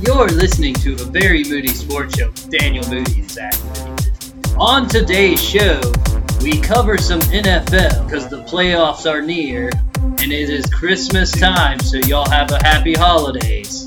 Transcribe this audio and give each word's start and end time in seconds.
You're 0.00 0.28
listening 0.28 0.72
to 0.76 0.94
a 0.94 1.04
very 1.04 1.44
moody 1.44 1.68
sports 1.68 2.16
show 2.18 2.28
with 2.28 2.50
Daniel 2.50 2.88
Moody 2.88 3.20
and 3.20 3.30
Zach 3.30 3.54
On 4.56 4.88
today's 4.88 5.42
show, 5.42 5.82
we 6.40 6.58
cover 6.58 6.96
some 6.96 7.20
NFL 7.20 8.06
because 8.06 8.30
the 8.30 8.42
playoffs 8.44 9.04
are 9.04 9.20
near 9.20 9.70
and 9.98 10.32
it 10.32 10.48
is 10.48 10.64
Christmas 10.72 11.30
time, 11.30 11.78
so 11.80 11.98
y'all 11.98 12.30
have 12.30 12.50
a 12.50 12.64
happy 12.64 12.94
holidays. 12.94 13.84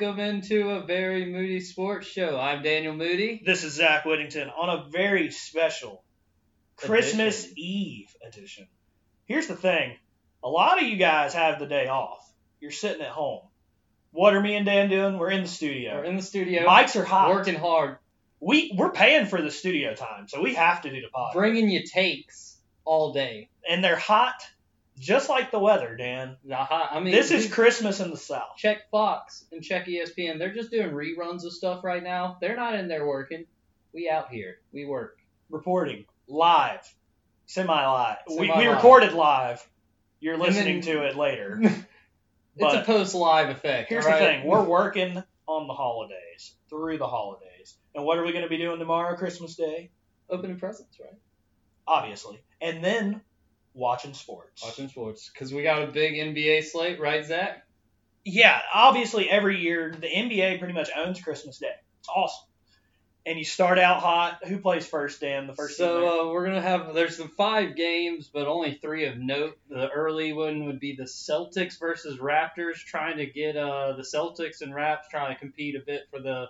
Welcome 0.00 0.20
into 0.20 0.70
a 0.70 0.86
very 0.86 1.24
moody 1.26 1.58
sports 1.60 2.06
show. 2.06 2.38
I'm 2.38 2.62
Daniel 2.62 2.94
Moody. 2.94 3.42
This 3.44 3.64
is 3.64 3.72
Zach 3.72 4.04
Whittington 4.04 4.48
on 4.48 4.68
a 4.68 4.88
very 4.90 5.32
special 5.32 6.04
Christmas 6.76 7.40
Edition. 7.46 7.58
Eve 7.58 8.16
edition. 8.24 8.68
Here's 9.24 9.48
the 9.48 9.56
thing 9.56 9.96
a 10.44 10.48
lot 10.48 10.80
of 10.80 10.86
you 10.86 10.96
guys 10.98 11.34
have 11.34 11.58
the 11.58 11.66
day 11.66 11.88
off. 11.88 12.24
You're 12.60 12.70
sitting 12.70 13.02
at 13.02 13.08
home. 13.08 13.42
What 14.12 14.36
are 14.36 14.40
me 14.40 14.54
and 14.54 14.64
Dan 14.66 14.88
doing? 14.88 15.18
We're 15.18 15.32
in 15.32 15.42
the 15.42 15.48
studio. 15.48 15.96
We're 15.96 16.04
in 16.04 16.16
the 16.16 16.22
studio, 16.22 16.64
Mics 16.64 16.94
are 16.94 17.04
hot. 17.04 17.30
working 17.30 17.56
hard, 17.56 17.96
We, 18.38 18.72
we're 18.76 18.92
paying 18.92 19.26
for 19.26 19.42
the 19.42 19.50
studio 19.50 19.94
time, 19.96 20.28
so 20.28 20.40
we 20.40 20.54
have 20.54 20.82
to 20.82 20.90
do 20.90 21.00
the 21.00 21.08
pod. 21.08 21.32
bringing 21.32 21.68
you 21.68 21.82
takes 21.84 22.56
all 22.84 23.12
day. 23.12 23.48
and 23.68 23.82
they're 23.82 23.96
hot 23.96 24.40
just 24.98 25.28
like 25.28 25.50
the 25.50 25.58
weather, 25.58 25.96
Dan. 25.96 26.36
Hot- 26.50 26.90
I 26.92 27.00
mean, 27.00 27.12
This 27.12 27.30
is 27.30 27.52
Christmas 27.52 28.00
in 28.00 28.10
the 28.10 28.16
South. 28.16 28.56
check 28.56 28.90
Fox 28.90 29.44
and 29.52 29.62
check 29.62 29.86
ESPN. 29.86 30.38
They're 30.38 30.54
just 30.54 30.70
doing 30.70 30.90
reruns 30.90 31.44
of 31.44 31.52
stuff 31.52 31.84
right 31.84 32.02
now. 32.02 32.38
They're 32.40 32.56
not 32.56 32.74
in 32.74 32.88
there 32.88 33.06
working. 33.06 33.44
We 33.92 34.08
out 34.08 34.30
here. 34.30 34.58
We 34.72 34.84
work. 34.84 35.18
Reporting 35.50 36.04
live, 36.26 36.80
semi 37.46 37.72
live. 37.86 38.18
We, 38.28 38.52
we 38.56 38.66
recorded 38.66 39.12
live. 39.14 39.66
You're 40.20 40.36
listening 40.36 40.80
then- 40.80 40.96
to 40.96 41.06
it 41.06 41.16
later. 41.16 41.60
it's 42.56 42.74
a 42.74 42.82
post 42.82 43.14
live 43.14 43.48
effect. 43.50 43.88
Here's 43.88 44.04
all 44.04 44.12
the 44.12 44.18
thing: 44.18 44.46
we're 44.46 44.64
working 44.64 45.22
on 45.46 45.66
the 45.66 45.74
holidays, 45.74 46.54
through 46.68 46.98
the 46.98 47.06
holidays, 47.06 47.74
and 47.94 48.04
what 48.04 48.18
are 48.18 48.24
we 48.24 48.32
going 48.32 48.44
to 48.44 48.50
be 48.50 48.58
doing 48.58 48.78
tomorrow, 48.78 49.16
Christmas 49.16 49.56
Day? 49.56 49.90
opening 50.30 50.58
presents, 50.58 51.00
right? 51.00 51.16
Obviously, 51.86 52.42
and 52.60 52.84
then 52.84 53.22
watching 53.78 54.12
sports. 54.12 54.62
Watching 54.62 54.88
sports 54.88 55.30
because 55.32 55.54
we 55.54 55.62
got 55.62 55.82
a 55.82 55.86
big 55.86 56.14
NBA 56.14 56.64
slate, 56.64 57.00
right, 57.00 57.24
Zach? 57.24 57.64
Yeah, 58.24 58.60
obviously, 58.74 59.30
every 59.30 59.58
year 59.60 59.94
the 59.98 60.08
NBA 60.08 60.58
pretty 60.58 60.74
much 60.74 60.90
owns 60.94 61.20
Christmas 61.20 61.58
Day. 61.58 61.72
It's 62.00 62.08
awesome. 62.08 62.44
And 63.24 63.38
you 63.38 63.44
start 63.44 63.78
out 63.78 64.00
hot. 64.00 64.38
Who 64.46 64.58
plays 64.58 64.86
first, 64.86 65.20
Dan? 65.20 65.46
The 65.46 65.54
first. 65.54 65.76
So 65.76 66.28
uh, 66.28 66.32
we're 66.32 66.46
gonna 66.46 66.62
have 66.62 66.94
there's 66.94 67.16
some 67.16 67.28
five 67.28 67.76
games, 67.76 68.30
but 68.32 68.46
only 68.46 68.78
three 68.80 69.04
of 69.04 69.18
note. 69.18 69.58
The 69.68 69.88
early 69.90 70.32
one 70.32 70.64
would 70.66 70.80
be 70.80 70.96
the 70.96 71.04
Celtics 71.04 71.78
versus 71.78 72.18
Raptors, 72.18 72.76
trying 72.76 73.18
to 73.18 73.26
get 73.26 73.56
uh 73.56 73.94
the 73.96 74.02
Celtics 74.02 74.62
and 74.62 74.74
Raps 74.74 75.08
trying 75.10 75.34
to 75.34 75.38
compete 75.38 75.76
a 75.76 75.80
bit 75.80 76.02
for 76.10 76.20
the 76.20 76.46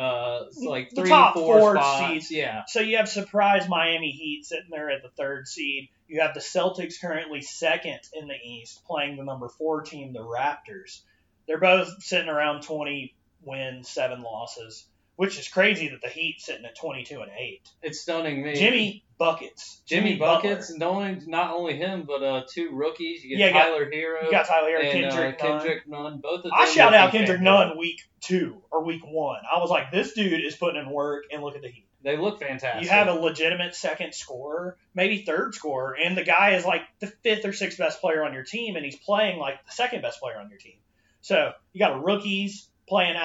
uh 0.00 0.46
like 0.62 0.94
three 0.94 1.10
four, 1.10 1.32
four 1.34 1.82
seeds. 1.98 2.30
Yeah. 2.30 2.62
So 2.66 2.80
you 2.80 2.96
have 2.96 3.08
surprise 3.08 3.68
Miami 3.68 4.10
Heat 4.10 4.46
sitting 4.46 4.70
there 4.70 4.90
at 4.90 5.02
the 5.02 5.10
third 5.10 5.46
seed. 5.46 5.90
You 6.08 6.22
have 6.22 6.32
the 6.32 6.40
Celtics 6.40 7.00
currently 7.00 7.42
second 7.42 8.00
in 8.14 8.26
the 8.26 8.34
East, 8.34 8.82
playing 8.86 9.16
the 9.16 9.24
number 9.24 9.48
four 9.48 9.82
team, 9.82 10.14
the 10.14 10.20
Raptors. 10.20 11.00
They're 11.46 11.58
both 11.58 12.02
sitting 12.02 12.30
around 12.30 12.62
20 12.62 13.14
wins, 13.42 13.88
seven 13.90 14.22
losses, 14.22 14.86
which 15.16 15.38
is 15.38 15.48
crazy 15.48 15.88
that 15.88 16.00
the 16.00 16.08
Heat 16.08 16.40
sitting 16.40 16.64
at 16.64 16.78
22 16.78 17.20
and 17.20 17.30
eight. 17.38 17.68
It's 17.82 18.00
stunning 18.00 18.42
me. 18.42 18.54
Jimmy 18.54 19.04
buckets, 19.20 19.82
Jimmy 19.86 20.16
Butler. 20.16 20.50
buckets, 20.50 20.70
and 20.70 20.82
only 20.82 21.20
not 21.26 21.54
only 21.54 21.76
him, 21.76 22.02
but 22.06 22.22
uh 22.24 22.42
two 22.52 22.70
rookies. 22.72 23.22
You 23.22 23.30
get 23.30 23.38
Yeah, 23.38 23.46
you 23.48 23.52
got- 23.52 23.66
Tyler 23.68 23.90
Herro 23.90 24.24
You 24.24 24.30
got 24.32 24.46
Tyler 24.46 24.70
Herro, 24.70 24.80
and 24.82 24.92
Kendrick, 24.92 25.12
uh, 25.42 25.46
Nunn. 25.46 25.58
Kendrick 25.60 25.88
Nunn. 25.88 26.18
Both 26.20 26.38
of 26.38 26.42
them. 26.44 26.52
I 26.54 26.64
shout 26.66 26.94
out 26.94 27.12
Kendrick. 27.12 27.40
Nunn 27.40 27.78
week 27.78 28.00
two 28.20 28.62
or 28.72 28.82
week 28.84 29.02
one. 29.06 29.40
I 29.54 29.58
was 29.60 29.70
like, 29.70 29.92
this 29.92 30.14
dude 30.14 30.44
is 30.44 30.56
putting 30.56 30.80
in 30.80 30.90
work, 30.90 31.24
and 31.30 31.42
look 31.42 31.54
at 31.54 31.62
the 31.62 31.68
Heat. 31.68 31.86
They 32.02 32.16
look 32.16 32.40
fantastic. 32.40 32.82
You 32.82 32.88
have 32.88 33.08
a 33.08 33.12
legitimate 33.12 33.74
second 33.74 34.14
scorer, 34.14 34.78
maybe 34.94 35.22
third 35.22 35.54
scorer, 35.54 35.94
and 36.02 36.16
the 36.16 36.24
guy 36.24 36.54
is 36.54 36.64
like 36.64 36.80
the 36.98 37.08
fifth 37.08 37.44
or 37.44 37.52
sixth 37.52 37.76
best 37.76 38.00
player 38.00 38.24
on 38.24 38.32
your 38.32 38.42
team, 38.44 38.76
and 38.76 38.84
he's 38.86 38.96
playing 38.96 39.38
like 39.38 39.64
the 39.66 39.72
second 39.72 40.00
best 40.00 40.18
player 40.18 40.38
on 40.38 40.48
your 40.48 40.58
team. 40.58 40.78
So 41.20 41.52
you 41.74 41.78
got 41.78 42.02
rookies 42.02 42.66
playing 42.88 43.16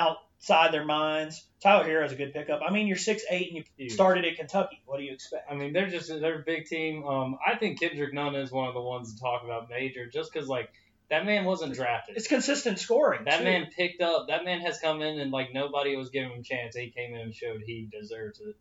outside 0.46 0.74
their 0.74 0.86
minds. 0.86 1.44
Tyler 1.62 1.86
Herro 1.86 2.06
is 2.06 2.12
a 2.12 2.16
good 2.16 2.34
pickup. 2.34 2.62
I 2.68 2.72
mean, 2.72 2.88
you're 2.88 2.98
six 2.98 3.24
eight 3.30 3.54
and 3.54 3.66
you 3.78 3.90
started 3.90 4.26
at 4.26 4.38
Kentucky. 4.38 4.82
What 4.86 4.98
do 4.98 5.04
you 5.04 5.14
expect? 5.14 5.50
I 5.50 5.56
mean, 5.56 5.74
they're 5.74 5.90
just 5.90 6.08
they're 6.08 6.40
a 6.40 6.44
big 6.44 6.66
team. 6.66 7.06
Um, 7.06 7.38
I 7.46 7.56
think 7.56 7.80
Kendrick 7.80 8.14
Nunn 8.14 8.36
is 8.36 8.52
one 8.52 8.68
of 8.68 8.74
the 8.74 8.82
ones 8.82 9.14
to 9.14 9.20
talk 9.20 9.44
about 9.44 9.70
major, 9.70 10.08
just 10.08 10.32
because 10.32 10.48
like 10.48 10.72
that 11.10 11.26
man 11.26 11.46
wasn't 11.46 11.74
drafted. 11.74 12.18
It's 12.18 12.28
consistent 12.28 12.80
scoring. 12.80 13.26
That 13.26 13.40
too. 13.40 13.44
man 13.44 13.68
picked 13.76 14.02
up. 14.02 14.28
That 14.28 14.46
man 14.46 14.62
has 14.62 14.80
come 14.80 15.02
in 15.02 15.20
and 15.20 15.32
like 15.32 15.54
nobody 15.54 15.96
was 15.96 16.10
giving 16.10 16.32
him 16.32 16.40
a 16.42 16.44
chance. 16.44 16.76
He 16.76 16.90
came 16.90 17.16
in 17.16 17.22
and 17.22 17.36
showed 17.36 17.62
he 17.66 17.88
deserves 17.92 18.40
it. 18.40 18.56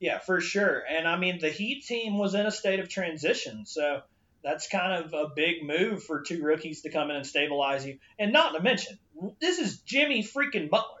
Yeah, 0.00 0.18
for 0.18 0.40
sure. 0.40 0.82
And 0.88 1.06
I 1.06 1.18
mean, 1.18 1.38
the 1.40 1.50
Heat 1.50 1.84
team 1.84 2.18
was 2.18 2.34
in 2.34 2.46
a 2.46 2.52
state 2.52 2.80
of 2.80 2.88
transition, 2.88 3.66
so 3.66 4.02
that's 4.42 4.68
kind 4.68 5.04
of 5.04 5.12
a 5.12 5.28
big 5.34 5.64
move 5.64 6.02
for 6.04 6.22
two 6.22 6.42
rookies 6.42 6.82
to 6.82 6.90
come 6.90 7.10
in 7.10 7.16
and 7.16 7.26
stabilize 7.26 7.84
you. 7.84 7.98
And 8.18 8.32
not 8.32 8.54
to 8.54 8.62
mention, 8.62 8.98
this 9.40 9.58
is 9.58 9.78
Jimmy 9.78 10.22
freaking 10.22 10.70
Butler. 10.70 10.97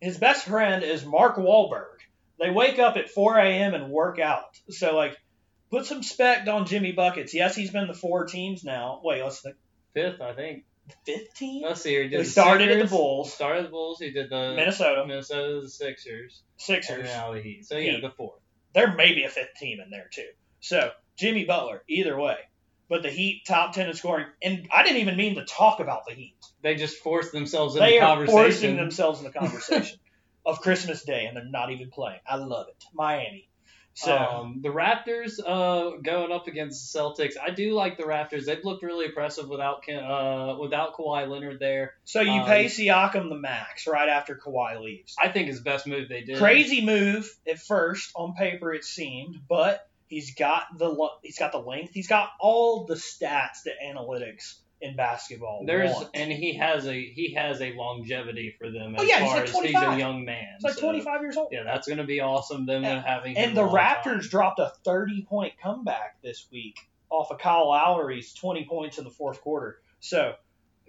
His 0.00 0.18
best 0.18 0.46
friend 0.46 0.82
is 0.82 1.04
Mark 1.04 1.36
Wahlberg. 1.36 1.98
They 2.38 2.50
wake 2.50 2.78
up 2.78 2.96
at 2.96 3.10
4 3.10 3.38
a.m. 3.38 3.74
and 3.74 3.90
work 3.90 4.18
out. 4.20 4.58
So, 4.70 4.94
like, 4.94 5.16
put 5.70 5.86
some 5.86 6.02
spect 6.02 6.48
on 6.48 6.66
Jimmy 6.66 6.92
Buckets. 6.92 7.34
Yes, 7.34 7.56
he's 7.56 7.70
been 7.70 7.88
the 7.88 7.94
four 7.94 8.26
teams 8.26 8.64
now. 8.64 9.00
Wait, 9.02 9.22
let's 9.22 9.40
think. 9.40 9.56
Fifth, 9.94 10.20
I 10.20 10.34
think. 10.34 10.64
Fifth 11.04 11.34
team? 11.34 11.62
Let's 11.64 11.82
see. 11.82 12.08
He 12.08 12.16
He 12.16 12.24
started 12.24 12.68
at 12.70 12.74
the 12.74 12.80
Sixers, 12.82 12.90
Bulls. 12.90 13.32
Started 13.32 13.66
the 13.66 13.70
Bulls. 13.70 13.98
He 13.98 14.10
did 14.10 14.30
the 14.30 14.54
Minnesota, 14.56 15.04
Minnesota 15.06 15.60
the 15.62 15.68
Sixers. 15.68 16.42
And 16.52 16.62
Sixers. 16.62 17.04
now 17.04 17.32
the 17.32 17.42
Heat. 17.42 17.66
So 17.66 17.76
yeah, 17.76 17.92
Heat. 17.92 18.02
the 18.02 18.10
fourth. 18.10 18.40
there 18.72 18.94
may 18.94 19.14
be 19.14 19.24
a 19.24 19.28
fifth 19.28 19.54
team 19.58 19.80
in 19.84 19.90
there 19.90 20.08
too. 20.10 20.28
So 20.60 20.90
Jimmy 21.16 21.44
Butler, 21.44 21.82
either 21.88 22.18
way. 22.18 22.36
But 22.88 23.02
the 23.02 23.10
Heat 23.10 23.42
top 23.46 23.74
ten 23.74 23.88
in 23.88 23.94
scoring, 23.94 24.26
and 24.42 24.66
I 24.74 24.82
didn't 24.82 24.98
even 24.98 25.16
mean 25.16 25.34
to 25.34 25.44
talk 25.44 25.80
about 25.80 26.06
the 26.06 26.14
Heat. 26.14 26.36
They 26.62 26.74
just 26.74 26.96
forced 26.98 27.32
themselves 27.32 27.76
in 27.76 27.80
They 27.82 27.98
the 27.98 28.04
are 28.04 28.16
conversation. 28.16 28.42
forcing 28.42 28.76
themselves 28.76 29.18
in 29.20 29.24
the 29.26 29.32
conversation 29.32 29.98
of 30.46 30.60
Christmas 30.60 31.02
Day, 31.04 31.26
and 31.26 31.36
they're 31.36 31.44
not 31.44 31.70
even 31.70 31.90
playing. 31.90 32.20
I 32.26 32.36
love 32.36 32.68
it, 32.68 32.82
Miami. 32.94 33.48
So 33.98 34.16
um, 34.16 34.60
the 34.62 34.68
Raptors 34.68 35.40
uh, 35.44 35.96
going 36.00 36.30
up 36.30 36.46
against 36.46 36.92
the 36.92 36.98
Celtics. 37.00 37.32
I 37.42 37.50
do 37.50 37.72
like 37.72 37.96
the 37.96 38.04
Raptors. 38.04 38.44
They've 38.44 38.64
looked 38.64 38.84
really 38.84 39.06
impressive 39.06 39.48
without 39.48 39.82
uh, 39.88 40.56
without 40.60 40.94
Kawhi 40.94 41.28
Leonard 41.28 41.58
there. 41.58 41.94
so 42.04 42.20
you 42.20 42.40
um, 42.40 42.46
pay 42.46 42.66
Siakam 42.66 43.28
the 43.28 43.34
max 43.36 43.88
right 43.88 44.08
after 44.08 44.36
Kawhi 44.36 44.80
leaves. 44.80 45.16
I 45.20 45.30
think 45.30 45.48
it's 45.48 45.58
the 45.58 45.64
best 45.64 45.88
move 45.88 46.08
they 46.08 46.22
did. 46.22 46.38
Crazy 46.38 46.80
move 46.84 47.28
at 47.46 47.58
first 47.58 48.12
on 48.14 48.34
paper 48.34 48.72
it 48.72 48.84
seemed, 48.84 49.36
but 49.48 49.84
he's 50.08 50.34
got 50.34 50.64
the 50.76 51.08
he's 51.22 51.38
got 51.38 51.52
the 51.52 51.58
length, 51.58 51.92
he's 51.94 52.08
got 52.08 52.30
all 52.40 52.84
the 52.86 52.94
stats 52.94 53.62
that 53.64 53.74
analytics 53.84 54.56
in 54.80 54.94
basketball 54.94 55.64
There's 55.66 55.90
want. 55.92 56.10
and 56.14 56.30
he 56.32 56.54
has 56.54 56.86
a 56.86 56.92
he 56.94 57.34
has 57.34 57.60
a 57.60 57.72
longevity 57.72 58.54
for 58.58 58.70
them 58.70 58.94
Oh, 58.96 59.02
as 59.02 59.08
yeah, 59.08 59.18
he's 59.18 59.28
far 59.28 59.36
like 59.40 59.48
as 59.48 59.54
he's 59.56 59.74
a 59.74 59.98
young 59.98 60.24
man. 60.24 60.46
He's 60.54 60.64
like 60.64 60.74
so, 60.74 60.82
25 60.82 61.20
years 61.22 61.36
old. 61.36 61.48
Yeah, 61.50 61.64
that's 61.64 61.88
gonna 61.88 62.04
be 62.06 62.20
awesome. 62.20 62.64
Them 62.64 62.84
And- 62.84 63.04
having 63.04 63.36
And 63.36 63.56
the 63.56 63.62
Raptors 63.66 64.04
time. 64.04 64.28
dropped 64.30 64.60
a 64.60 64.72
30 64.84 65.22
point 65.22 65.54
comeback 65.60 66.22
this 66.22 66.46
week 66.52 66.76
off 67.10 67.30
of 67.32 67.38
Kyle 67.38 67.68
Lowry's 67.70 68.32
20 68.34 68.66
points 68.66 68.98
in 68.98 69.04
the 69.04 69.10
fourth 69.10 69.40
quarter. 69.40 69.80
So, 69.98 70.34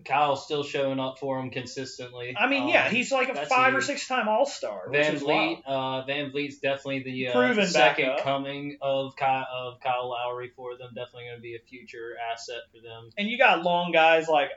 Kyle's 0.06 0.44
still 0.46 0.64
showing 0.64 1.00
up 1.00 1.20
for 1.20 1.40
him 1.40 1.50
consistently. 1.50 2.36
I 2.38 2.48
mean, 2.48 2.64
Um, 2.64 2.70
yeah, 2.70 2.90
he's 2.90 3.12
like 3.12 3.30
a 3.30 3.46
five 3.46 3.76
or 3.76 3.82
six 3.82 4.08
time 4.08 4.28
All 4.28 4.46
Star. 4.46 4.88
VanVleet, 4.90 5.62
uh, 5.66 6.06
VanVleet's 6.06 6.60
definitely 6.60 7.04
the 7.04 7.28
uh, 7.30 7.34
Proven 7.34 7.68
second 7.68 8.06
backup. 8.08 8.24
coming 8.24 8.78
of 8.82 9.16
Kyle, 9.16 9.46
of 9.52 9.80
Kyle 9.82 10.10
Lowry 10.10 10.52
for 10.56 10.78
them. 10.78 10.90
Definitely 10.96 11.26
going 11.26 11.38
to 11.38 11.42
be 11.42 11.56
a 11.56 11.60
future 11.60 12.16
asset 12.32 12.62
for 12.72 12.82
them. 12.82 13.10
And 13.18 13.28
you 13.28 13.38
got 13.38 13.64
long 13.64 13.92
guys 13.92 14.28
like 14.28 14.50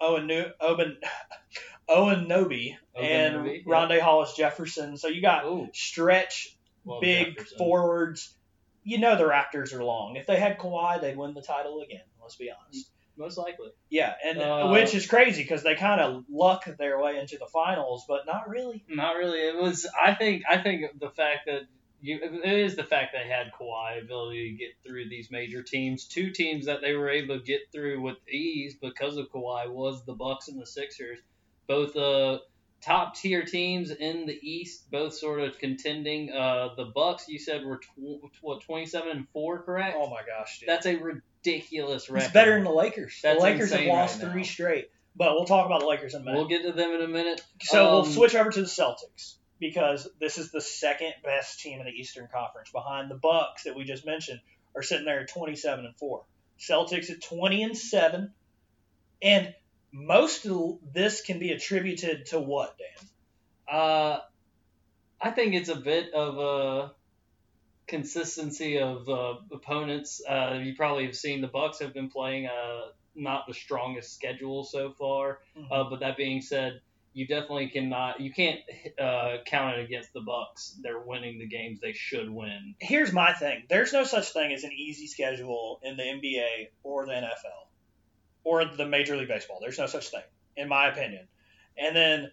Owen 0.00 0.26
New- 0.26 0.50
Owen, 0.60 0.98
Owen 1.88 2.26
Noby 2.26 2.76
and 2.94 3.36
Noby, 3.36 3.62
yeah. 3.66 3.72
Rondae 3.72 4.00
Hollis 4.00 4.34
Jefferson. 4.36 4.96
So 4.96 5.08
you 5.08 5.20
got 5.22 5.44
Ooh, 5.44 5.68
stretch, 5.72 6.56
well, 6.84 7.00
big 7.00 7.36
Jefferson. 7.36 7.58
forwards. 7.58 8.34
You 8.86 8.98
know 8.98 9.16
the 9.16 9.24
Raptors 9.24 9.72
are 9.72 9.82
long. 9.82 10.16
If 10.16 10.26
they 10.26 10.36
had 10.38 10.58
Kawhi, 10.58 11.00
they'd 11.00 11.16
win 11.16 11.32
the 11.34 11.40
title 11.42 11.80
again. 11.80 12.02
Let's 12.20 12.36
be 12.36 12.50
honest. 12.50 12.90
Most 13.16 13.38
likely. 13.38 13.70
Yeah, 13.90 14.14
and 14.24 14.38
Uh, 14.38 14.68
which 14.68 14.94
is 14.94 15.06
crazy 15.06 15.42
because 15.42 15.62
they 15.62 15.74
kind 15.74 16.00
of 16.00 16.24
luck 16.28 16.64
their 16.78 17.00
way 17.00 17.18
into 17.18 17.38
the 17.38 17.46
finals, 17.46 18.04
but 18.08 18.26
not 18.26 18.48
really. 18.48 18.84
Not 18.88 19.16
really. 19.16 19.40
It 19.40 19.56
was. 19.56 19.86
I 20.00 20.14
think. 20.14 20.42
I 20.48 20.58
think 20.58 20.98
the 20.98 21.10
fact 21.10 21.46
that 21.46 21.62
you. 22.00 22.18
It 22.22 22.58
is 22.60 22.76
the 22.76 22.84
fact 22.84 23.14
they 23.14 23.28
had 23.28 23.52
Kawhi 23.52 24.02
ability 24.02 24.50
to 24.50 24.56
get 24.56 24.74
through 24.86 25.08
these 25.08 25.30
major 25.30 25.62
teams. 25.62 26.04
Two 26.06 26.30
teams 26.30 26.66
that 26.66 26.80
they 26.80 26.94
were 26.94 27.10
able 27.10 27.38
to 27.38 27.44
get 27.44 27.70
through 27.72 28.00
with 28.02 28.16
ease 28.28 28.74
because 28.80 29.16
of 29.16 29.30
Kawhi 29.30 29.70
was 29.70 30.04
the 30.04 30.14
Bucks 30.14 30.48
and 30.48 30.60
the 30.60 30.66
Sixers. 30.66 31.18
Both 31.66 31.96
uh 31.96 32.40
top 32.82 33.16
tier 33.16 33.44
teams 33.44 33.90
in 33.90 34.26
the 34.26 34.38
East, 34.42 34.90
both 34.90 35.14
sort 35.14 35.40
of 35.40 35.58
contending. 35.58 36.30
Uh, 36.30 36.74
the 36.76 36.84
Bucks, 36.84 37.26
you 37.28 37.38
said 37.38 37.64
were 37.64 37.78
tw- 37.78 38.20
what 38.42 38.60
twenty 38.60 38.84
seven 38.86 39.10
and 39.16 39.28
four, 39.30 39.62
correct? 39.62 39.96
Oh 39.98 40.10
my 40.10 40.20
gosh, 40.26 40.60
dude. 40.60 40.68
That's 40.68 40.84
a 40.84 40.96
ridiculous 40.96 41.22
record. 42.10 42.24
It's 42.24 42.32
better 42.32 42.54
than 42.54 42.64
the 42.64 42.72
Lakers. 42.72 43.20
That's 43.22 43.38
the 43.38 43.44
Lakers 43.44 43.72
have 43.72 43.86
lost 43.86 44.22
right 44.22 44.32
three 44.32 44.44
straight. 44.44 44.90
But 45.16 45.34
we'll 45.34 45.44
talk 45.44 45.66
about 45.66 45.80
the 45.80 45.86
Lakers 45.86 46.14
in 46.14 46.22
a 46.22 46.24
minute. 46.24 46.38
We'll 46.38 46.48
get 46.48 46.62
to 46.62 46.72
them 46.72 46.90
in 46.90 47.02
a 47.02 47.08
minute. 47.08 47.40
so 47.60 47.84
we'll 47.84 48.02
um, 48.02 48.10
switch 48.10 48.34
over 48.34 48.50
to 48.50 48.60
the 48.60 48.66
Celtics 48.66 49.34
because 49.60 50.08
this 50.18 50.38
is 50.38 50.50
the 50.50 50.60
second 50.60 51.12
best 51.22 51.60
team 51.60 51.78
in 51.78 51.86
the 51.86 51.92
Eastern 51.92 52.28
Conference 52.32 52.70
behind 52.72 53.10
the 53.10 53.14
Bucks 53.14 53.64
that 53.64 53.76
we 53.76 53.84
just 53.84 54.04
mentioned 54.04 54.40
are 54.74 54.82
sitting 54.82 55.04
there 55.04 55.20
at 55.20 55.28
27 55.28 55.84
and 55.84 55.96
4. 55.96 56.24
Celtics 56.58 57.10
at 57.10 57.22
20 57.22 57.62
and 57.62 57.78
7. 57.78 58.32
And 59.22 59.54
most 59.92 60.44
of 60.46 60.78
this 60.92 61.22
can 61.22 61.38
be 61.38 61.52
attributed 61.52 62.26
to 62.26 62.40
what, 62.40 62.76
Dan? 62.76 63.76
Uh, 63.76 64.18
I 65.20 65.30
think 65.30 65.54
it's 65.54 65.68
a 65.68 65.76
bit 65.76 66.12
of 66.12 66.38
a 66.38 66.92
consistency 67.86 68.78
of 68.78 69.08
uh, 69.08 69.34
opponents. 69.52 70.22
Uh, 70.28 70.60
you 70.62 70.74
probably 70.74 71.06
have 71.06 71.16
seen 71.16 71.40
the 71.40 71.48
Bucks 71.48 71.80
have 71.80 71.94
been 71.94 72.08
playing 72.08 72.46
uh, 72.46 72.88
not 73.14 73.46
the 73.46 73.54
strongest 73.54 74.14
schedule 74.14 74.64
so 74.64 74.92
far. 74.92 75.40
Uh, 75.70 75.84
but 75.88 76.00
that 76.00 76.16
being 76.16 76.40
said, 76.40 76.80
you 77.12 77.26
definitely 77.26 77.68
cannot, 77.68 78.20
you 78.20 78.32
can't 78.32 78.60
uh, 78.98 79.36
count 79.46 79.78
it 79.78 79.84
against 79.84 80.12
the 80.12 80.20
Bucks. 80.20 80.76
They're 80.82 80.98
winning 80.98 81.38
the 81.38 81.46
games 81.46 81.78
they 81.80 81.92
should 81.92 82.28
win. 82.28 82.74
Here's 82.80 83.12
my 83.12 83.32
thing. 83.32 83.62
There's 83.68 83.92
no 83.92 84.04
such 84.04 84.32
thing 84.32 84.52
as 84.52 84.64
an 84.64 84.72
easy 84.72 85.06
schedule 85.06 85.80
in 85.82 85.96
the 85.96 86.02
NBA 86.02 86.68
or 86.82 87.06
the 87.06 87.12
NFL 87.12 87.68
or 88.42 88.64
the 88.64 88.86
Major 88.86 89.16
League 89.16 89.28
Baseball. 89.28 89.58
There's 89.60 89.78
no 89.78 89.86
such 89.86 90.08
thing, 90.08 90.22
in 90.56 90.68
my 90.68 90.88
opinion. 90.88 91.28
And 91.78 91.94
then 91.94 92.32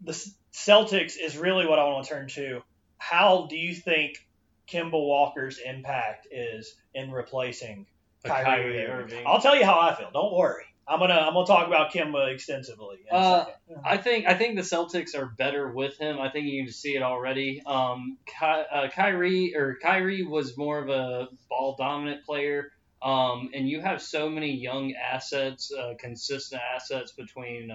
the 0.00 0.12
Celtics 0.52 1.16
is 1.20 1.36
really 1.36 1.66
what 1.66 1.78
I 1.78 1.84
want 1.84 2.06
to 2.06 2.10
turn 2.10 2.28
to. 2.28 2.62
How 2.98 3.46
do 3.48 3.56
you 3.56 3.74
think 3.74 4.25
Kemba 4.70 4.92
Walker's 4.92 5.58
impact 5.58 6.28
is 6.30 6.74
in 6.94 7.10
replacing 7.10 7.86
Kyrie, 8.24 8.44
Kyrie 8.44 8.78
Irving? 8.78 8.90
Irving. 8.90 9.26
I'll 9.26 9.40
tell 9.40 9.56
you 9.56 9.64
how 9.64 9.78
I 9.80 9.94
feel. 9.94 10.10
Don't 10.12 10.34
worry. 10.34 10.64
I'm 10.88 11.00
gonna 11.00 11.14
I'm 11.14 11.34
gonna 11.34 11.46
talk 11.46 11.66
about 11.66 11.92
Kemba 11.92 12.32
extensively. 12.32 12.98
Uh. 13.10 13.46
I 13.84 13.96
think 13.96 14.26
I 14.26 14.34
think 14.34 14.54
the 14.54 14.62
Celtics 14.62 15.16
are 15.16 15.26
better 15.26 15.68
with 15.72 15.98
him. 15.98 16.20
I 16.20 16.30
think 16.30 16.46
you 16.46 16.64
can 16.64 16.72
see 16.72 16.94
it 16.94 17.02
already. 17.02 17.60
Um, 17.66 18.18
Ky, 18.24 18.62
uh, 18.72 18.88
Kyrie 18.94 19.56
or 19.56 19.78
Kyrie 19.82 20.22
was 20.22 20.56
more 20.56 20.78
of 20.78 20.88
a 20.88 21.28
ball 21.48 21.74
dominant 21.76 22.24
player. 22.24 22.70
Um, 23.02 23.50
and 23.52 23.68
you 23.68 23.80
have 23.80 24.00
so 24.00 24.28
many 24.30 24.52
young 24.52 24.94
assets, 24.94 25.72
uh, 25.72 25.94
consistent 25.98 26.62
assets 26.74 27.12
between 27.12 27.70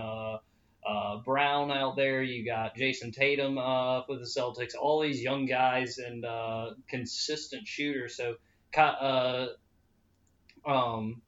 uh, 0.87 1.17
Brown 1.17 1.71
out 1.71 1.95
there. 1.95 2.23
You 2.23 2.45
got 2.45 2.75
Jayson 2.75 3.11
Tatum 3.13 3.57
uh, 3.57 4.03
for 4.03 4.15
the 4.17 4.25
Celtics. 4.25 4.73
All 4.79 5.01
these 5.01 5.21
young 5.21 5.45
guys 5.45 5.97
and 5.97 6.25
uh, 6.25 6.71
consistent 6.87 7.67
shooters. 7.67 8.15
So, 8.15 8.35
uh, 8.77 9.47
um, 10.65 11.21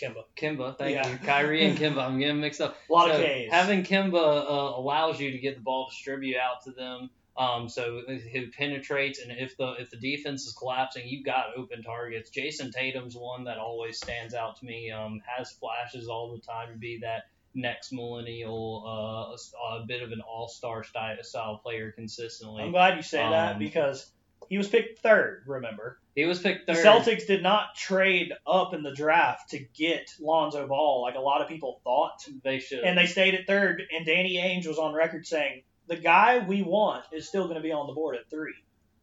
Kemba. 0.00 0.24
Kemba, 0.36 0.76
thank 0.76 0.94
Yeah. 0.96 1.08
you, 1.08 1.18
Kyrie 1.18 1.64
and 1.64 1.78
Kemba. 1.78 1.98
I'm 2.02 2.18
getting 2.18 2.40
mixed 2.40 2.60
up. 2.60 2.76
A 2.88 2.92
lot 2.92 3.10
of 3.10 3.20
K's. 3.20 3.50
Having 3.50 3.84
Kemba 3.84 4.14
uh, 4.14 4.78
allows 4.80 5.20
you 5.20 5.30
to 5.30 5.38
get 5.38 5.54
the 5.56 5.62
ball 5.62 5.88
distributed 5.88 6.40
out 6.40 6.62
to 6.64 6.72
them. 6.72 7.10
Um, 7.36 7.68
so 7.68 8.02
who 8.32 8.50
penetrates, 8.52 9.18
and 9.18 9.32
if 9.32 9.56
the 9.56 9.72
if 9.80 9.90
the 9.90 9.96
defense 9.96 10.46
is 10.46 10.52
collapsing, 10.52 11.02
you've 11.04 11.24
got 11.24 11.46
open 11.56 11.82
targets. 11.82 12.30
Jayson 12.30 12.70
Tatum's 12.70 13.16
one 13.16 13.44
that 13.44 13.58
always 13.58 13.96
stands 13.96 14.34
out 14.34 14.56
to 14.60 14.64
me. 14.64 14.92
Um, 14.92 15.20
has 15.26 15.50
flashes 15.50 16.06
all 16.06 16.32
the 16.32 16.40
time 16.40 16.72
to 16.72 16.78
be 16.78 17.00
that 17.02 17.24
next 17.54 17.92
millennial, 17.92 18.84
uh, 18.86 19.74
a, 19.76 19.82
a 19.82 19.86
bit 19.86 20.02
of 20.02 20.12
an 20.12 20.20
all 20.20 20.48
star 20.48 20.84
style, 20.84 21.16
style 21.22 21.58
player 21.62 21.92
consistently. 21.92 22.62
I'm 22.62 22.72
glad 22.72 22.96
you 22.96 23.02
say 23.02 23.18
that 23.18 23.52
Um, 23.54 23.58
because 23.58 24.10
he 24.48 24.58
was 24.58 24.68
picked 24.68 24.98
third. 24.98 25.44
Remember, 25.46 25.98
he 26.14 26.24
was 26.26 26.40
picked 26.40 26.66
the. 26.66 26.72
Celtics 26.74 27.26
did 27.26 27.42
not 27.42 27.74
trade 27.74 28.32
up 28.46 28.74
in 28.74 28.82
the 28.82 28.92
draft 28.94 29.50
to 29.50 29.58
get 29.58 30.12
Lonzo 30.20 30.66
Ball 30.66 31.02
like 31.02 31.14
a 31.14 31.20
lot 31.20 31.40
of 31.40 31.48
people 31.48 31.80
thought, 31.84 32.22
They 32.42 32.58
should. 32.58 32.80
and 32.84 32.96
they 32.98 33.06
stayed 33.06 33.34
at 33.34 33.46
third. 33.46 33.82
And 33.94 34.04
Danny 34.04 34.36
Ainge 34.36 34.66
was 34.66 34.78
on 34.78 34.94
record 34.94 35.26
saying 35.26 35.62
the 35.86 35.96
guy 35.96 36.44
we 36.46 36.62
want 36.62 37.04
is 37.12 37.28
still 37.28 37.44
going 37.44 37.56
to 37.56 37.62
be 37.62 37.72
on 37.72 37.86
the 37.86 37.92
board 37.94 38.16
at 38.16 38.28
three. 38.28 38.54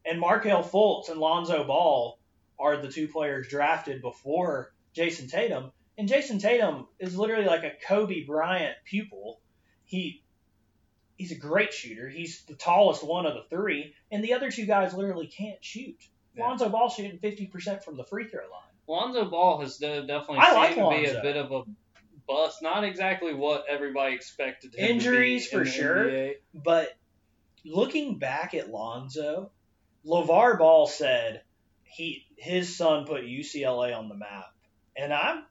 And 0.06 0.20
Markelle 0.20 0.64
Fultz 0.64 1.10
and 1.10 1.20
Lonzo 1.20 1.64
Ball 1.64 2.20
are 2.60 2.78
the 2.78 2.88
two 2.92 3.08
players 3.08 3.48
drafted 3.48 4.02
before 4.02 4.72
Jayson 4.96 5.28
Tatum. 5.30 5.72
And 6.02 6.10
Jayson 6.10 6.40
Tatum 6.40 6.88
is 6.98 7.16
literally 7.16 7.46
like 7.46 7.64
a 7.64 7.74
Kobe 7.88 8.26
Bryant 8.26 8.76
pupil. 8.86 9.40
He 9.84 10.24
he's 11.16 11.32
a 11.32 11.36
great 11.36 11.76
shooter. 11.76 12.10
He's 12.10 12.42
the 12.46 12.56
tallest 12.56 13.04
one 13.04 13.28
of 13.28 13.36
the 13.36 13.44
three, 13.56 13.94
and 14.12 14.24
the 14.24 14.34
other 14.34 14.50
two 14.50 14.66
guys 14.66 14.96
literally 14.96 15.28
can't 15.28 15.64
shoot. 15.64 15.98
Yeah. 16.36 16.48
Lonzo 16.48 16.70
Ball 16.70 16.90
shooting 16.90 17.20
fifty 17.20 17.46
percent 17.46 17.84
from 17.84 17.98
the 17.98 18.04
free 18.04 18.28
throw 18.28 18.40
line. 18.40 18.72
Lonzo 18.88 19.30
Ball 19.30 19.62
has 19.62 19.78
definitely 19.78 20.40
I 20.40 20.72
seemed 20.74 20.88
like 20.88 21.06
to 21.06 21.12
be 21.12 21.18
a 21.20 21.22
bit 21.22 21.38
of 21.38 21.52
a 21.52 21.64
bust. 22.28 22.64
Not 22.64 22.84
exactly 22.84 23.36
what 23.36 23.66
everybody 23.70 24.16
expected 24.16 24.74
him 24.74 24.90
Injuries, 24.90 25.50
to 25.50 25.58
be 25.58 25.60
in 25.60 25.66
for 25.66 25.70
the 25.70 25.72
sure. 25.72 26.06
NBA. 26.06 26.34
But 26.56 26.98
looking 27.64 28.18
back 28.18 28.56
at 28.56 28.72
Lonzo, 28.72 29.52
LaVar 30.04 30.58
Ball 30.58 30.88
said 30.88 31.44
he 31.84 32.26
his 32.38 32.76
son 32.76 33.06
put 33.06 33.22
UCLA 33.22 33.96
on 33.96 34.10
the 34.10 34.16
map. 34.16 34.48
And 34.98 35.14
I'm 35.14 35.44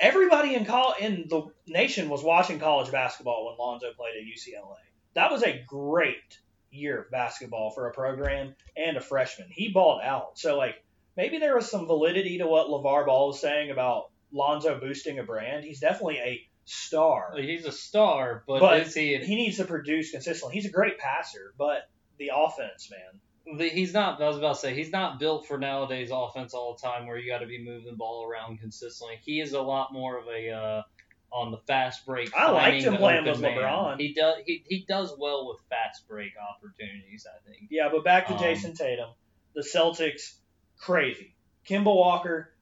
everybody 0.00 0.54
in 0.54 0.64
col- 0.64 0.94
in 0.98 1.26
the 1.28 1.46
nation 1.66 2.08
was 2.08 2.22
watching 2.22 2.58
college 2.58 2.90
basketball 2.90 3.46
when 3.46 3.56
Lonzo 3.58 3.92
played 3.94 4.14
at 4.16 4.24
UCLA. 4.24 4.76
That 5.14 5.30
was 5.30 5.42
a 5.42 5.62
great 5.66 6.38
year 6.70 7.02
of 7.02 7.10
basketball 7.10 7.70
for 7.70 7.88
a 7.88 7.92
program 7.92 8.54
and 8.76 8.96
a 8.96 9.00
freshman. 9.00 9.48
He 9.50 9.72
balled 9.72 10.02
out. 10.02 10.38
So 10.38 10.56
like 10.56 10.82
maybe 11.16 11.38
there 11.38 11.56
was 11.56 11.70
some 11.70 11.86
validity 11.86 12.38
to 12.38 12.46
what 12.46 12.68
LaVar 12.68 13.06
Ball 13.06 13.28
was 13.28 13.40
saying 13.40 13.70
about 13.70 14.10
Lonzo 14.32 14.78
boosting 14.78 15.18
a 15.18 15.22
brand. 15.22 15.64
He's 15.64 15.80
definitely 15.80 16.18
a 16.18 16.46
star. 16.66 17.32
He's 17.36 17.64
a 17.64 17.72
star, 17.72 18.42
but, 18.46 18.60
But 18.60 18.80
is 18.80 18.94
he? 18.94 19.16
he 19.18 19.36
needs 19.36 19.56
to 19.58 19.64
produce 19.64 20.10
consistently. 20.10 20.54
He's 20.54 20.66
a 20.66 20.70
great 20.72 20.98
passer, 20.98 21.54
but 21.56 21.88
the 22.18 22.32
offense, 22.34 22.90
man. 22.90 23.20
The- 23.46 23.68
He's 23.68 23.92
not. 23.94 24.20
I 24.20 24.26
was 24.28 24.38
about 24.38 24.54
to 24.54 24.60
say 24.60 24.74
he's 24.74 24.90
not 24.90 25.18
built 25.20 25.46
for 25.46 25.58
nowadays 25.58 26.10
offense 26.12 26.52
all 26.54 26.76
the 26.80 26.86
time, 26.86 27.06
where 27.06 27.16
you 27.16 27.30
got 27.30 27.38
to 27.38 27.46
be 27.46 27.62
moving 27.64 27.86
the 27.90 27.96
ball 27.96 28.26
around 28.26 28.58
consistently. 28.58 29.18
He 29.22 29.40
is 29.40 29.52
a 29.52 29.60
lot 29.62 29.92
more 29.92 30.18
of 30.18 30.26
a 30.26 30.50
uh, 30.50 30.82
on 31.32 31.50
the 31.52 31.58
fast 31.58 32.04
break. 32.06 32.34
I 32.34 32.50
liked 32.50 32.84
him 32.84 32.96
playing 32.96 33.24
with 33.24 33.40
man. 33.40 33.58
LeBron. 33.58 34.00
He 34.00 34.14
does. 34.14 34.36
He, 34.46 34.64
he 34.66 34.84
does 34.88 35.14
well 35.18 35.48
with 35.48 35.58
fast 35.70 36.06
break 36.08 36.32
opportunities. 36.56 37.26
I 37.26 37.48
think. 37.48 37.68
Yeah, 37.70 37.88
but 37.92 38.04
back 38.04 38.26
to 38.28 38.34
Um, 38.34 38.40
Jayson 38.40 38.74
Tatum, 38.76 39.10
the 39.54 39.62
Celtics, 39.62 40.36
crazy. 40.78 41.34
Kemba 41.68 41.86
Walker, 41.94 42.52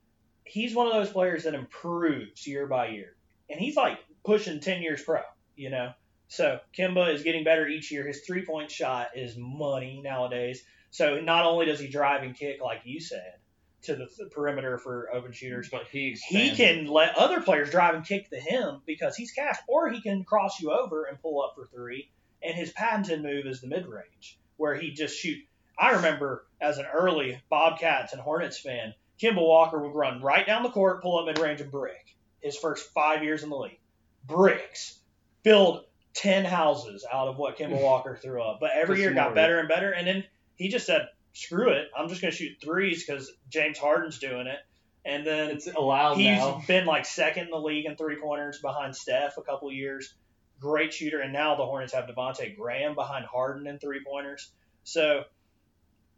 he's 0.44 0.74
one 0.74 0.86
of 0.86 0.92
those 0.92 1.10
players 1.10 1.44
that 1.44 1.54
improves 1.54 2.46
year 2.46 2.66
by 2.66 2.88
year, 2.88 3.16
and 3.50 3.58
he's 3.60 3.76
like 3.76 3.98
pushing 4.24 4.60
ten 4.60 4.82
years 4.82 5.02
pro. 5.02 5.20
You 5.56 5.70
know, 5.70 5.92
so 6.28 6.58
Kemba 6.76 7.12
is 7.12 7.22
getting 7.22 7.44
better 7.44 7.66
each 7.66 7.90
year. 7.90 8.06
His 8.06 8.20
three 8.20 8.44
point 8.44 8.70
shot 8.70 9.16
is 9.16 9.36
money 9.36 10.00
nowadays. 10.02 10.64
So 10.90 11.20
not 11.20 11.44
only 11.44 11.66
does 11.66 11.80
he 11.80 11.88
drive 11.88 12.22
and 12.22 12.36
kick, 12.36 12.60
like 12.62 12.82
you 12.84 13.00
said, 13.00 13.34
to 13.82 13.96
the 13.96 14.06
th- 14.06 14.30
perimeter 14.30 14.78
for 14.78 15.12
open 15.12 15.32
shooters, 15.32 15.68
But 15.68 15.88
he 15.88 16.16
he 16.28 16.52
can 16.52 16.86
let 16.86 17.16
other 17.16 17.40
players 17.40 17.70
drive 17.70 17.94
and 17.94 18.06
kick 18.06 18.30
to 18.30 18.38
him 18.38 18.80
because 18.86 19.16
he's 19.16 19.32
cash, 19.32 19.56
or 19.68 19.90
he 19.90 20.00
can 20.00 20.24
cross 20.24 20.60
you 20.60 20.72
over 20.72 21.04
and 21.04 21.20
pull 21.20 21.42
up 21.42 21.54
for 21.54 21.66
three. 21.66 22.10
And 22.42 22.54
his 22.54 22.70
patented 22.72 23.22
move 23.22 23.46
is 23.46 23.60
the 23.60 23.68
mid 23.68 23.86
range, 23.86 24.38
where 24.56 24.74
he 24.74 24.92
just 24.92 25.18
shoot. 25.18 25.38
I 25.78 25.92
remember 25.92 26.46
as 26.60 26.78
an 26.78 26.86
early 26.86 27.40
Bobcats 27.50 28.12
and 28.12 28.22
Hornets 28.22 28.60
fan, 28.60 28.94
Kemba 29.20 29.42
Walker 29.42 29.78
would 29.78 29.94
run 29.94 30.22
right 30.22 30.46
down 30.46 30.62
the 30.62 30.70
court, 30.70 31.02
pull 31.02 31.18
up 31.18 31.26
mid 31.26 31.38
range 31.38 31.60
and 31.60 31.70
brick. 31.70 32.16
His 32.40 32.56
first 32.56 32.92
five 32.92 33.24
years 33.24 33.42
in 33.42 33.50
the 33.50 33.56
league, 33.56 33.80
bricks 34.26 34.98
filled 35.42 35.84
ten 36.14 36.44
houses 36.44 37.04
out 37.10 37.28
of 37.28 37.36
what 37.36 37.58
Kemba 37.58 37.80
Walker 37.82 38.16
threw 38.20 38.42
up. 38.42 38.58
But 38.60 38.70
every 38.74 39.00
year 39.00 39.12
got 39.12 39.34
better 39.34 39.58
and 39.58 39.68
better, 39.68 39.92
and 39.92 40.06
then 40.06 40.24
he 40.56 40.68
just 40.68 40.86
said, 40.86 41.08
"Screw 41.32 41.70
it, 41.70 41.88
I'm 41.96 42.08
just 42.08 42.20
going 42.22 42.30
to 42.32 42.36
shoot 42.36 42.56
threes 42.62 43.04
because 43.04 43.30
James 43.50 43.78
Harden's 43.78 44.18
doing 44.18 44.46
it." 44.46 44.58
And 45.06 45.26
then 45.26 45.50
It's 45.50 45.66
allowed 45.66 46.14
He's 46.14 46.38
now. 46.38 46.62
been 46.66 46.86
like 46.86 47.04
second 47.04 47.44
in 47.44 47.50
the 47.50 47.58
league 47.58 47.84
in 47.84 47.94
three 47.94 48.16
pointers 48.18 48.58
behind 48.60 48.96
Steph 48.96 49.36
a 49.36 49.42
couple 49.42 49.70
years. 49.70 50.14
Great 50.60 50.94
shooter, 50.94 51.20
and 51.20 51.30
now 51.32 51.56
the 51.56 51.66
Hornets 51.66 51.92
have 51.92 52.06
Devonte 52.06 52.56
Graham 52.56 52.94
behind 52.94 53.26
Harden 53.26 53.66
in 53.66 53.78
three 53.78 54.02
pointers. 54.02 54.50
So 54.84 55.24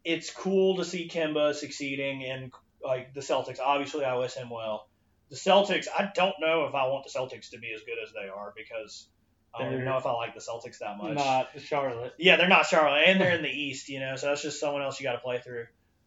it's 0.05 0.29
cool 0.29 0.77
to 0.77 0.85
see 0.85 1.09
Kemba 1.09 1.53
succeeding 1.53 2.23
and 2.23 2.53
like 2.81 3.13
the 3.13 3.19
Celtics. 3.19 3.59
Obviously, 3.59 4.05
I 4.05 4.15
wish 4.15 4.35
him 4.35 4.49
well. 4.49 4.87
The 5.29 5.35
Celtics, 5.35 5.87
I 5.93 6.09
don't 6.15 6.35
know 6.39 6.65
if 6.65 6.73
I 6.75 6.87
want 6.87 7.03
the 7.03 7.09
Celtics 7.09 7.49
to 7.49 7.59
be 7.59 7.73
as 7.73 7.81
good 7.81 7.97
as 8.01 8.13
they 8.13 8.29
are 8.29 8.53
because 8.55 9.07
I 9.53 9.63
don't 9.63 9.73
even 9.73 9.85
know 9.85 9.97
if 9.97 10.05
I 10.05 10.11
like 10.13 10.33
the 10.35 10.39
Celtics 10.39 10.79
that 10.79 10.97
much. 10.97 11.15
Not 11.15 11.49
Charlotte. 11.59 12.13
Yeah, 12.19 12.35
they're 12.35 12.47
not 12.47 12.65
Charlotte, 12.67 13.03
and 13.07 13.19
they're 13.19 13.35
in 13.35 13.41
the 13.41 13.49
East, 13.49 13.89
you 13.89 13.99
know, 13.99 14.15
so 14.15 14.27
that's 14.27 14.41
just 14.41 14.59
someone 14.59 14.81
else 14.83 14.99
you 14.99 15.03
got 15.05 15.13
to 15.13 15.19
play 15.19 15.39
through. 15.39 15.65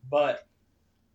But 0.08 0.46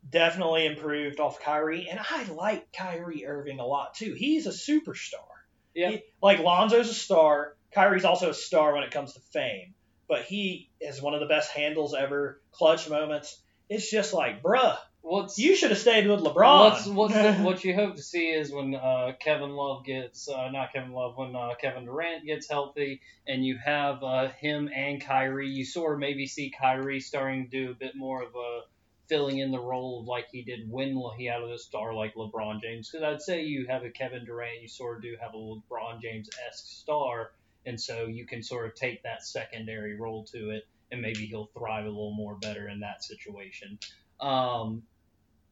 definitely 0.10 0.66
improved 0.66 1.20
off 1.20 1.40
Kyrie, 1.40 1.88
and 1.90 2.00
I 2.10 2.24
like 2.26 2.72
Kyrie 2.74 3.26
Irving 3.26 3.60
a 3.60 3.66
lot 3.66 3.96
too. 3.96 4.14
He's 4.14 4.48
a 4.48 4.50
superstar. 4.52 5.26
Yeah. 5.74 5.92
He- 5.92 6.04
like 6.22 6.40
Lonzo's 6.40 6.90
a 6.90 6.94
star, 6.94 7.56
Kyrie's 7.74 8.06
also 8.06 8.30
a 8.30 8.34
star 8.34 8.74
when 8.74 8.84
it 8.84 8.92
comes 8.92 9.14
to 9.14 9.20
fame, 9.20 9.74
but 10.08 10.24
he 10.24 10.70
is 10.80 11.02
one 11.02 11.14
of 11.14 11.20
the 11.20 11.26
best 11.26 11.52
handles 11.52 11.94
ever, 11.94 12.42
clutch 12.52 12.90
moments. 12.90 13.42
It's 13.70 13.90
just 13.90 14.14
like, 14.14 14.44
bruh, 14.44 14.78
What's 15.06 15.38
you 15.38 15.56
should 15.56 15.70
have 15.70 15.78
stayed 15.78 16.08
with 16.08 16.22
LeBron. 16.22 16.72
What's, 16.72 16.88
what's 16.88 17.14
the, 17.14 17.34
what 17.44 17.64
you 17.64 17.76
hope 17.76 17.96
to 17.96 18.02
see 18.02 18.30
is 18.30 18.52
when 18.52 18.74
uh, 18.74 19.12
Kevin 19.20 19.52
Love 19.52 19.86
gets 19.86 20.28
uh, 20.28 20.50
not 20.50 20.74
Kevin 20.74 20.94
Love 20.94 21.16
when 21.16 21.36
uh, 21.36 21.54
Kevin 21.62 21.86
Durant 21.86 22.26
gets 22.26 22.50
healthy 22.50 23.02
and 23.28 23.46
you 23.46 23.56
have 23.64 24.02
uh, 24.02 24.30
him 24.30 24.68
and 24.76 25.00
Kyrie. 25.00 25.50
You 25.50 25.64
sort 25.64 25.94
of 25.94 26.00
maybe 26.00 26.26
see 26.26 26.52
Kyrie 26.60 27.02
starting 27.02 27.44
to 27.44 27.50
do 27.52 27.70
a 27.70 27.76
bit 27.76 27.96
more 27.96 28.24
of 28.24 28.30
a 28.34 28.62
filling 29.08 29.38
in 29.38 29.52
the 29.52 29.60
role 29.60 30.00
of 30.00 30.08
like 30.08 30.26
he 30.32 30.42
did 30.42 30.68
when 30.72 31.00
he 31.20 31.26
had 31.26 31.44
a 31.44 31.60
star 31.60 31.94
like 31.94 32.16
LeBron 32.16 32.60
James. 32.64 32.90
Because 32.90 33.04
I'd 33.04 33.22
say 33.22 33.44
you 33.44 33.68
have 33.68 33.84
a 33.84 33.92
Kevin 33.92 34.26
Durant, 34.26 34.64
you 34.64 34.68
sort 34.68 34.98
of 34.98 35.04
do 35.04 35.16
have 35.22 35.36
a 35.36 35.38
LeBron 35.38 36.02
James 36.02 36.32
esque 36.50 36.66
star, 36.66 37.32
and 37.64 37.80
so 37.80 38.08
you 38.08 38.26
can 38.26 38.42
sort 38.42 38.66
of 38.66 38.74
take 38.74 39.04
that 39.04 39.24
secondary 39.24 39.96
role 39.96 40.24
to 40.32 40.50
it, 40.50 40.64
and 40.92 41.02
maybe 41.02 41.26
he'll 41.26 41.50
thrive 41.58 41.86
a 41.86 41.90
little 41.90 42.14
more 42.14 42.36
better 42.36 42.68
in 42.68 42.82
that 42.82 43.04
situation. 43.04 43.80
Um, 44.20 44.84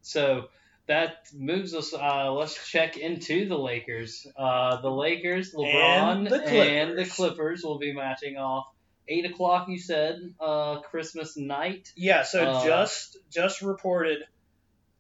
so 0.02 0.46
that 0.88 1.28
moves 1.34 1.74
us. 1.74 1.94
Uh, 1.94 2.32
let's 2.34 2.70
check 2.70 2.98
into 2.98 3.48
the 3.48 3.58
Lakers. 3.58 4.28
Uh, 4.38 4.82
the 4.82 4.92
Lakers, 4.92 5.54
LeBron, 5.54 6.18
And 6.18 6.28
the 6.28 6.44
and 6.44 6.98
the 6.98 7.06
Clippers. 7.06 7.64
Will 7.64 7.80
be 7.80 7.94
matching 7.94 8.38
off. 8.38 8.68
Eight 9.08 9.26
o'clock, 9.26 9.68
you 9.68 9.80
said, 9.80 10.34
uh, 10.40 10.80
Christmas 10.80 11.36
night. 11.36 11.92
Yeah, 11.96 12.24
so 12.24 12.44
Uh, 12.46 12.66
just 12.66 13.18
just 13.30 13.62
reported 13.62 14.20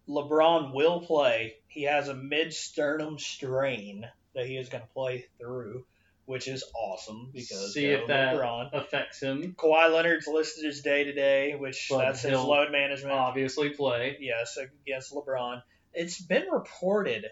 LeBron 0.07 0.73
will 0.73 1.01
play. 1.01 1.55
He 1.67 1.83
has 1.83 2.09
a 2.09 2.13
mid 2.13 2.53
sternum 2.53 3.17
strain 3.17 4.05
that 4.35 4.45
he 4.45 4.57
is 4.57 4.69
going 4.69 4.83
to 4.83 4.89
play 4.89 5.25
through, 5.39 5.85
which 6.25 6.48
is 6.48 6.63
awesome 6.75 7.30
because 7.34 7.74
See 7.74 7.86
if 7.86 8.08
that 8.08 8.36
LeBron. 8.36 8.70
affects 8.74 9.22
him. 9.22 9.56
Kawhi 9.58 9.92
Leonard's 9.94 10.27
listed 10.27 10.65
as 10.65 10.82
day 10.82 11.03
to 11.03 11.13
day, 11.13 11.56
which 11.56 11.88
But 11.89 11.98
that's 12.00 12.22
his 12.22 12.39
load 12.39 12.72
management. 12.72 13.13
Obviously, 13.13 13.70
play. 13.72 14.18
yes, 14.22 14.58
against 14.58 15.13
LeBron. 15.13 15.62
It's 15.94 16.22
been 16.22 16.48
reported 16.50 17.25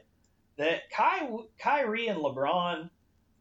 that 0.57 0.89
Ky- 0.89 1.47
Kyrie 1.59 2.07
and 2.07 2.19
LeBron 2.19 2.89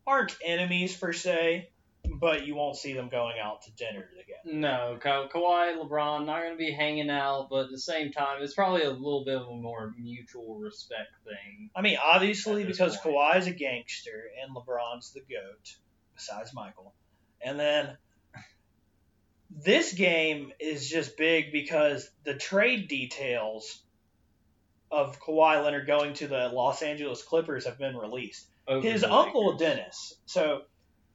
aren't 0.07 0.37
enemies 0.45 0.97
per 0.97 1.13
se, 1.13 1.71
but 2.21 2.47
you 2.47 2.55
won't 2.55 2.77
see 2.77 2.93
them 2.93 3.09
going 3.09 3.37
out 3.43 3.63
to 3.63 3.73
dinner 3.73 4.07
together. 4.17 4.59
No, 4.59 4.99
Ka- 5.01 5.29
Kawhi, 5.29 5.79
LeBron, 5.83 6.27
not 6.27 6.43
going 6.43 6.53
to 6.53 6.59
be 6.59 6.71
hanging 6.71 7.09
out, 7.09 7.49
but 7.51 7.65
at 7.65 7.71
the 7.71 7.79
same 7.79 8.13
time, 8.13 8.43
it's 8.43 8.55
probably 8.55 8.83
a 8.83 8.91
little 8.91 9.25
bit 9.25 9.37
of 9.37 9.49
a 9.49 9.55
more 9.55 9.95
mutual 9.99 10.59
respect 10.59 11.09
thing. 11.25 11.71
I 11.75 11.81
mean, 11.81 11.97
obviously, 12.03 12.65
because 12.65 12.97
point. 12.99 13.17
Kawhi's 13.17 13.47
a 13.47 13.53
gangster 13.53 14.25
and 14.43 14.55
LeBron's 14.55 15.13
the 15.13 15.21
GOAT, 15.21 15.77
besides 16.15 16.53
Michael. 16.53 16.95
And 17.41 17.59
then 17.59 17.97
this 19.51 19.93
game 19.93 20.53
is 20.61 20.89
just 20.89 21.17
big 21.17 21.53
because 21.53 22.09
the 22.25 22.35
trade 22.35 22.89
details 22.89 23.83
of 24.91 25.19
Kawhi 25.21 25.63
Leonard 25.63 25.87
going 25.87 26.15
to 26.15 26.29
the 26.29 26.51
Los 26.53 26.83
Angeles 26.83 27.23
Clippers 27.23 27.65
have 27.65 27.79
been 27.79 27.97
released. 27.97 28.47
over 28.69 28.87
His 28.87 29.05
uncle 29.05 29.53
Lakers. 29.53 29.61
Dennis, 29.61 30.15
so 30.27 30.63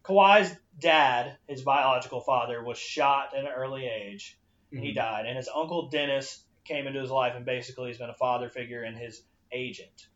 Kawhi's 0.04 0.56
dad, 0.80 1.38
his 1.48 1.62
biological 1.62 2.22
father, 2.22 2.64
was 2.64 2.78
shot 2.78 3.34
at 3.36 3.46
an 3.46 3.52
early 3.52 3.88
age 3.88 4.38
and 4.72 4.82
he 4.82 4.90
mm-hmm. 4.90 4.98
died. 4.98 5.26
And 5.26 5.38
his 5.38 5.50
uncle 5.54 5.90
Dennis 5.90 6.44
came 6.64 6.88
into 6.88 7.02
his 7.02 7.12
life 7.12 7.34
and 7.36 7.46
basically 7.46 7.90
has 7.90 7.98
been 7.98 8.10
a 8.10 8.16
father 8.16 8.50
figure 8.50 8.84
and 8.84 8.98
his 8.98 9.22
agent. 9.52 10.08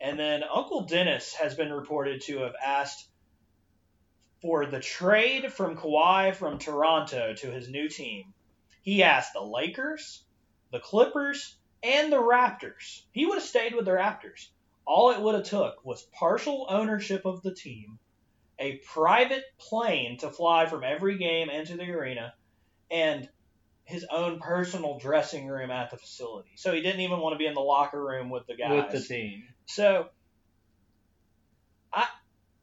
And 0.00 0.18
then 0.18 0.44
Uncle 0.44 0.82
Dennis 0.82 1.34
has 1.34 1.54
been 1.54 1.72
reported 1.72 2.20
to 2.22 2.38
have 2.38 2.54
asked 2.64 3.08
for 4.40 4.66
the 4.66 4.78
trade 4.78 5.52
from 5.52 5.76
Kawhi 5.76 6.34
from 6.34 6.58
Toronto 6.58 7.34
to 7.34 7.50
his 7.50 7.68
new 7.68 7.88
team. 7.88 8.32
He 8.82 9.02
asked 9.02 9.32
the 9.32 9.42
Lakers, 9.42 10.22
the 10.70 10.78
Clippers, 10.78 11.56
and 11.82 12.12
the 12.12 12.16
Raptors. 12.16 13.02
He 13.12 13.26
would 13.26 13.38
have 13.38 13.42
stayed 13.42 13.74
with 13.74 13.84
the 13.84 13.92
Raptors. 13.92 14.48
All 14.86 15.10
it 15.10 15.20
would 15.20 15.34
have 15.34 15.44
took 15.44 15.84
was 15.84 16.08
partial 16.12 16.66
ownership 16.70 17.26
of 17.26 17.42
the 17.42 17.54
team, 17.54 17.98
a 18.58 18.76
private 18.92 19.44
plane 19.58 20.18
to 20.18 20.30
fly 20.30 20.66
from 20.66 20.82
every 20.84 21.16
game 21.18 21.48
into 21.50 21.76
the 21.76 21.90
arena, 21.90 22.34
and 22.90 23.28
his 23.84 24.04
own 24.10 24.38
personal 24.40 24.98
dressing 24.98 25.46
room 25.46 25.70
at 25.70 25.90
the 25.90 25.96
facility. 25.96 26.50
So 26.56 26.72
he 26.74 26.82
didn't 26.82 27.00
even 27.00 27.20
want 27.20 27.34
to 27.34 27.38
be 27.38 27.46
in 27.46 27.54
the 27.54 27.60
locker 27.60 28.02
room 28.04 28.28
with 28.30 28.46
the 28.46 28.54
guys. 28.56 28.92
with 28.92 29.02
the 29.02 29.14
team. 29.14 29.44
So 29.66 30.08
I 31.92 32.06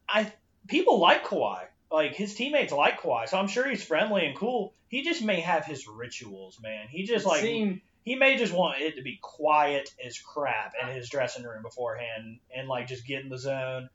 I 0.08 0.34
people 0.68 1.00
like 1.00 1.26
Kawhi. 1.26 1.64
Like 1.92 2.16
his 2.16 2.34
teammates 2.36 2.74
like 2.74 3.00
Kawhi, 3.00 3.30
so 3.30 3.38
I'm 3.38 3.48
sure 3.48 3.70
he's 3.70 3.84
friendly 3.84 4.26
and 4.26 4.36
cool. 4.36 4.74
He 4.88 5.04
just 5.04 5.24
may 5.24 5.40
have 5.40 5.66
his 5.66 5.88
rituals, 5.88 6.60
man. 6.62 6.88
He 6.90 7.04
just 7.06 7.26
It 7.26 7.30
like 7.30 7.42
seemed- 7.42 7.82
he 8.04 8.16
may 8.16 8.38
just 8.38 8.54
want 8.54 8.82
it 8.82 8.98
to 8.98 9.02
be 9.02 9.18
quiet 9.22 9.90
as 10.04 10.20
crap 10.20 10.74
in 10.82 10.90
his 10.90 11.10
dressing 11.10 11.44
room 11.44 11.64
beforehand 11.64 12.40
and 12.56 12.68
like 12.68 12.88
just 12.88 13.06
get 13.08 13.24
in 13.24 13.30
the 13.30 13.38
zone. 13.38 13.90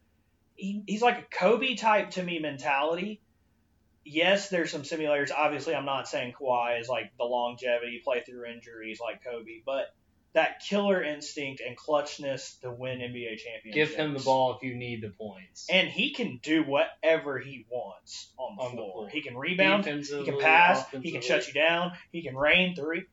He, 0.60 0.82
he's 0.86 1.02
like 1.02 1.18
a 1.18 1.24
Kobe 1.30 1.74
type 1.74 2.10
to 2.12 2.22
me 2.22 2.38
mentality. 2.38 3.20
Yes, 4.04 4.48
there's 4.48 4.70
some 4.70 4.84
similarities. 4.84 5.32
Obviously, 5.36 5.74
I'm 5.74 5.84
not 5.84 6.08
saying 6.08 6.34
Kawhi 6.38 6.80
is 6.80 6.88
like 6.88 7.12
the 7.18 7.24
longevity, 7.24 8.00
play 8.04 8.22
through 8.26 8.46
injuries 8.46 9.00
like 9.00 9.24
Kobe, 9.24 9.62
but 9.64 9.94
that 10.32 10.60
killer 10.60 11.02
instinct 11.02 11.60
and 11.66 11.76
clutchness 11.76 12.60
to 12.60 12.70
win 12.70 12.98
NBA 12.98 13.38
championships. 13.38 13.74
give 13.74 13.94
him 13.94 14.14
the 14.14 14.20
ball 14.20 14.54
if 14.56 14.62
you 14.62 14.74
need 14.76 15.02
the 15.02 15.10
points. 15.10 15.66
And 15.70 15.88
he 15.88 16.12
can 16.12 16.38
do 16.42 16.62
whatever 16.62 17.38
he 17.38 17.66
wants 17.68 18.30
on 18.36 18.56
the, 18.56 18.62
On 18.62 18.70
the 18.70 18.76
floor. 18.76 18.92
floor. 18.92 19.08
He 19.08 19.22
can 19.22 19.36
rebound, 19.36 19.84
he 19.84 20.24
can 20.24 20.38
pass, 20.38 20.88
he 20.90 21.10
can 21.10 21.20
shut 21.20 21.48
you 21.48 21.54
down, 21.54 21.92
he 22.12 22.22
can 22.22 22.36
rain 22.36 22.76
three. 22.76 23.06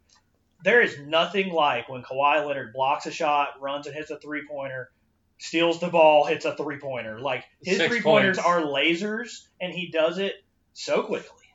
There 0.64 0.82
is 0.82 1.00
nothing 1.00 1.52
like 1.52 1.90
when 1.90 2.04
Kawhi 2.04 2.46
Leonard 2.46 2.74
blocks 2.74 3.06
a 3.06 3.12
shot, 3.12 3.62
runs 3.62 3.88
and 3.88 3.96
hits 3.96 4.10
a 4.10 4.20
three 4.20 4.44
pointer, 4.48 4.90
steals 5.38 5.80
the 5.80 5.90
ball, 5.90 6.26
hits 6.26 6.46
a 6.46 6.56
three 6.56 6.80
pointer. 6.80 7.20
Like 7.20 7.44
his 7.64 7.78
Six 7.78 7.90
three 7.90 8.02
pointers 8.02 8.38
are 8.38 8.62
lasers, 8.62 9.48
and 9.62 9.74
he 9.74 9.90
does 9.92 10.18
it 10.18 10.34
so 10.74 11.04
quickly, 11.04 11.46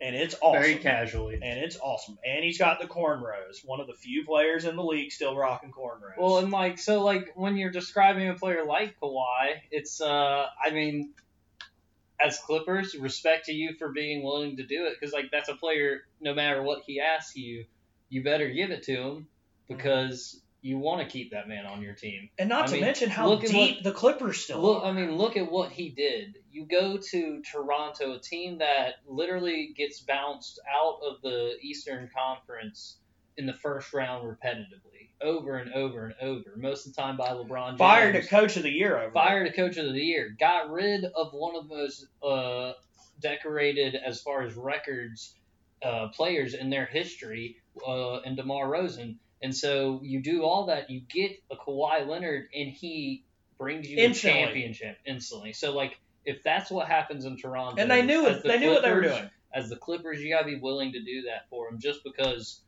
and 0.00 0.14
it's 0.16 0.34
awesome. 0.40 0.62
Very 0.62 0.76
casually. 0.76 1.34
and 1.34 1.58
it's 1.60 1.78
awesome. 1.78 2.18
And 2.24 2.44
he's 2.44 2.58
got 2.58 2.80
the 2.80 2.86
cornrows. 2.86 3.64
One 3.64 3.80
of 3.80 3.86
the 3.86 3.94
few 3.94 4.24
players 4.24 4.64
in 4.64 4.76
the 4.76 4.84
league 4.84 5.12
still 5.12 5.36
rocking 5.36 5.72
cornrows. 5.72 6.18
Well, 6.18 6.38
and 6.38 6.50
like 6.50 6.78
so, 6.78 7.02
like 7.02 7.32
when 7.34 7.56
you're 7.56 7.70
describing 7.70 8.28
a 8.28 8.34
player 8.34 8.64
like 8.64 8.96
Kawhi, 9.00 9.60
it's 9.70 10.00
uh, 10.00 10.46
I 10.64 10.70
mean, 10.70 11.12
as 12.20 12.38
Clippers, 12.38 12.94
respect 12.94 13.46
to 13.46 13.52
you 13.52 13.74
for 13.78 13.90
being 13.90 14.22
willing 14.22 14.56
to 14.56 14.62
do 14.66 14.86
it 14.86 14.94
because 14.98 15.12
like 15.12 15.30
that's 15.30 15.48
a 15.48 15.54
player. 15.54 16.00
No 16.20 16.34
matter 16.34 16.62
what 16.62 16.82
he 16.86 17.00
asks 17.00 17.36
you, 17.36 17.66
you 18.08 18.22
better 18.24 18.48
give 18.48 18.70
it 18.70 18.84
to 18.84 18.96
him 18.96 19.28
because 19.68 20.40
you 20.62 20.78
want 20.78 21.00
to 21.00 21.06
keep 21.06 21.30
that 21.30 21.48
man 21.48 21.64
on 21.66 21.80
your 21.82 21.94
team. 21.94 22.28
and 22.38 22.48
not 22.48 22.64
I 22.64 22.66
to 22.66 22.72
mean, 22.72 22.80
mention 22.82 23.08
how 23.10 23.36
deep 23.36 23.76
what- 23.76 23.84
the 23.84 23.92
Clippers 23.92 24.40
still 24.42 24.60
Look, 24.60 24.82
are. 24.82 24.86
I 24.86 24.92
mean, 24.92 25.16
look 25.16 25.36
at 25.36 25.50
what 25.50 25.70
he 25.70 25.90
did. 25.90 26.38
You 26.50 26.64
go 26.66 26.96
to 26.96 27.42
Toronto, 27.42 28.14
a 28.14 28.18
team 28.18 28.58
that 28.58 28.94
literally 29.06 29.72
gets 29.76 30.00
bounced 30.00 30.58
out 30.68 30.98
of 31.02 31.22
the 31.22 31.56
Eastern 31.62 32.10
Conference 32.14 32.96
in 33.36 33.46
the 33.46 33.52
first 33.52 33.92
round 33.92 34.24
repetitively, 34.26 35.10
over 35.20 35.58
and 35.58 35.72
over 35.74 36.06
and 36.06 36.14
over. 36.22 36.54
Most 36.56 36.86
of 36.86 36.94
the 36.94 37.00
time 37.02 37.16
by 37.16 37.28
LeBron 37.28 37.68
James. 37.70 37.78
Fired 37.78 38.16
a 38.16 38.26
coach 38.26 38.56
of 38.56 38.62
the 38.62 38.70
year 38.72 38.98
over. 38.98 39.12
fired 39.12 39.46
a 39.46 39.52
coach 39.52 39.76
of 39.76 39.92
the 39.92 40.00
year, 40.00 40.34
got 40.38 40.70
rid 40.70 41.04
of 41.04 41.32
one 41.32 41.54
of 41.54 41.68
the 41.68 41.74
most 41.76 42.06
uh, 42.22 42.72
decorated 43.20 43.94
as 43.94 44.20
far 44.22 44.42
as 44.42 44.54
records 44.54 45.34
uh, 45.82 46.08
players 46.08 46.54
in 46.54 46.70
their 46.70 46.86
history, 46.86 47.56
uh, 47.86 48.20
in 48.24 48.34
DeMar 48.36 48.66
DeRozan. 48.66 49.16
And 49.42 49.54
so 49.54 50.00
you 50.02 50.22
do 50.22 50.42
all 50.42 50.66
that, 50.66 50.90
you 50.90 51.00
get 51.00 51.42
a 51.50 51.56
Kawhi 51.56 52.06
Leonard, 52.06 52.48
and 52.54 52.70
he 52.70 53.24
brings 53.58 53.88
you 53.88 53.98
Instantly. 53.98 54.40
a 54.40 54.44
championship 54.46 54.98
instantly. 55.06 55.52
So 55.52 55.74
like, 55.74 55.98
if 56.24 56.42
that's 56.42 56.70
what 56.70 56.88
happens 56.88 57.24
in 57.24 57.36
Toronto, 57.36 57.80
And 57.80 57.90
they 57.90 58.02
knew 58.02 58.26
it. 58.26 58.42
the 58.42 58.48
They 58.48 58.58
knew 58.58 58.70
what 58.70 58.82
they 58.82 58.92
were 58.92 59.02
doing. 59.02 59.30
As 59.54 59.68
the 59.68 59.76
Clippers, 59.76 60.20
you 60.20 60.30
gotta 60.30 60.46
be 60.46 60.56
willing 60.56 60.92
to 60.92 61.02
do 61.02 61.22
that 61.22 61.48
for 61.48 61.70
them, 61.70 61.78
just 61.78 62.02
because 62.04 62.60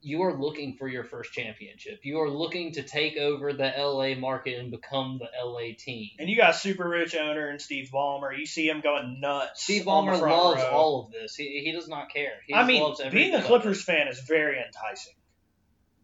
you 0.00 0.22
are 0.22 0.38
looking 0.38 0.76
for 0.76 0.88
your 0.88 1.04
first 1.04 1.32
championship. 1.32 2.00
You 2.02 2.20
are 2.20 2.30
looking 2.30 2.72
to 2.72 2.82
take 2.82 3.16
over 3.16 3.52
the 3.52 3.72
LA 3.76 4.14
market 4.14 4.58
and 4.58 4.70
become 4.70 5.20
the 5.20 5.28
LA 5.44 5.74
team. 5.76 6.10
And 6.18 6.28
you 6.28 6.36
got 6.36 6.54
super 6.54 6.88
rich 6.88 7.14
owner 7.16 7.48
and 7.48 7.60
Steve 7.60 7.90
Ballmer. 7.92 8.36
You 8.36 8.46
see 8.46 8.68
him 8.68 8.80
going 8.80 9.20
nuts. 9.20 9.62
Steve 9.64 9.84
Ballmer 9.84 10.20
loves 10.20 10.62
row. 10.62 10.70
all 10.70 11.04
of 11.04 11.12
this. 11.12 11.34
He, 11.34 11.62
he 11.64 11.72
does 11.72 11.88
not 11.88 12.10
care. 12.12 12.34
He 12.46 12.54
I 12.54 12.64
mean, 12.64 12.94
being 13.10 13.34
a 13.34 13.42
Clippers 13.42 13.82
fan 13.82 14.08
is 14.08 14.20
very 14.20 14.58
enticing. 14.58 15.14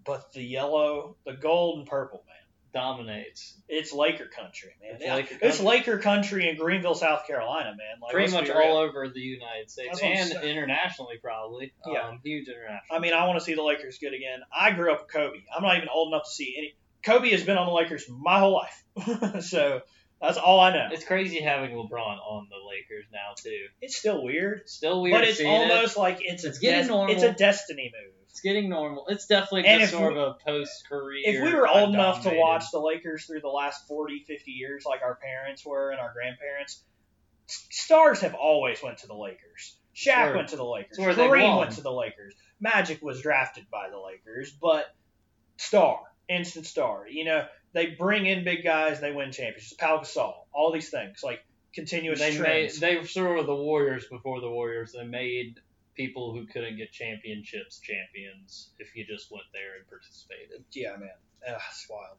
But 0.05 0.33
the 0.33 0.43
yellow, 0.43 1.17
the 1.25 1.33
gold 1.35 1.79
and 1.81 1.87
purple, 1.89 2.23
man. 2.27 2.35
dominates. 2.83 3.55
It's 3.69 3.93
Laker 3.93 4.27
country, 4.27 4.71
man. 4.83 4.97
It's 4.97 5.05
Yeah, 5.05 5.15
Laker 5.15 5.35
it's 5.41 5.59
country. 5.59 5.65
Laker 5.65 5.99
country 5.99 6.49
in 6.49 6.57
Greenville, 6.57 6.95
South 6.97 7.27
Carolina, 7.27 7.71
man. 7.71 8.01
Like, 8.03 8.13
Pretty 8.13 8.33
much 8.33 8.49
real. 8.49 8.59
all 8.59 8.77
over 8.79 9.09
the 9.09 9.21
United 9.21 9.71
States 9.71 10.01
and 10.03 10.33
internationally, 10.45 11.17
probably. 11.23 11.73
Yeah. 11.87 12.09
Um, 12.09 12.21
huge 12.25 12.49
international. 12.49 12.81
I 12.91 12.99
mean, 12.99 13.13
I 13.15 13.27
want 13.27 13.39
to 13.39 13.45
see 13.45 13.55
the 13.55 13.63
Lakers 13.63 13.99
good 13.99 14.13
again. 14.13 14.41
I 14.53 14.73
grew 14.73 14.93
up 14.93 15.03
with 15.03 15.13
Kobe. 15.13 15.39
I'm 15.57 15.63
not 15.63 15.77
even 15.77 15.89
old 15.89 16.13
enough 16.13 16.25
to 16.25 16.31
see 16.31 16.55
any. 16.59 16.75
Kobe 17.05 17.31
has 17.31 17.45
been 17.45 17.57
on 17.59 17.67
the 17.67 17.73
Lakers 17.73 18.07
my 18.09 18.39
whole 18.41 18.55
life, 18.55 19.43
so 19.45 19.83
That's 20.21 20.39
all 20.39 20.59
I 20.59 20.73
know. 20.73 20.89
It's 20.91 21.05
crazy 21.05 21.41
having 21.41 21.71
LeBron 21.77 22.19
on 22.19 22.49
the 22.49 22.57
Lakers 22.67 23.05
now 23.13 23.35
too. 23.37 23.67
It's 23.83 23.97
still 23.97 24.25
weird, 24.25 24.63
Still 24.69 25.03
weird, 25.03 25.13
but 25.15 25.25
it's 25.29 25.37
seeing 25.39 25.51
it. 25.53 25.71
almost 25.71 25.97
like 25.99 26.19
it's, 26.23 26.45
It's 26.45 26.59
a 26.59 26.61
getting 26.61 26.87
des- 26.87 26.89
normal. 26.89 27.15
It's 27.15 27.23
a 27.23 27.33
destiny 27.35 27.93
move. 27.93 28.15
It's 28.35 28.41
getting 28.41 28.69
normal. 28.69 29.07
It's 29.07 29.27
definitely 29.27 29.65
And 29.69 29.81
just 29.81 29.93
if 29.93 29.99
sort 30.01 30.15
we- 30.15 30.19
of 30.21 30.27
a 30.29 30.35
post 30.45 30.89
career. 30.89 31.23
If 31.25 31.41
we 31.45 31.55
were 31.55 31.69
old 31.69 31.95
enough 31.95 32.25
to 32.25 32.31
watch 32.37 32.65
the 32.73 32.81
Lakers 32.81 33.27
through 33.27 33.43
the 33.43 33.47
last 33.49 33.87
40, 33.87 34.25
50 34.27 34.51
years, 34.51 34.85
like 34.85 35.03
our 35.03 35.15
parents 35.15 35.65
were 35.65 35.93
and 35.93 36.01
our 36.01 36.13
grandparents, 36.13 36.83
s- 37.49 37.65
stars 37.71 38.23
have 38.23 38.35
always 38.35 38.83
went 38.83 38.99
to 38.99 39.07
the 39.07 39.15
Lakers. 39.15 39.77
Shaq 39.95 40.25
Sure. 40.27 40.35
went 40.37 40.49
to 40.49 40.57
the 40.57 40.65
Lakers. 40.65 40.91
It's 40.91 40.99
where 40.99 41.15
they 41.15 41.29
Kareem 41.29 41.59
went 41.61 41.71
to 41.77 41.81
the 41.83 41.93
Lakers. 41.93 42.35
Magic 42.59 43.01
was 43.03 43.23
drafted 43.23 43.71
by 43.71 43.89
the 43.89 44.01
Lakers, 44.01 44.51
but 44.51 44.93
star, 45.57 46.01
instant 46.29 46.67
star. 46.67 47.07
You 47.09 47.25
know, 47.27 47.47
they 47.73 47.87
bring 47.87 48.27
in 48.27 48.43
big 48.43 48.65
guys, 48.65 49.01
they 49.01 49.13
win 49.13 49.31
championships. 49.31 49.75
Pau 49.75 49.99
Gasol, 50.01 50.35
all 50.53 50.73
these 50.73 50.91
things, 50.91 51.23
like 51.23 51.45
continuous 51.73 52.19
they 52.19 52.33
made 52.33 52.39
trends. 52.39 52.81
they 52.81 52.97
were 52.97 53.07
sort 53.07 53.39
of 53.39 53.47
the 53.47 53.55
Warriors 53.55 54.09
before 54.09 54.41
the 54.41 54.51
Warriors. 54.51 54.91
They 54.93 55.05
made 55.05 55.61
people 55.95 56.33
who 56.33 56.47
couldn't 56.47 56.77
get 56.77 56.93
championships 56.93 57.81
champions 57.81 58.71
if 58.79 58.95
you 58.95 59.05
just 59.07 59.31
went 59.31 59.45
there 59.53 59.77
and 59.79 59.89
participated. 59.89 60.65
yeah, 60.73 60.97
man. 60.97 61.11
Ugh, 61.49 61.61
it's 61.71 61.87
wild. 61.91 62.19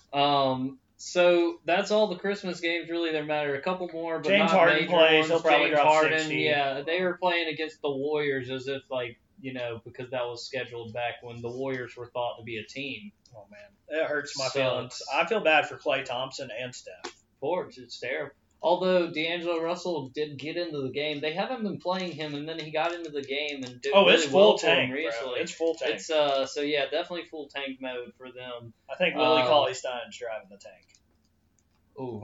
Um, 0.59 0.79
so 0.97 1.59
that's 1.65 1.91
all 1.91 2.07
the 2.07 2.15
Christmas 2.15 2.59
games 2.59 2.89
really 2.89 3.11
that 3.13 3.25
matter. 3.25 3.55
A 3.55 3.61
couple 3.61 3.89
more, 3.91 4.19
but 4.19 4.29
James 4.29 4.51
not 4.51 4.51
Harden 4.51 4.75
major 4.81 4.87
plays. 4.89 5.19
ones. 5.19 5.27
He'll 5.29 5.41
probably 5.41 5.67
James 5.67 5.79
drop 5.79 5.87
Harden, 5.87 6.17
60. 6.19 6.35
yeah, 6.35 6.81
they 6.85 7.01
were 7.01 7.17
playing 7.17 7.49
against 7.49 7.81
the 7.81 7.89
Warriors 7.91 8.49
as 8.49 8.67
if 8.67 8.83
like 8.89 9.19
you 9.41 9.53
know 9.53 9.81
because 9.83 10.11
that 10.11 10.23
was 10.25 10.45
scheduled 10.45 10.93
back 10.93 11.15
when 11.23 11.41
the 11.41 11.49
Warriors 11.49 11.95
were 11.97 12.07
thought 12.07 12.37
to 12.37 12.43
be 12.43 12.57
a 12.57 12.63
team. 12.65 13.11
Oh 13.35 13.45
man, 13.51 13.99
it 13.99 14.07
hurts 14.07 14.37
my 14.37 14.45
Sucks. 14.45 14.55
feelings. 14.55 15.01
I 15.13 15.25
feel 15.25 15.41
bad 15.41 15.67
for 15.67 15.77
Klay 15.77 16.05
Thompson 16.05 16.49
and 16.61 16.73
Steph. 16.73 17.13
Forge, 17.41 17.77
it's 17.77 17.99
terrible. 17.99 18.33
Although 18.65 19.11
D'Angelo 19.11 19.61
Russell 19.61 20.09
did 20.09 20.39
get 20.39 20.57
into 20.57 20.81
the 20.81 20.89
game, 20.89 21.21
they 21.21 21.33
haven't 21.33 21.61
been 21.61 21.77
playing 21.77 22.13
him, 22.13 22.33
and 22.33 22.49
then 22.49 22.57
he 22.57 22.71
got 22.71 22.95
into 22.95 23.11
the 23.11 23.21
game 23.21 23.63
and 23.63 23.79
did 23.79 23.93
Oh, 23.93 24.05
really 24.05 24.15
it's 24.15 24.25
full 24.25 24.39
well 24.39 24.57
for 24.57 24.65
him 24.65 24.75
tank, 24.75 24.89
bro. 24.91 24.97
recently. 25.05 25.39
It's 25.41 25.51
full 25.51 25.75
tank. 25.75 25.93
It's 25.93 26.09
uh, 26.09 26.47
so 26.47 26.61
yeah, 26.61 26.85
definitely 26.85 27.25
full 27.29 27.47
tank 27.47 27.77
mode 27.79 28.13
for 28.17 28.31
them. 28.31 28.73
I 28.91 28.95
think 28.95 29.15
Willie 29.17 29.43
uh, 29.43 29.47
Cauley 29.47 29.75
Stein's 29.75 30.17
driving 30.17 30.49
the 30.49 30.57
tank. 30.57 30.87
Ooh. 31.99 32.23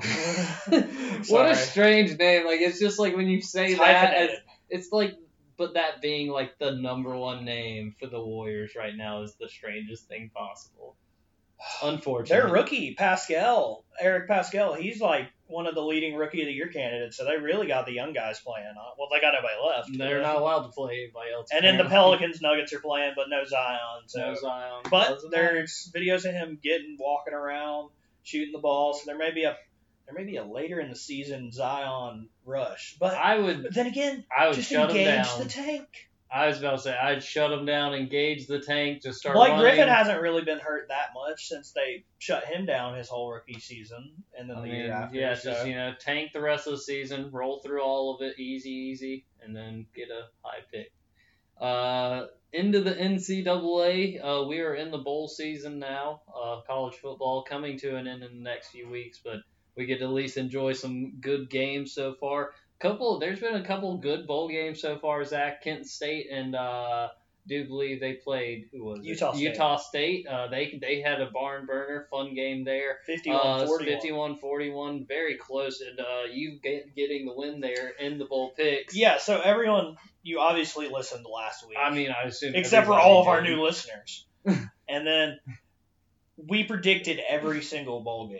what 1.32 1.48
a 1.52 1.56
strange 1.56 2.18
name! 2.18 2.48
Like 2.48 2.60
it's 2.62 2.80
just 2.80 2.98
like 2.98 3.16
when 3.16 3.28
you 3.28 3.40
say 3.44 3.76
that, 3.76 4.10
Hyphenated. 4.10 4.30
it's, 4.32 4.88
it's 4.88 4.92
like, 4.92 5.14
but 5.58 5.76
that 5.76 6.02
being 6.02 6.32
like 6.32 6.58
the 6.58 6.72
number 6.72 7.16
one 7.16 7.46
name 7.46 7.94
for 8.00 8.08
the 8.08 8.20
Warriors 8.20 8.72
right 8.76 8.98
now 8.98 9.22
is 9.22 9.36
the 9.36 9.48
strangest 9.48 10.08
thing 10.08 10.32
possible. 10.34 10.96
Unfortunately, 11.84 12.42
Their 12.42 12.52
rookie 12.52 12.96
Paschall, 12.96 13.84
Eric 14.00 14.28
Paschall, 14.28 14.76
he's 14.76 15.00
like 15.00 15.28
one 15.52 15.68
of 15.68 15.76
the 15.76 15.82
leading 15.82 16.16
rookie 16.16 16.42
of 16.42 16.48
the 16.48 16.54
year 16.54 16.68
candidates. 16.68 17.18
So 17.18 17.26
they 17.26 17.38
really 17.38 17.68
got 17.68 17.86
the 17.86 17.92
young 17.94 18.14
guys 18.14 18.40
playing. 18.40 18.74
Well, 18.98 19.08
they 19.12 19.20
got 19.22 19.34
nobody 19.34 19.54
left. 19.68 19.98
They're 19.98 20.22
not 20.22 20.38
allowed 20.38 20.64
to 20.64 20.70
play 20.70 21.04
anybody 21.04 21.32
else. 21.34 21.50
And 21.54 21.64
then 21.66 21.78
the. 21.78 21.86
Pelicans, 21.86 22.42
Nuggets 22.42 22.72
are 22.74 22.80
playing, 22.80 23.14
but 23.16 23.30
no 23.30 23.44
Zion. 23.46 24.04
So, 24.08 24.20
No 24.20 24.36
Zion. 24.36 24.82
but 24.90 25.10
matter. 25.10 25.30
there's 25.30 25.92
videos 25.94 26.26
of 26.26 26.34
him 26.34 26.58
getting 26.64 26.98
walking 27.00 27.34
around, 27.34 27.90
shooting 28.24 28.54
the 28.54 28.60
ball. 28.60 28.94
So 28.94 29.02
there 29.06 29.18
may 29.18 29.32
be 29.32 29.44
a 29.44 29.58
there 30.08 30.16
may 30.16 30.24
be 30.30 30.38
a 30.38 30.44
later 30.44 30.80
in 30.80 30.90
the 30.90 30.96
season 30.96 31.52
Zion 31.52 32.28
rush. 32.46 32.96
But, 33.00 33.14
I 33.14 33.38
would, 33.40 33.64
but 33.64 33.74
then 33.74 33.88
again, 33.88 34.26
I 34.36 34.48
would 34.48 34.56
just 34.56 34.70
shut 34.70 34.90
him 34.92 34.98
engage 34.98 35.26
down. 35.26 35.40
the 35.40 35.46
tank. 35.46 35.88
I 36.34 36.48
was 36.48 36.60
about 36.60 36.78
to 36.78 36.80
say 36.80 36.98
I'd 36.98 37.22
shut 37.22 37.52
him 37.52 37.66
down, 37.66 37.94
engage 37.94 38.48
the 38.48 38.60
tank, 38.60 39.02
just 39.02 39.20
start 39.20 39.36
Blake 39.36 39.50
running. 39.50 39.66
Griffin 39.66 39.90
hasn't 39.90 40.22
really 40.22 40.44
been 40.44 40.60
hurt 40.60 40.88
that 40.88 41.10
much 41.14 41.48
since 41.48 41.72
they 41.72 42.06
shut 42.20 42.46
him 42.46 42.66
down 42.66 42.96
his 42.98 43.10
whole 43.10 43.30
rookie 43.30 43.60
season, 43.60 44.12
and 44.38 44.50
then 44.50 44.58
I 44.58 44.62
the 44.62 44.68
mean, 44.68 44.76
year 44.76 44.92
after. 44.94 45.18
yeah, 45.18 45.36
so. 45.36 45.52
just 45.52 45.68
you 45.68 45.76
know, 45.76 45.94
tank 46.00 46.32
the 46.32 46.40
rest 46.40 46.68
of 46.68 46.74
the 46.74 46.80
season, 46.80 47.30
roll 47.32 47.60
through 47.60 47.82
all 47.82 48.16
of 48.16 48.22
it, 48.22 48.40
easy, 48.40 48.70
easy, 48.70 49.26
and 49.44 49.54
then 49.56 49.86
get 49.94 50.08
a 50.10 50.28
high 50.42 50.62
pick. 50.72 50.94
Uh, 51.60 52.28
into 52.54 52.82
the 52.82 52.94
NCAA, 52.94 54.24
uh, 54.24 54.48
we 54.48 54.60
are 54.62 54.76
in 54.76 54.90
the 54.90 54.98
bowl 54.98 55.28
season 55.28 55.80
now. 55.80 56.22
Uh, 56.34 56.62
college 56.66 56.96
football 56.96 57.44
coming 57.44 57.78
to 57.80 57.96
an 57.98 58.08
end 58.08 58.24
in 58.24 58.38
the 58.38 58.44
next 58.44 58.70
few 58.70 58.90
weeks, 58.90 59.20
but 59.24 59.42
we 59.76 59.86
get 59.86 60.00
to 60.00 60.06
at 60.06 60.12
least 60.12 60.38
enjoy 60.38 60.74
some 60.74 61.14
good 61.20 61.50
games 61.50 61.94
so 61.94 62.14
far. 62.14 62.52
Couple, 62.82 63.20
there's 63.20 63.40
been 63.40 63.56
a 63.56 63.64
couple 63.64 63.96
good 63.98 64.26
bowl 64.26 64.50
games 64.50 64.82
so 64.82 64.98
far. 64.98 65.24
Zach, 65.24 65.64
Kent 65.64 65.86
State, 65.88 66.28
and 66.32 66.56
uh, 66.56 67.10
do 67.48 67.66
believe 67.68 68.00
they 68.00 68.14
played 68.14 68.70
who 68.72 68.84
was 68.84 69.00
it? 69.00 69.06
Utah 69.06 69.34
State. 69.34 69.42
Utah 69.42 69.78
State. 69.78 70.28
Uh, 70.28 70.48
they 70.48 70.78
they 70.82 71.02
had 71.02 71.22
a 71.22 71.30
barn 71.30 71.66
burner, 71.66 72.08
fun 72.10 72.34
game 72.34 72.64
there. 72.64 73.00
51 73.06 73.40
Uh, 73.40 73.68
41. 73.68 74.38
51-41, 74.38 75.08
very 75.08 75.38
close, 75.38 75.82
and 75.82 76.00
uh, 76.00 76.24
you 76.32 76.60
get, 76.62 76.96
getting 76.96 77.26
the 77.26 77.34
win 77.34 77.60
there 77.60 77.90
in 78.00 78.18
the 78.18 78.26
bowl 78.26 78.52
picks. 78.56 78.96
Yeah, 78.96 79.18
so 79.18 79.40
everyone, 79.40 79.98
you 80.24 80.40
obviously 80.40 80.90
listened 80.90 81.26
last 81.32 81.68
week. 81.68 81.78
I 81.80 81.92
mean, 81.92 82.10
I 82.12 82.28
assume 82.28 82.56
except 82.56 82.88
for 82.88 82.94
all 82.94 83.22
of 83.22 83.28
our 83.28 83.42
new 83.42 83.64
listeners. 83.64 84.26
and 84.46 85.08
then 85.08 85.40
we 86.48 86.64
predicted 86.64 87.20
every 87.28 87.62
single 87.62 88.02
bowl 88.02 88.28
game. 88.28 88.40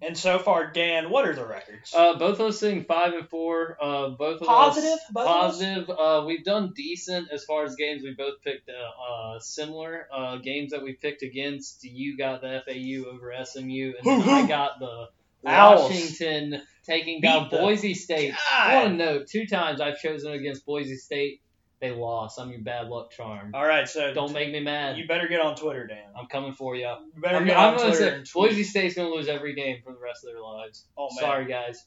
And 0.00 0.16
so 0.16 0.38
far, 0.38 0.70
Dan, 0.70 1.10
what 1.10 1.26
are 1.26 1.34
the 1.34 1.44
records? 1.44 1.92
Uh, 1.92 2.16
both 2.18 2.38
of 2.38 2.46
us 2.46 2.60
sitting 2.60 2.84
five 2.84 3.14
and 3.14 3.28
four. 3.28 3.76
Uh, 3.80 4.10
both 4.10 4.40
of 4.40 4.46
Positive? 4.46 4.92
us 4.92 5.00
Both 5.10 5.26
positive. 5.26 5.90
Uh, 5.90 6.24
we've 6.26 6.44
done 6.44 6.72
decent 6.74 7.30
as 7.32 7.44
far 7.44 7.64
as 7.64 7.74
games. 7.74 8.02
We 8.02 8.14
both 8.14 8.40
picked 8.42 8.68
uh, 8.68 8.72
uh, 9.12 9.40
similar 9.40 10.06
uh, 10.12 10.36
games 10.36 10.70
that 10.70 10.82
we 10.82 10.92
picked 10.92 11.22
against. 11.22 11.82
You 11.82 12.16
got 12.16 12.42
the 12.42 12.62
FAU 12.64 13.10
over 13.10 13.34
SMU, 13.44 13.94
and 13.98 14.22
then 14.22 14.28
I 14.28 14.46
got 14.46 14.78
the 14.78 15.08
Owls. 15.44 15.90
Washington 15.90 16.62
taking 16.84 17.20
down 17.20 17.48
Boise 17.48 17.94
State. 17.94 18.34
I 18.52 18.76
want 18.76 18.90
to 18.90 19.04
note 19.04 19.26
two 19.28 19.46
times 19.46 19.80
I've 19.80 19.98
chosen 19.98 20.32
against 20.32 20.64
Boise 20.64 20.96
State. 20.96 21.40
They 21.80 21.92
lost. 21.92 22.40
I'm 22.40 22.50
your 22.50 22.60
bad 22.60 22.88
luck 22.88 23.12
charm. 23.12 23.52
All 23.54 23.64
right, 23.66 23.88
so 23.88 24.12
Don't 24.12 24.32
make 24.32 24.50
me 24.50 24.58
mad. 24.60 24.98
you 24.98 25.06
better 25.06 25.28
get 25.28 25.40
on 25.40 25.54
Twitter, 25.54 25.86
Dan. 25.86 26.10
I'm 26.18 26.26
coming 26.26 26.52
for 26.52 26.74
you. 26.74 26.86
You 26.88 27.22
better 27.22 27.36
I'm, 27.36 27.46
get 27.46 27.56
I'm 27.56 27.74
on 27.74 27.80
Twitter 27.80 27.94
say 27.96 28.14
and. 28.16 28.28
Boise 28.34 28.64
State's 28.64 28.94
gonna 28.96 29.10
lose 29.10 29.28
every 29.28 29.54
game 29.54 29.78
for 29.84 29.92
the 29.92 29.98
rest 30.00 30.24
of 30.24 30.32
their 30.32 30.42
lives. 30.42 30.86
Oh, 30.96 31.08
man. 31.14 31.20
Sorry, 31.20 31.44
guys. 31.46 31.84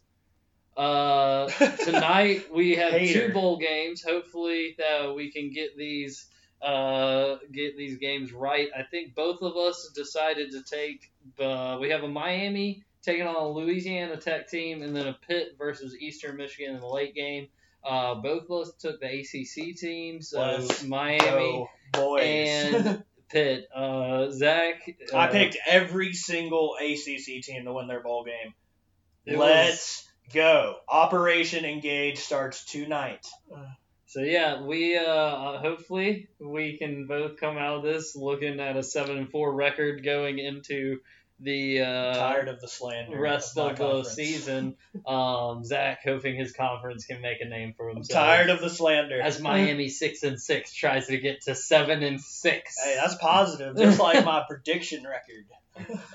Uh, 0.78 1.48
tonight 1.84 2.46
we 2.54 2.76
have 2.76 2.94
Hater. 2.94 3.28
two 3.28 3.34
bowl 3.34 3.58
games. 3.58 4.02
Hopefully 4.02 4.76
that 4.78 5.14
we 5.14 5.32
can 5.32 5.52
get 5.52 5.76
these 5.78 6.28
uh 6.62 7.38
get 7.52 7.76
these 7.76 7.98
games 7.98 8.32
right. 8.32 8.70
I 8.78 8.84
think 8.84 9.16
both 9.16 9.42
of 9.42 9.58
us 9.58 9.92
decided 9.94 10.52
to 10.52 10.62
take. 10.64 11.12
Uh, 11.40 11.78
we 11.82 11.90
have 11.90 12.04
a 12.04 12.08
Miami 12.08 12.84
taking 13.02 13.28
on 13.28 13.36
a 13.36 13.48
Louisiana 13.50 14.16
Tech 14.16 14.48
team, 14.50 14.82
and 14.84 14.96
then 14.96 15.08
a 15.08 15.18
Pitt 15.28 15.56
versus 15.58 15.96
Eastern 16.00 16.38
Michigan 16.38 16.76
in 16.76 16.80
the 16.82 16.88
late 16.88 17.16
game. 17.16 17.48
Uh, 17.84 18.16
both 18.16 18.44
of 18.50 18.52
us 18.52 18.74
took 18.80 19.00
the 19.00 19.08
ACC 19.08 19.76
team, 19.76 20.22
so 20.22 20.40
Let's 20.40 20.84
Miami 20.84 21.68
and 21.96 23.04
Pitt. 23.30 23.68
Uh, 23.74 24.30
Zach, 24.30 24.84
uh, 25.14 25.18
I 25.18 25.28
picked 25.28 25.58
every 25.68 26.14
single 26.14 26.76
ACC 26.80 27.42
team 27.44 27.66
to 27.66 27.74
win 27.74 27.88
their 27.88 28.02
bowl 28.02 28.26
game. 28.26 28.54
Let's 29.38 30.08
go. 30.34 30.76
Operation 30.88 31.66
Engage 31.66 32.20
starts 32.20 32.66
tonight. 32.66 33.26
So 34.08 34.20
yeah, 34.20 34.62
we 34.62 34.98
uh 34.98 35.58
hopefully 35.60 36.28
we 36.38 36.78
can 36.78 37.08
both 37.08 37.38
come 37.38 37.58
out 37.58 37.78
of 37.78 37.84
this 37.84 38.14
looking 38.14 38.60
at 38.60 38.76
a 38.76 38.84
seven 38.84 39.18
and 39.18 39.32
four 39.32 39.54
record 39.54 40.04
going 40.04 40.38
into 40.38 41.00
the 41.42 41.82
uh 41.82 42.14
Tired 42.14 42.48
of 42.48 42.62
the 42.62 42.68
slander. 42.68 43.20
rest 43.20 43.58
my 43.58 43.64
of 43.72 43.78
the 43.78 43.84
conference. 43.84 44.10
season. 44.14 44.76
Um 45.08 45.64
Zach 45.64 46.00
hoping 46.06 46.36
his 46.36 46.54
conference 46.54 47.06
can 47.06 47.22
make 47.22 47.42
a 47.42 47.46
name 47.46 47.74
for 47.76 47.90
I'm 47.90 47.96
himself. 47.98 48.26
tired 48.26 48.50
of 48.50 48.62
the 48.62 48.70
slander. 48.70 49.20
as 49.22 49.40
Miami 49.42 49.90
six 49.90 50.24
and 50.24 50.40
six 50.40 50.74
tries 50.74 51.08
to 51.08 51.18
get 51.18 51.42
to 51.44 51.56
seven 51.56 52.04
and 52.04 52.22
six. 52.22 52.78
Hey, 52.84 52.96
that's 53.02 53.16
positive. 53.16 53.76
Just 53.78 54.00
like 54.00 54.24
my 54.24 54.44
prediction 54.48 55.04
record. 55.04 55.46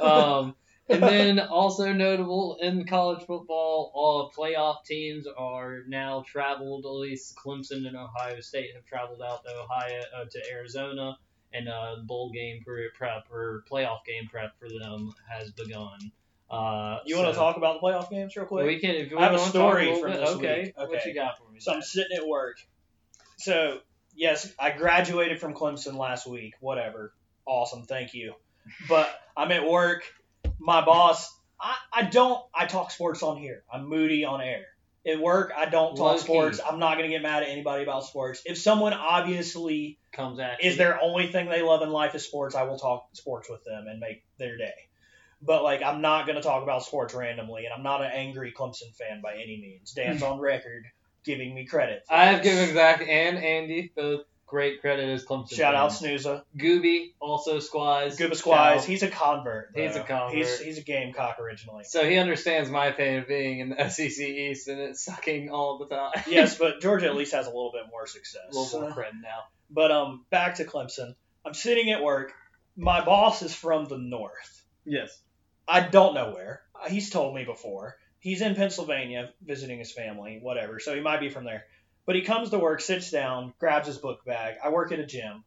um, 0.01 0.55
and 0.89 1.03
then 1.03 1.41
also 1.41 1.93
notable 1.93 2.59
in 2.63 2.87
college 2.87 3.27
football, 3.27 3.91
all 3.93 4.31
playoff 4.31 4.85
teams 4.85 5.27
are 5.37 5.81
now 5.89 6.23
traveled. 6.25 6.85
At 6.85 6.91
least 6.93 7.35
Clemson 7.37 7.89
and 7.89 7.97
Ohio 7.97 8.39
State 8.41 8.71
have 8.77 8.85
traveled 8.85 9.21
out 9.21 9.43
to 9.45 9.51
Ohio 9.51 10.01
uh, 10.17 10.25
to 10.31 10.43
Arizona, 10.53 11.19
and 11.57 11.69
uh, 11.69 11.97
bowl 12.03 12.31
game 12.31 12.63
pre- 12.65 12.91
prep 12.95 13.27
or 13.33 13.65
playoff 13.71 14.05
game 14.05 14.29
prep 14.29 14.59
for 14.59 14.69
them 14.69 15.13
has 15.29 15.51
begun. 15.53 16.13
Uh, 16.51 16.99
You 17.05 17.17
want 17.17 17.29
to 17.29 17.35
talk 17.35 17.57
about 17.57 17.81
the 17.81 17.87
playoff 17.87 18.11
games 18.11 18.37
real 18.37 18.47
quick? 18.47 18.67
We 18.67 18.79
can. 18.79 18.91
If 18.95 19.11
you 19.11 19.19
I 19.19 19.25
have 19.25 19.35
a 19.35 19.39
story 19.39 19.87
little 19.87 20.01
from 20.01 20.13
bit, 20.13 20.21
this 20.21 20.29
okay. 20.31 20.63
week. 20.77 20.89
What 20.91 21.05
you 21.05 21.15
got 21.15 21.39
for 21.39 21.51
me? 21.51 21.61
So 21.61 21.73
I'm 21.73 21.83
sitting 21.83 22.17
at 22.17 22.27
work. 22.27 22.59
So 23.39 23.81
yes, 24.15 24.53
I 24.59 24.71
graduated 24.71 25.41
from 25.41 25.55
Clemson 25.55 25.97
last 25.97 26.27
week. 26.27 26.55
Whatever. 26.61 27.13
Awesome. 27.47 27.83
Thank 27.83 28.15
you. 28.15 28.35
But 28.89 29.09
I'm 29.37 29.51
at 29.53 29.69
work. 29.69 30.05
My 30.59 30.85
boss. 30.85 31.33
I, 31.61 31.77
I 31.93 32.03
don't. 32.03 32.41
I 32.55 32.67
talk 32.67 32.91
sports 32.91 33.23
on 33.23 33.39
here. 33.39 33.63
I'm 33.73 33.89
moody 33.89 34.25
on 34.25 34.41
air. 34.41 34.67
At 35.07 35.21
work, 35.21 35.53
I 35.57 35.67
don't 35.67 35.91
talk 35.91 35.99
Low-key. 35.99 36.21
sports. 36.21 36.61
I'm 36.67 36.79
not 36.79 36.97
gonna 36.97 37.09
get 37.09 37.23
mad 37.23 37.43
at 37.43 37.49
anybody 37.49 37.83
about 37.83 38.05
sports. 38.05 38.43
If 38.45 38.59
someone 38.59 38.93
obviously 38.93 39.99
comes 40.13 40.41
at 40.41 40.63
is 40.65 40.73
you. 40.75 40.79
their 40.79 41.01
only 41.01 41.29
thing 41.29 41.49
they 41.49 41.63
love 41.63 41.83
in 41.83 41.91
life 41.91 42.15
is 42.15 42.25
sports, 42.25 42.55
I 42.55 42.65
will 42.65 42.79
talk 42.79 43.09
sports 43.13 43.49
with 43.49 43.63
them 43.65 43.87
and 43.87 44.01
make 44.01 44.25
their 44.39 44.57
day. 44.57 44.75
But 45.43 45.63
like, 45.63 45.83
I'm 45.83 46.01
not 46.01 46.27
gonna 46.27 46.43
talk 46.43 46.63
about 46.63 46.83
sports 46.85 47.15
randomly, 47.15 47.67
and 47.67 47.75
I'm 47.75 47.83
not 47.83 48.03
an 48.03 48.11
angry 48.13 48.53
Clemson 48.53 48.95
fan 48.97 49.21
by 49.21 49.35
any 49.35 49.59
means. 49.61 49.93
Dan's 49.93 50.23
on 50.25 50.41
record 50.41 50.85
giving 51.25 51.55
me 51.55 51.67
credit. 51.67 52.03
I 52.11 52.27
have 52.27 52.43
given 52.43 52.73
Zach 52.75 53.01
and 53.01 53.39
Andy 53.39 53.93
both 53.95 54.23
great 54.47 54.81
credit 54.81 55.09
as 55.09 55.25
Clemson. 55.25 55.55
Shout 55.55 55.75
out 55.75 55.91
fans. 55.91 55.99
Snooza. 55.99 56.45
Gooby, 56.57 57.13
also 57.21 57.59
Squires. 57.59 58.17
Gooba 58.17 58.29
Shout 58.29 58.37
Squires. 58.37 58.83
out. 58.83 58.87
He's 58.87 59.03
a 59.03 59.09
convert. 59.09 59.73
He's 59.75 59.97
a 59.97 60.03
convert. 60.03 60.37
He's, 60.37 60.61
he's 60.61 60.79
a 60.79 60.83
Gamecock 60.83 61.39
originally. 61.41 61.85
So 61.85 62.09
he 62.09 62.17
understands 62.17 62.71
my 62.71 62.93
pain 62.93 63.19
of 63.19 63.29
being 63.29 63.61
in 63.61 63.71
the 63.71 63.89
SEC 63.89 64.19
East 64.21 64.69
and 64.69 64.81
it's 64.81 65.05
sucking 65.05 65.51
all 65.51 65.79
the 65.79 65.87
time. 65.87 66.13
yes, 66.29 66.57
but 66.57 66.81
Georgia 66.81 67.07
at 67.07 67.17
least 67.17 67.35
has 67.35 67.47
a 67.47 67.51
little 67.51 67.73
bit 67.73 67.83
more 67.91 68.07
success. 68.07 68.43
a 68.53 68.59
little 68.59 68.81
more 68.81 68.93
credit 68.93 69.15
now. 69.23 69.45
But 69.71 69.91
um, 69.91 70.25
back 70.31 70.57
to 70.57 70.65
Clemson. 70.65 71.15
I'm 71.45 71.55
sitting 71.55 71.91
at 71.91 72.03
work. 72.03 72.33
My 72.77 73.05
boss 73.05 73.43
is 73.43 73.55
from 73.55 73.87
the 73.87 73.99
north. 73.99 74.65
Yes. 74.85 75.17
I 75.67 75.81
don't 75.81 76.15
know 76.15 76.33
where. 76.33 76.63
He's 76.89 77.11
told 77.11 77.35
me 77.35 77.45
before. 77.45 77.97
He's 78.21 78.41
in 78.41 78.55
Pennsylvania 78.55 79.31
visiting 79.45 79.79
his 79.79 79.93
family, 79.93 80.39
whatever. 80.43 80.79
So 80.81 80.95
he 80.95 81.01
might 81.01 81.21
be 81.21 81.29
from 81.29 81.45
there. 81.45 81.65
But 82.07 82.15
he 82.15 82.23
comes 82.23 82.51
to 82.51 82.59
work, 82.59 82.81
sits 82.81 83.11
down, 83.11 83.53
grabs 83.59 83.89
his 83.89 83.99
book 83.99 84.25
bag. 84.25 84.57
I 84.63 84.71
work 84.71 84.93
at 84.93 85.01
a 85.01 85.07
gym. 85.07 85.45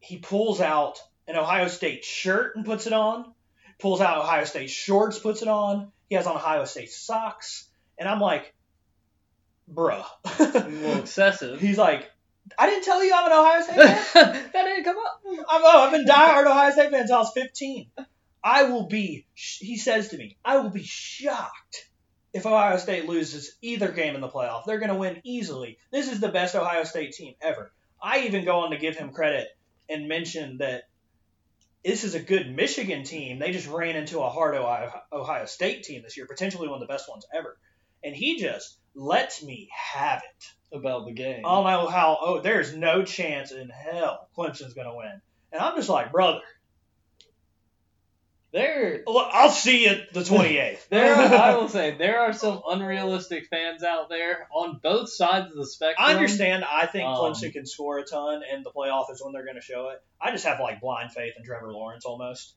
He 0.00 0.18
pulls 0.18 0.60
out 0.60 0.98
an 1.28 1.36
Ohio 1.36 1.68
State 1.68 2.04
shirt 2.04 2.56
and 2.56 2.64
puts 2.64 2.86
it 2.86 2.92
on. 2.92 3.32
Pulls 3.78 4.00
out 4.00 4.18
Ohio 4.18 4.44
State 4.44 4.68
shorts, 4.68 5.18
puts 5.18 5.42
it 5.42 5.48
on. 5.48 5.92
He 6.08 6.16
has 6.16 6.26
on 6.26 6.36
Ohio 6.36 6.64
State 6.64 6.90
socks. 6.90 7.68
And 7.96 8.08
I'm 8.08 8.20
like, 8.20 8.52
bruh. 9.72 10.04
Excessive. 10.98 11.60
He's 11.60 11.78
like, 11.78 12.10
I 12.58 12.68
didn't 12.68 12.84
tell 12.84 13.04
you 13.04 13.14
I'm 13.14 13.26
an 13.26 13.32
Ohio 13.32 13.62
State 13.62 13.76
fan. 13.76 14.50
that 14.52 14.64
didn't 14.64 14.84
come 14.84 14.96
up. 14.98 15.22
I'm, 15.24 15.62
oh, 15.64 15.82
I've 15.86 15.92
been 15.92 16.04
diehard 16.04 16.46
Ohio 16.46 16.72
State 16.72 16.90
fan 16.90 17.00
since 17.00 17.12
I 17.12 17.18
was 17.18 17.32
15. 17.32 17.90
I 18.42 18.64
will 18.64 18.88
be, 18.88 19.26
he 19.34 19.76
says 19.76 20.08
to 20.08 20.16
me, 20.16 20.36
I 20.44 20.58
will 20.58 20.70
be 20.70 20.82
shocked 20.82 21.89
if 22.32 22.46
Ohio 22.46 22.76
State 22.76 23.08
loses 23.08 23.56
either 23.60 23.90
game 23.90 24.14
in 24.14 24.20
the 24.20 24.28
playoff. 24.28 24.64
They're 24.64 24.78
going 24.78 24.90
to 24.90 24.96
win 24.96 25.20
easily. 25.24 25.78
This 25.90 26.10
is 26.10 26.20
the 26.20 26.28
best 26.28 26.54
Ohio 26.54 26.84
State 26.84 27.12
team 27.12 27.34
ever. 27.40 27.72
I 28.02 28.20
even 28.20 28.44
go 28.44 28.60
on 28.60 28.70
to 28.70 28.78
give 28.78 28.96
him 28.96 29.12
credit 29.12 29.48
and 29.88 30.08
mention 30.08 30.58
that 30.58 30.84
this 31.84 32.04
is 32.04 32.14
a 32.14 32.20
good 32.20 32.54
Michigan 32.54 33.04
team. 33.04 33.38
They 33.38 33.52
just 33.52 33.68
ran 33.68 33.96
into 33.96 34.20
a 34.20 34.28
hard 34.28 34.54
Ohio, 34.54 34.92
Ohio 35.12 35.46
State 35.46 35.82
team 35.82 36.02
this 36.02 36.16
year, 36.16 36.26
potentially 36.26 36.68
one 36.68 36.80
of 36.80 36.86
the 36.86 36.92
best 36.92 37.08
ones 37.08 37.26
ever. 37.34 37.56
And 38.04 38.14
he 38.14 38.38
just 38.38 38.78
lets 38.94 39.42
me 39.42 39.68
have 39.72 40.22
it. 40.22 40.46
About 40.72 41.04
the 41.04 41.12
game. 41.12 41.44
I 41.44 41.48
don't 41.48 41.64
know 41.64 41.88
how. 41.88 42.16
Oh, 42.20 42.40
there's 42.42 42.76
no 42.76 43.02
chance 43.02 43.50
in 43.50 43.70
hell 43.70 44.28
Clemson's 44.36 44.72
gonna 44.72 44.94
win. 44.94 45.20
And 45.50 45.60
I'm 45.60 45.74
just 45.74 45.88
like, 45.88 46.12
brother, 46.12 46.42
there, 48.52 49.02
look, 49.06 49.28
I'll 49.32 49.50
see 49.50 49.84
you 49.84 50.00
the 50.12 50.20
28th. 50.20 50.88
there. 50.88 51.14
Are, 51.14 51.34
I 51.34 51.56
will 51.56 51.68
say 51.68 51.96
there 51.96 52.20
are 52.20 52.32
some 52.32 52.60
unrealistic 52.68 53.46
fans 53.48 53.82
out 53.84 54.08
there 54.08 54.48
on 54.52 54.80
both 54.82 55.10
sides 55.12 55.50
of 55.52 55.56
the 55.56 55.66
spectrum. 55.66 56.06
I 56.08 56.14
understand. 56.14 56.64
I 56.64 56.86
think 56.86 57.06
Um, 57.06 57.16
Clemson 57.16 57.52
can 57.52 57.66
score 57.66 57.98
a 57.98 58.04
ton, 58.04 58.42
and 58.52 58.64
the 58.64 58.70
playoff 58.70 59.10
is 59.12 59.22
when 59.22 59.32
they're 59.32 59.46
gonna 59.46 59.60
show 59.60 59.90
it. 59.90 60.02
I 60.20 60.32
just 60.32 60.44
have 60.46 60.58
like 60.60 60.80
blind 60.80 61.12
faith 61.12 61.34
in 61.38 61.44
Trevor 61.44 61.72
Lawrence 61.72 62.04
almost. 62.04 62.54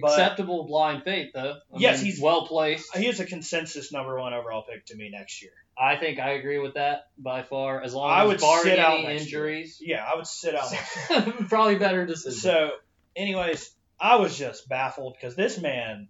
But 0.00 0.12
Acceptable 0.12 0.64
blind 0.64 1.02
faith 1.04 1.32
though. 1.34 1.56
I 1.74 1.78
Yes, 1.78 1.98
mean, 1.98 2.06
he's- 2.12 2.22
well 2.22 2.46
placed. 2.46 2.96
he 2.96 3.06
is 3.08 3.20
a 3.20 3.26
consensus 3.26 3.92
number 3.92 4.18
one 4.18 4.32
overall 4.32 4.62
pick 4.62 4.86
to 4.86 4.96
me 4.96 5.10
next 5.10 5.42
year. 5.42 5.52
I 5.76 5.96
think 5.96 6.18
I 6.18 6.30
agree 6.32 6.58
with 6.58 6.74
that 6.74 7.08
by 7.18 7.42
far. 7.42 7.82
As 7.82 7.92
long 7.94 8.10
I 8.10 8.22
as 8.22 8.28
would 8.28 8.40
barring 8.40 8.62
sit 8.64 8.78
out 8.78 8.98
any 8.98 9.06
next 9.08 9.30
year. 9.30 9.48
injuries, 9.48 9.78
Yeah, 9.82 10.04
I 10.10 10.16
would 10.16 10.26
sit 10.26 10.54
out. 10.54 10.70
probably 11.48 11.76
better 11.76 12.06
decision. 12.06 12.38
So, 12.40 12.70
anyways, 13.16 13.70
I 14.02 14.16
was 14.16 14.36
just 14.36 14.68
baffled 14.68 15.14
because 15.14 15.36
this 15.36 15.60
man, 15.60 16.08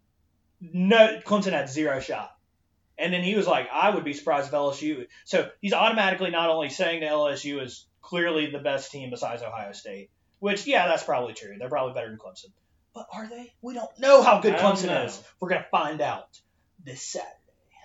no, 0.61 1.21
Clemson 1.27 1.53
had 1.53 1.69
zero 1.69 2.01
shot. 2.01 2.35
And 2.99 3.13
then 3.13 3.23
he 3.23 3.35
was 3.35 3.47
like, 3.47 3.69
I 3.71 3.91
would 3.91 4.05
be 4.05 4.15
surprised 4.15 4.49
if 4.49 4.55
LSU. 4.55 5.07
So 5.25 5.51
he's 5.61 5.75
automatically 5.75 6.31
not 6.31 6.49
only 6.49 6.71
saying 6.71 7.01
that 7.01 7.13
LSU 7.13 7.63
is 7.63 7.87
clearly 8.01 8.51
the 8.51 8.59
best 8.59 8.91
team 8.91 9.11
besides 9.11 9.43
Ohio 9.43 9.73
State, 9.73 10.11
which, 10.39 10.67
yeah, 10.67 10.89
that's 10.89 11.03
probably 11.03 11.35
true. 11.35 11.55
They're 11.59 11.69
probably 11.69 11.93
better 11.93 12.09
than 12.09 12.19
Clemson. 12.19 12.51
But 12.95 13.09
are 13.13 13.29
they? 13.29 13.53
We 13.61 13.75
don't 13.75 13.99
know 13.99 14.23
how 14.23 14.41
good 14.41 14.55
Clemson 14.55 14.87
know. 14.87 15.05
is. 15.05 15.23
We're 15.41 15.51
going 15.51 15.63
to 15.63 15.69
find 15.69 16.01
out 16.01 16.29
this 16.85 17.03
Saturday. 17.03 17.29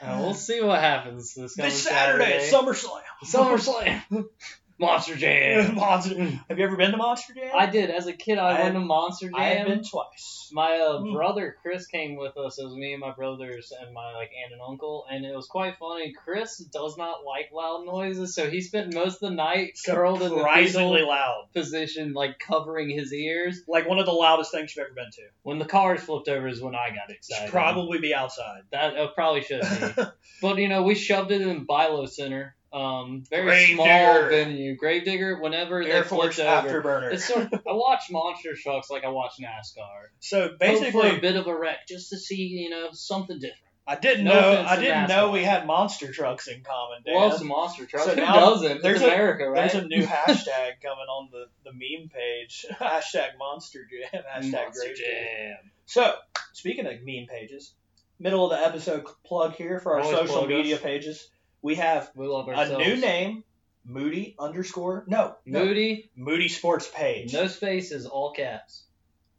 Uh, 0.02 0.20
we'll 0.22 0.34
see 0.34 0.62
what 0.62 0.80
happens 0.80 1.34
this 1.34 1.56
This 1.56 1.84
Saturday 1.84 2.38
at 2.38 2.54
SummerSlam. 2.54 3.02
SummerSlam. 3.26 4.04
Monster 4.80 5.16
Jam. 5.16 5.76
Monster. 5.76 6.24
Have 6.50 6.60
you 6.60 6.66
ever 6.66 6.76
been 6.78 6.92
to 6.92 6.98
Monster 6.98 7.34
Jam? 7.34 7.52
I 7.56 7.66
did 7.66 7.90
as 7.90 8.06
a 8.08 8.14
kid. 8.14 8.38
I, 8.38 8.58
I 8.58 8.62
went 8.64 8.76
to 8.76 8.80
Monster 8.80 9.28
Jam. 9.28 9.36
I 9.40 9.46
have 9.46 9.68
been 9.68 9.84
twice. 9.84 10.50
My 10.54 10.78
uh, 10.78 11.00
Mm. 11.02 11.14
brother 11.14 11.56
Chris 11.62 11.88
came 11.88 12.16
with 12.16 12.38
us. 12.38 12.58
It 12.60 12.64
was 12.64 12.74
me 12.76 12.94
and 12.94 13.02
my 13.02 13.12
brothers 13.12 13.74
and 13.80 13.94
my 13.94 14.14
like 14.14 14.30
aunt 14.44 14.54
and 14.54 14.62
uncle, 14.62 15.06
and 15.12 15.26
it 15.26 15.36
was 15.36 15.48
quite 15.48 15.78
funny. 15.78 16.14
Chris 16.14 16.58
does 16.58 16.98
not 16.98 17.26
like 17.26 17.50
loud 17.54 17.86
noises, 17.86 18.34
so 18.36 18.50
he 18.50 18.62
spent 18.62 18.94
most 18.94 19.16
of 19.22 19.30
the 19.30 19.36
night 19.36 19.78
curled 19.86 20.22
in 20.22 20.30
the 20.30 20.36
loud. 20.36 21.48
position, 21.54 22.14
like 22.14 22.40
covering 22.40 22.90
his 22.90 23.12
ears. 23.14 23.62
Like 23.68 23.88
one 23.90 24.00
of 24.00 24.06
the 24.06 24.12
loudest 24.14 24.52
things 24.52 24.76
you've 24.76 24.86
ever 24.86 24.94
been 24.94 25.12
to. 25.12 25.22
When 25.44 25.60
the 25.60 25.66
cars 25.66 26.02
flipped 26.02 26.28
over 26.30 26.48
is 26.48 26.62
when 26.62 26.76
I 26.76 26.90
got 26.90 27.10
excited. 27.10 27.46
Should 27.46 27.52
probably 27.52 28.00
be 28.00 28.14
outside. 28.14 28.62
that 28.72 28.96
uh, 28.98 29.08
probably 29.16 29.42
should 29.42 29.62
be. 29.62 30.04
But 30.42 30.58
you 30.58 30.68
know, 30.70 30.84
we 30.84 30.94
shoved 30.94 31.32
it 31.32 31.42
in 31.42 31.66
Bilo 31.66 32.08
Center. 32.08 32.56
Um, 32.74 33.24
very 33.30 33.44
Grave 33.46 33.70
small 33.76 33.86
digger. 33.86 34.30
venue. 34.30 34.76
Gravedigger. 34.76 35.40
Whenever 35.42 35.82
Air 35.82 36.04
they 36.04 36.08
Force 36.08 36.36
flipped 36.36 36.40
over, 36.50 36.82
afterburner. 36.82 37.14
it's 37.14 37.26
sort 37.26 37.44
of, 37.46 37.54
I 37.68 37.72
watch 37.74 38.04
monster 38.12 38.56
trucks 38.56 38.90
like 38.90 39.06
I 39.06 39.10
watch 39.10 39.34
NASCAR. 39.42 40.08
so 40.20 40.50
Basically, 40.60 40.92
basically, 40.92 41.10
for 41.12 41.16
a 41.18 41.22
bit 41.22 41.36
of 41.38 41.48
a 41.48 41.58
wreck 41.58 41.88
just 41.88 42.10
to 42.10 42.18
see 42.18 42.36
you 42.48 42.70
know 42.70 42.90
something 42.92 43.40
different. 43.40 43.62
I 43.90 43.96
didn't 43.96 44.26
no 44.26 44.34
know 44.34 44.66
I 44.68 44.76
didn't 44.76 45.06
NASCAR. 45.06 45.08
know 45.08 45.32
we 45.32 45.44
had 45.46 45.66
monster 45.66 46.12
trucks 46.12 46.50
in 46.50 46.62
common. 46.62 47.04
Dan. 47.06 47.16
Love 47.16 47.38
some 47.38 47.48
monster 47.48 47.86
trucks. 47.86 48.04
So 48.06 48.16
Who 48.16 48.22
now 48.22 48.34
doesn't? 48.52 48.82
there's 48.82 48.98
it's 48.98 49.06
a- 49.06 49.14
America, 49.14 49.50
right? 49.50 49.72
There's 49.72 49.82
a 49.86 49.88
new 49.88 50.02
hashtag 50.06 50.82
coming 50.84 51.08
on 51.10 51.30
the, 51.32 51.46
the 51.64 51.72
meme 51.72 52.10
page. 52.10 52.66
hashtag 52.72 53.38
monster 53.40 53.88
jam. 53.90 54.24
Hashtag 54.24 54.52
Monster 54.52 54.82
grave 54.84 54.98
jam. 54.98 55.08
Jam. 55.16 55.72
So 55.86 56.14
speaking 56.52 56.86
of 56.86 56.96
meme 57.02 57.28
pages, 57.30 57.72
middle 58.20 58.52
of 58.52 58.60
the 58.60 58.68
episode 58.68 59.06
plug 59.24 59.56
here 59.56 59.80
for 59.80 59.94
our 59.94 60.02
Always 60.02 60.18
social 60.32 60.48
media 60.48 60.76
us. 60.76 60.82
pages. 60.82 61.30
We 61.62 61.76
have 61.76 62.12
We 62.16 62.28
love 62.28 62.48
a 62.48 62.78
new 62.78 62.98
name, 62.98 63.44
Moody 63.86 64.36
underscore 64.38 65.04
no, 65.08 65.36
no 65.46 65.66
Moody, 65.66 66.10
Moody 66.16 66.48
Sports 66.50 66.90
Page. 66.94 67.34
no 67.34 67.48
spaces, 67.48 68.06
all 68.06 68.32
caps. 68.34 68.84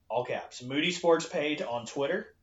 all 0.09 0.25
caps. 0.25 0.63
Moody 0.63 0.91
Sports 0.91 1.27
page 1.27 1.61
on 1.63 1.87
Twitter 1.87 2.35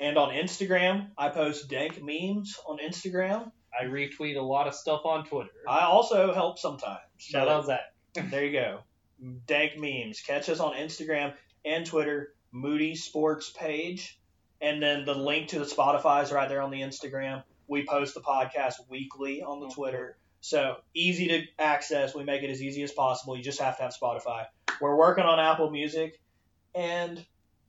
and 0.00 0.16
on 0.16 0.30
Instagram. 0.32 1.08
I 1.18 1.28
post 1.28 1.68
dank 1.68 2.02
memes 2.02 2.58
on 2.66 2.78
Instagram. 2.78 3.50
I 3.78 3.84
retweet 3.84 4.36
a 4.36 4.42
lot 4.42 4.68
of 4.68 4.74
stuff 4.74 5.02
on 5.04 5.26
Twitter. 5.26 5.50
I 5.68 5.80
also 5.80 6.32
help 6.32 6.58
sometimes. 6.58 7.00
Shout 7.18 7.48
out 7.48 7.66
Zach. 7.66 7.80
There 8.30 8.44
you 8.44 8.52
go. 8.52 8.80
Dank 9.46 9.78
memes. 9.78 10.20
Catch 10.20 10.48
us 10.48 10.60
on 10.60 10.74
Instagram 10.74 11.34
and 11.64 11.84
Twitter. 11.84 12.34
Moody 12.52 12.94
Sports 12.94 13.50
page, 13.50 14.16
and 14.60 14.80
then 14.80 15.04
the 15.04 15.14
link 15.14 15.48
to 15.48 15.58
the 15.58 15.64
Spotify 15.64 16.22
is 16.22 16.30
right 16.30 16.48
there 16.48 16.62
on 16.62 16.70
the 16.70 16.82
Instagram. 16.82 17.42
We 17.66 17.86
post 17.86 18.14
the 18.14 18.20
podcast 18.20 18.74
weekly 18.88 19.42
on 19.42 19.60
the 19.60 19.66
mm-hmm. 19.66 19.74
Twitter. 19.74 20.16
So 20.40 20.76
easy 20.92 21.28
to 21.28 21.42
access. 21.58 22.14
We 22.14 22.24
make 22.24 22.42
it 22.42 22.50
as 22.50 22.62
easy 22.62 22.82
as 22.82 22.92
possible. 22.92 23.36
You 23.36 23.42
just 23.42 23.60
have 23.60 23.78
to 23.78 23.84
have 23.84 23.94
Spotify. 23.98 24.46
We're 24.80 24.96
working 24.96 25.24
on 25.24 25.40
Apple 25.40 25.70
Music, 25.70 26.20
and 26.74 27.24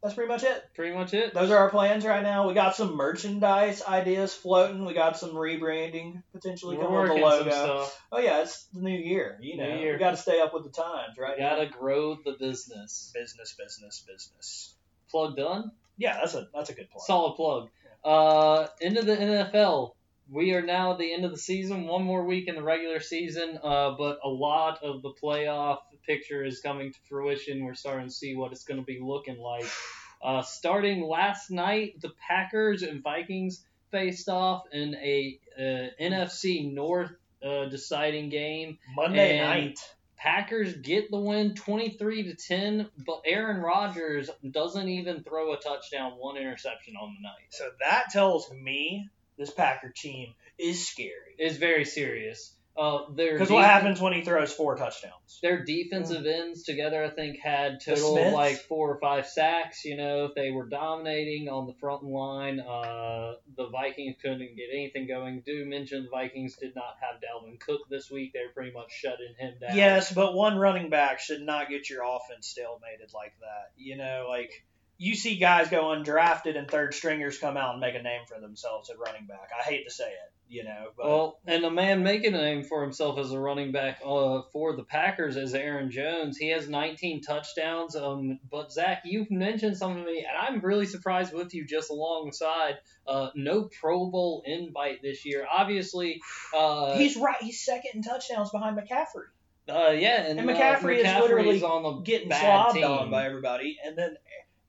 that's 0.05 0.13
pretty 0.13 0.27
much 0.27 0.43
it. 0.43 0.63
Pretty 0.75 0.95
much 0.95 1.15
it. 1.15 1.33
Those 1.33 1.49
are 1.49 1.57
our 1.57 1.69
plans 1.71 2.05
right 2.05 2.21
now. 2.21 2.47
We 2.47 2.53
got 2.53 2.75
some 2.75 2.95
merchandise 2.95 3.81
ideas 3.81 4.35
floating. 4.35 4.85
We 4.85 4.93
got 4.93 5.17
some 5.17 5.31
rebranding 5.31 6.21
potentially 6.31 6.77
We're 6.77 6.83
coming 6.83 6.99
with 6.99 7.09
the 7.09 7.25
logo. 7.25 7.49
stuff. 7.49 8.05
Oh 8.11 8.19
yeah, 8.19 8.43
it's 8.43 8.65
the 8.65 8.81
new 8.81 8.97
year. 8.97 9.39
You 9.41 9.57
know, 9.57 9.73
New 9.73 9.79
year. 9.79 9.93
we 9.93 9.99
got 9.99 10.11
to 10.11 10.17
stay 10.17 10.41
up 10.41 10.53
with 10.53 10.63
the 10.63 10.69
times, 10.69 11.17
right? 11.17 11.37
We 11.37 11.43
gotta 11.43 11.65
grow 11.65 12.19
the 12.23 12.33
business. 12.33 13.11
business, 13.15 13.55
business, 13.57 14.03
business. 14.07 14.75
Plug 15.09 15.35
done. 15.35 15.71
Yeah, 15.97 16.17
that's 16.19 16.35
a 16.35 16.49
that's 16.53 16.69
a 16.69 16.73
good 16.73 16.89
plug. 16.91 17.05
Solid 17.05 17.35
plug. 17.35 17.69
Uh, 18.05 18.67
into 18.81 19.01
the 19.01 19.15
NFL. 19.15 19.93
We 20.29 20.53
are 20.53 20.61
now 20.61 20.91
at 20.91 20.99
the 20.99 21.11
end 21.11 21.25
of 21.25 21.31
the 21.31 21.37
season. 21.37 21.87
One 21.87 22.03
more 22.03 22.23
week 22.23 22.47
in 22.47 22.55
the 22.55 22.61
regular 22.61 22.99
season, 22.99 23.59
uh, 23.63 23.95
but 23.97 24.19
a 24.23 24.29
lot 24.29 24.83
of 24.83 25.01
the 25.01 25.11
playoff 25.11 25.79
picture 26.05 26.45
is 26.45 26.61
coming 26.61 26.93
to 26.93 26.99
fruition. 27.09 27.65
We're 27.65 27.73
starting 27.73 28.07
to 28.07 28.13
see 28.13 28.35
what 28.35 28.51
it's 28.51 28.63
going 28.63 28.79
to 28.79 28.85
be 28.85 28.99
looking 29.01 29.37
like. 29.39 29.65
Uh, 30.23 30.41
starting 30.41 31.03
last 31.03 31.51
night, 31.51 32.01
the 32.01 32.09
Packers 32.27 32.81
and 32.81 33.03
Vikings 33.03 33.63
faced 33.91 34.27
off 34.27 34.63
in 34.71 34.95
a 34.95 35.37
uh, 35.55 36.01
NFC 36.01 36.73
North 36.73 37.11
uh, 37.45 37.65
deciding 37.65 38.29
game. 38.29 38.79
Monday 38.95 39.37
and- 39.37 39.65
night. 39.65 39.79
Packers 40.25 40.73
get 40.73 41.11
the 41.11 41.19
win 41.19 41.53
23 41.53 42.23
to 42.23 42.33
10, 42.33 42.89
but 43.05 43.21
Aaron 43.25 43.61
Rodgers 43.61 44.27
doesn't 44.49 44.89
even 44.89 45.21
throw 45.21 45.53
a 45.53 45.57
touchdown, 45.57 46.13
one 46.17 46.35
interception 46.35 46.95
on 46.95 47.15
the 47.15 47.21
night. 47.21 47.45
So 47.51 47.69
that 47.79 48.05
tells 48.09 48.51
me 48.51 49.07
this 49.37 49.51
Packer 49.51 49.93
team 49.95 50.33
is 50.57 50.87
scary. 50.87 51.35
It's 51.37 51.57
very 51.57 51.85
serious. 51.85 52.54
Uh, 52.77 53.09
Because 53.09 53.49
what 53.49 53.63
happens 53.63 54.01
when 54.01 54.11
he 54.11 54.21
throws 54.21 54.51
four 54.51 54.75
touchdowns? 54.75 55.39
Their 55.41 55.63
defensive 55.63 56.25
ends 56.25 56.63
together, 56.63 57.03
I 57.05 57.09
think, 57.09 57.39
had 57.39 57.79
total 57.79 58.13
Smiths? 58.13 58.33
like 58.33 58.57
four 58.57 58.91
or 58.91 58.99
five 58.99 59.27
sacks. 59.27 59.85
You 59.85 59.95
know, 59.95 60.29
they 60.35 60.51
were 60.51 60.67
dominating 60.67 61.47
on 61.47 61.67
the 61.67 61.73
front 61.79 62.03
line. 62.03 62.59
Uh, 62.59 63.35
the 63.55 63.69
Vikings 63.69 64.17
couldn't 64.21 64.57
get 64.57 64.69
anything 64.73 65.07
going. 65.07 65.41
Do 65.45 65.65
mention 65.65 66.03
the 66.03 66.09
Vikings 66.09 66.57
did 66.57 66.75
not 66.75 66.95
have 66.99 67.21
Dalvin 67.21 67.59
Cook 67.59 67.81
this 67.89 68.11
week. 68.11 68.33
They 68.33 68.41
were 68.41 68.53
pretty 68.53 68.71
much 68.71 68.91
shutting 68.91 69.35
him 69.39 69.53
down. 69.61 69.77
Yes, 69.77 70.13
but 70.13 70.33
one 70.33 70.57
running 70.57 70.89
back 70.89 71.19
should 71.19 71.41
not 71.41 71.69
get 71.69 71.89
your 71.89 72.03
offense 72.03 72.53
stalemated 72.57 73.13
like 73.13 73.33
that. 73.39 73.71
You 73.77 73.95
know, 73.97 74.27
like 74.29 74.51
you 74.97 75.15
see 75.15 75.37
guys 75.37 75.69
go 75.69 75.83
undrafted 75.85 76.57
and 76.57 76.69
third 76.69 76.93
stringers 76.93 77.37
come 77.37 77.57
out 77.57 77.71
and 77.71 77.81
make 77.81 77.95
a 77.95 78.01
name 78.01 78.21
for 78.27 78.39
themselves 78.39 78.89
at 78.89 78.97
running 78.99 79.27
back. 79.27 79.49
I 79.57 79.63
hate 79.63 79.85
to 79.85 79.91
say 79.91 80.05
it, 80.07 80.33
you 80.47 80.63
know, 80.63 80.87
but 80.95 81.05
Well, 81.05 81.39
and 81.47 81.63
a 81.63 81.71
man 81.71 82.03
making 82.03 82.33
a 82.33 82.37
name 82.37 82.63
for 82.63 82.81
himself 82.81 83.17
as 83.17 83.31
a 83.31 83.39
running 83.39 83.71
back 83.71 83.99
uh, 84.05 84.41
for 84.53 84.75
the 84.75 84.83
Packers 84.83 85.35
is 85.37 85.53
Aaron 85.53 85.91
Jones. 85.91 86.37
He 86.37 86.49
has 86.49 86.69
19 86.69 87.21
touchdowns. 87.21 87.95
Um, 87.95 88.39
but 88.49 88.71
Zach, 88.71 89.01
you've 89.05 89.31
mentioned 89.31 89.77
something 89.77 90.03
to 90.03 90.11
me, 90.11 90.19
and 90.19 90.37
I'm 90.37 90.61
really 90.61 90.85
surprised 90.85 91.33
with 91.33 91.53
you 91.53 91.65
just 91.65 91.89
alongside. 91.89 92.77
Uh, 93.07 93.29
no 93.35 93.69
Pro 93.79 94.09
Bowl 94.09 94.43
invite 94.45 95.01
this 95.01 95.25
year. 95.25 95.45
Obviously, 95.51 96.21
uh, 96.55 96.97
he's 96.97 97.15
right. 97.17 97.41
He's 97.41 97.63
second 97.63 97.91
in 97.95 98.01
touchdowns 98.01 98.49
behind 98.51 98.77
McCaffrey, 98.77 99.27
uh, 99.67 99.91
yeah, 99.91 100.23
and, 100.23 100.39
And 100.39 100.49
uh, 100.49 100.53
McCaffrey 100.53 100.97
is 100.97 101.21
literally 101.21 101.57
is 101.57 101.63
on 101.63 101.83
the 101.83 101.91
getting 102.01 102.29
bad 102.29 102.41
slobbed 102.41 102.73
team. 102.75 102.85
on 102.85 103.11
by 103.11 103.25
everybody. 103.25 103.77
And 103.83 103.97
then 103.97 104.17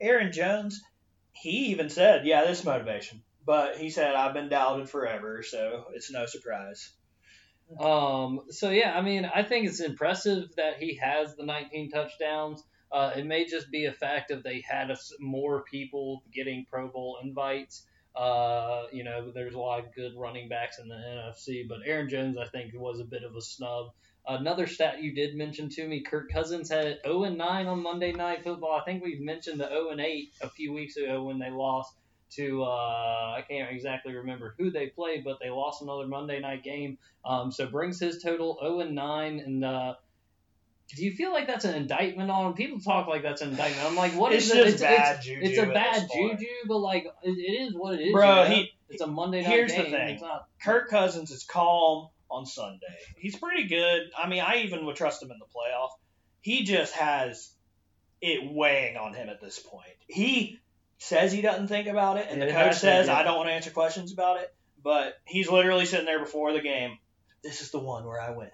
Aaron 0.00 0.32
Jones, 0.32 0.82
he 1.32 1.66
even 1.68 1.90
said, 1.90 2.26
"Yeah, 2.26 2.44
this 2.44 2.60
is 2.60 2.64
motivation." 2.64 3.22
But 3.46 3.78
he 3.78 3.90
said, 3.90 4.14
"I've 4.14 4.34
been 4.34 4.48
doubted 4.48 4.90
forever, 4.90 5.42
so 5.42 5.86
it's 5.94 6.10
no 6.10 6.26
surprise." 6.26 6.92
Um, 7.80 8.42
so 8.50 8.70
yeah, 8.70 8.96
I 8.96 9.02
mean, 9.02 9.24
I 9.24 9.42
think 9.42 9.66
it's 9.66 9.80
impressive 9.80 10.54
that 10.56 10.78
he 10.78 10.96
has 10.96 11.36
the 11.36 11.44
19 11.44 11.90
touchdowns. 11.90 12.62
Uh, 12.92 13.12
it 13.16 13.26
may 13.26 13.46
just 13.46 13.70
be 13.70 13.86
a 13.86 13.92
fact 13.92 14.30
of 14.30 14.42
they 14.42 14.60
had 14.60 14.90
a 14.90 14.96
more 15.18 15.64
people 15.64 16.22
getting 16.32 16.66
Pro 16.70 16.88
Bowl 16.88 17.18
invites. 17.22 17.84
Uh, 18.14 18.84
you 18.92 19.04
know, 19.04 19.30
there's 19.32 19.54
a 19.54 19.58
lot 19.58 19.80
of 19.80 19.94
good 19.94 20.12
running 20.16 20.48
backs 20.48 20.78
in 20.78 20.88
the 20.88 20.94
NFC, 20.94 21.68
but 21.68 21.78
Aaron 21.84 22.08
Jones, 22.08 22.38
I 22.38 22.46
think, 22.46 22.72
was 22.74 23.00
a 23.00 23.04
bit 23.04 23.24
of 23.24 23.34
a 23.36 23.42
snub. 23.42 23.88
Another 24.28 24.66
stat 24.66 25.02
you 25.02 25.14
did 25.14 25.36
mention 25.36 25.68
to 25.70 25.86
me, 25.86 26.02
Kirk 26.02 26.30
Cousins 26.32 26.70
had 26.70 26.98
0 27.04 27.24
and 27.24 27.38
9 27.38 27.66
on 27.66 27.82
Monday 27.82 28.12
Night 28.12 28.42
Football. 28.42 28.80
I 28.80 28.84
think 28.84 29.04
we've 29.04 29.20
mentioned 29.20 29.60
the 29.60 29.68
0 29.68 29.90
and 29.90 30.00
8 30.00 30.32
a 30.40 30.48
few 30.48 30.72
weeks 30.72 30.96
ago 30.96 31.24
when 31.24 31.38
they 31.38 31.50
lost 31.50 31.94
to 32.32 32.64
uh, 32.64 33.34
I 33.36 33.44
can't 33.48 33.70
exactly 33.72 34.14
remember 34.14 34.54
who 34.58 34.70
they 34.70 34.88
played, 34.88 35.24
but 35.24 35.38
they 35.40 35.50
lost 35.50 35.82
another 35.82 36.06
Monday 36.06 36.40
night 36.40 36.62
game. 36.62 36.98
Um, 37.24 37.52
so 37.52 37.66
brings 37.66 38.00
his 38.00 38.22
total 38.22 38.58
0 38.60 38.80
and 38.80 38.94
9. 38.94 39.38
And 39.40 39.64
uh, 39.64 39.94
do 40.94 41.04
you 41.04 41.12
feel 41.12 41.32
like 41.32 41.46
that's 41.46 41.64
an 41.64 41.74
indictment 41.74 42.30
on 42.30 42.46
him? 42.46 42.54
People 42.54 42.80
talk 42.80 43.08
like 43.08 43.22
that's 43.22 43.42
an 43.42 43.50
indictment. 43.50 43.86
I'm 43.86 43.96
like, 43.96 44.12
what 44.12 44.32
it's 44.32 44.46
is 44.46 44.52
just 44.52 44.60
it? 44.60 44.72
It's, 44.74 44.82
bad 44.82 45.16
it's, 45.16 45.26
juju. 45.26 45.40
it's 45.42 45.58
a 45.58 45.66
bad 45.66 46.08
juju, 46.12 46.46
but 46.66 46.78
like 46.78 47.06
it, 47.22 47.30
it 47.30 47.62
is 47.66 47.74
what 47.74 47.94
it 47.94 48.02
is. 48.02 48.12
Bro, 48.12 48.42
you 48.42 48.48
know? 48.48 48.54
he- 48.54 48.72
it's 48.88 49.02
a 49.02 49.06
Monday 49.08 49.42
night 49.42 49.50
here's 49.50 49.74
the 49.74 49.82
thing. 49.82 50.20
Not. 50.20 50.46
Kirk 50.62 50.88
Cousins 50.88 51.32
is 51.32 51.42
calm 51.42 52.08
on 52.30 52.46
Sunday. 52.46 52.86
He's 53.16 53.36
pretty 53.36 53.66
good. 53.66 54.10
I 54.16 54.28
mean, 54.28 54.40
I 54.40 54.58
even 54.58 54.86
would 54.86 54.94
trust 54.94 55.22
him 55.22 55.32
in 55.32 55.38
the 55.40 55.44
playoff. 55.44 55.90
He 56.40 56.62
just 56.62 56.94
has 56.94 57.50
it 58.20 58.52
weighing 58.52 58.96
on 58.96 59.12
him 59.12 59.28
at 59.28 59.40
this 59.40 59.58
point. 59.58 59.88
He 60.06 60.60
says 60.98 61.32
he 61.32 61.42
doesn't 61.42 61.68
think 61.68 61.88
about 61.88 62.16
it, 62.16 62.28
and 62.30 62.40
the 62.40 62.46
coach 62.48 62.76
says. 62.76 63.08
I 63.08 63.22
don't 63.22 63.36
want 63.36 63.48
to 63.48 63.52
answer 63.52 63.70
questions 63.70 64.12
about 64.12 64.40
it. 64.40 64.52
But 64.82 65.14
he's 65.24 65.50
literally 65.50 65.84
sitting 65.84 66.06
there 66.06 66.20
before 66.20 66.52
the 66.52 66.60
game. 66.60 66.98
This 67.42 67.60
is 67.60 67.72
the 67.72 67.80
one 67.80 68.04
where 68.04 68.20
I 68.20 68.30
win. 68.30 68.50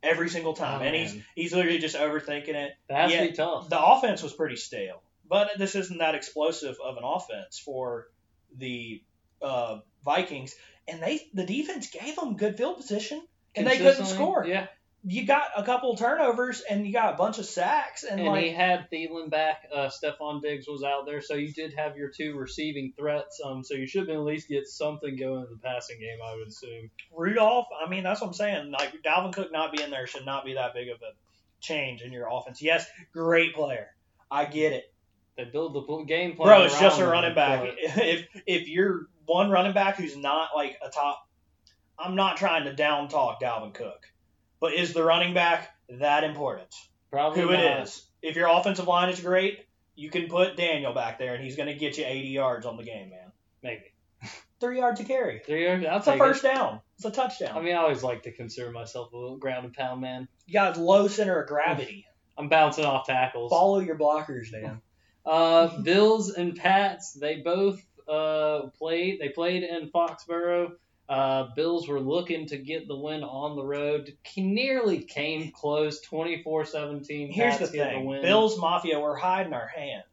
Every 0.00 0.28
single 0.28 0.54
time. 0.54 0.80
Oh, 0.80 0.84
and 0.84 0.94
he's 0.94 1.14
man. 1.14 1.24
he's 1.34 1.52
literally 1.52 1.78
just 1.78 1.96
overthinking 1.96 2.54
it. 2.54 2.72
That 2.88 3.10
has 3.10 3.12
Yeah. 3.12 3.32
tough. 3.32 3.68
The 3.68 3.82
offense 3.82 4.22
was 4.22 4.32
pretty 4.32 4.56
stale, 4.56 5.02
but 5.28 5.50
this 5.58 5.74
isn't 5.74 5.98
that 5.98 6.14
explosive 6.14 6.76
of 6.84 6.98
an 6.98 7.04
offense 7.04 7.58
for 7.58 8.08
the 8.56 9.02
uh, 9.40 9.80
Vikings. 10.04 10.54
And 10.86 11.02
they 11.02 11.28
the 11.34 11.44
defense 11.44 11.90
gave 11.90 12.16
them 12.16 12.36
good 12.36 12.56
field 12.56 12.76
position, 12.76 13.20
and 13.56 13.66
they 13.66 13.78
couldn't 13.78 14.06
score. 14.06 14.44
Yeah, 14.46 14.66
You 15.04 15.26
got 15.26 15.44
a 15.56 15.64
couple 15.64 15.96
turnovers, 15.96 16.62
and 16.68 16.86
you 16.86 16.92
got 16.92 17.14
a 17.14 17.16
bunch 17.16 17.38
of 17.38 17.44
sacks, 17.44 18.04
and, 18.04 18.20
and 18.20 18.28
like 18.28 18.44
he 18.44 18.50
had 18.50 18.88
Thielen 18.92 19.30
back. 19.30 19.66
Uh, 19.74 19.88
Stefon 19.88 20.40
Diggs 20.40 20.68
was 20.68 20.84
out 20.84 21.06
there, 21.06 21.20
so 21.20 21.34
you 21.34 21.52
did 21.52 21.74
have 21.74 21.96
your 21.96 22.08
two 22.08 22.36
receiving 22.36 22.92
threats. 22.96 23.40
Um, 23.44 23.64
so 23.64 23.74
you 23.74 23.86
should 23.86 24.08
at 24.08 24.20
least 24.20 24.48
get 24.48 24.68
something 24.68 25.16
going 25.16 25.44
in 25.44 25.50
the 25.50 25.58
passing 25.58 25.98
game, 25.98 26.18
I 26.24 26.36
would 26.36 26.48
assume. 26.48 26.90
Rudolph. 27.16 27.66
I 27.84 27.88
mean, 27.88 28.04
that's 28.04 28.20
what 28.20 28.28
I'm 28.28 28.32
saying. 28.34 28.70
Like 28.70 28.94
Dalvin 29.02 29.32
Cook 29.32 29.50
not 29.50 29.72
being 29.72 29.90
there 29.90 30.06
should 30.06 30.24
not 30.24 30.44
be 30.44 30.54
that 30.54 30.72
big 30.72 30.88
of 30.88 30.96
a 31.02 31.12
change 31.60 32.02
in 32.02 32.12
your 32.12 32.28
offense. 32.30 32.62
Yes, 32.62 32.86
great 33.12 33.54
player. 33.54 33.88
I 34.30 34.44
get 34.44 34.72
it. 34.72 34.92
They 35.36 35.44
build 35.44 35.74
the 35.74 36.04
game 36.04 36.36
plan. 36.36 36.48
Bro, 36.48 36.64
it's 36.64 36.78
just 36.78 37.00
a 37.00 37.06
running 37.06 37.34
back. 37.34 37.66
If 37.78 38.26
if 38.46 38.68
you're 38.68 39.06
one 39.24 39.50
running 39.50 39.72
back 39.72 39.96
who's 39.96 40.16
not 40.16 40.50
like 40.54 40.76
a 40.84 40.90
top, 40.90 41.26
I'm 41.98 42.16
not 42.16 42.36
trying 42.36 42.64
to 42.64 42.74
down 42.74 43.08
talk 43.08 43.40
Dalvin 43.40 43.72
Cook, 43.72 44.06
but 44.62 44.74
is 44.74 44.92
the 44.92 45.02
running 45.02 45.34
back 45.34 45.74
that 45.88 46.22
important? 46.22 46.72
Probably 47.10 47.42
Who 47.42 47.50
not. 47.50 47.60
it 47.60 47.82
is? 47.82 48.06
If 48.22 48.36
your 48.36 48.48
offensive 48.48 48.86
line 48.86 49.10
is 49.10 49.18
great, 49.20 49.66
you 49.96 50.08
can 50.08 50.28
put 50.28 50.56
Daniel 50.56 50.94
back 50.94 51.18
there, 51.18 51.34
and 51.34 51.42
he's 51.44 51.56
going 51.56 51.68
to 51.68 51.74
get 51.74 51.98
you 51.98 52.04
80 52.06 52.28
yards 52.28 52.64
on 52.64 52.76
the 52.76 52.84
game, 52.84 53.10
man. 53.10 53.32
Maybe 53.62 53.82
Three 54.60 54.78
yards 54.78 55.00
to 55.00 55.04
carry. 55.04 55.40
three 55.44 55.64
yards. 55.64 55.84
It's 55.84 56.06
a 56.06 56.16
first 56.16 56.44
it. 56.44 56.54
down. 56.54 56.80
It's 56.94 57.04
a 57.04 57.10
touchdown. 57.10 57.58
I 57.58 57.60
mean, 57.60 57.74
I 57.74 57.78
always 57.78 58.04
like 58.04 58.22
to 58.22 58.30
consider 58.30 58.70
myself 58.70 59.12
a 59.12 59.16
little 59.16 59.36
ground 59.36 59.64
and 59.64 59.74
pound 59.74 60.00
man. 60.00 60.28
you 60.46 60.52
got 60.52 60.76
low 60.76 61.08
center 61.08 61.42
of 61.42 61.48
gravity. 61.48 62.06
I'm 62.38 62.48
bouncing 62.48 62.84
off 62.84 63.04
tackles. 63.04 63.50
Follow 63.50 63.80
your 63.80 63.98
blockers, 63.98 64.52
man. 64.52 64.80
Uh, 65.24 65.80
Bills 65.82 66.30
and 66.30 66.56
Pats, 66.56 67.12
they 67.12 67.36
both 67.36 67.80
uh, 68.08 68.62
played. 68.76 69.20
They 69.20 69.28
played 69.28 69.62
in 69.62 69.88
Foxborough. 69.88 70.72
Uh, 71.12 71.48
Bills 71.54 71.86
were 71.88 72.00
looking 72.00 72.46
to 72.46 72.56
get 72.56 72.88
the 72.88 72.96
win 72.96 73.22
on 73.22 73.54
the 73.56 73.64
road. 73.64 74.16
He 74.24 74.40
nearly 74.42 75.02
came 75.02 75.50
close, 75.52 76.00
24-17. 76.06 77.30
Here's 77.32 77.56
Pats 77.56 77.70
the 77.70 77.78
thing: 77.78 78.06
win. 78.06 78.22
Bills 78.22 78.58
Mafia, 78.58 78.98
we're 78.98 79.16
hiding 79.16 79.52
our 79.52 79.66
hand. 79.68 80.04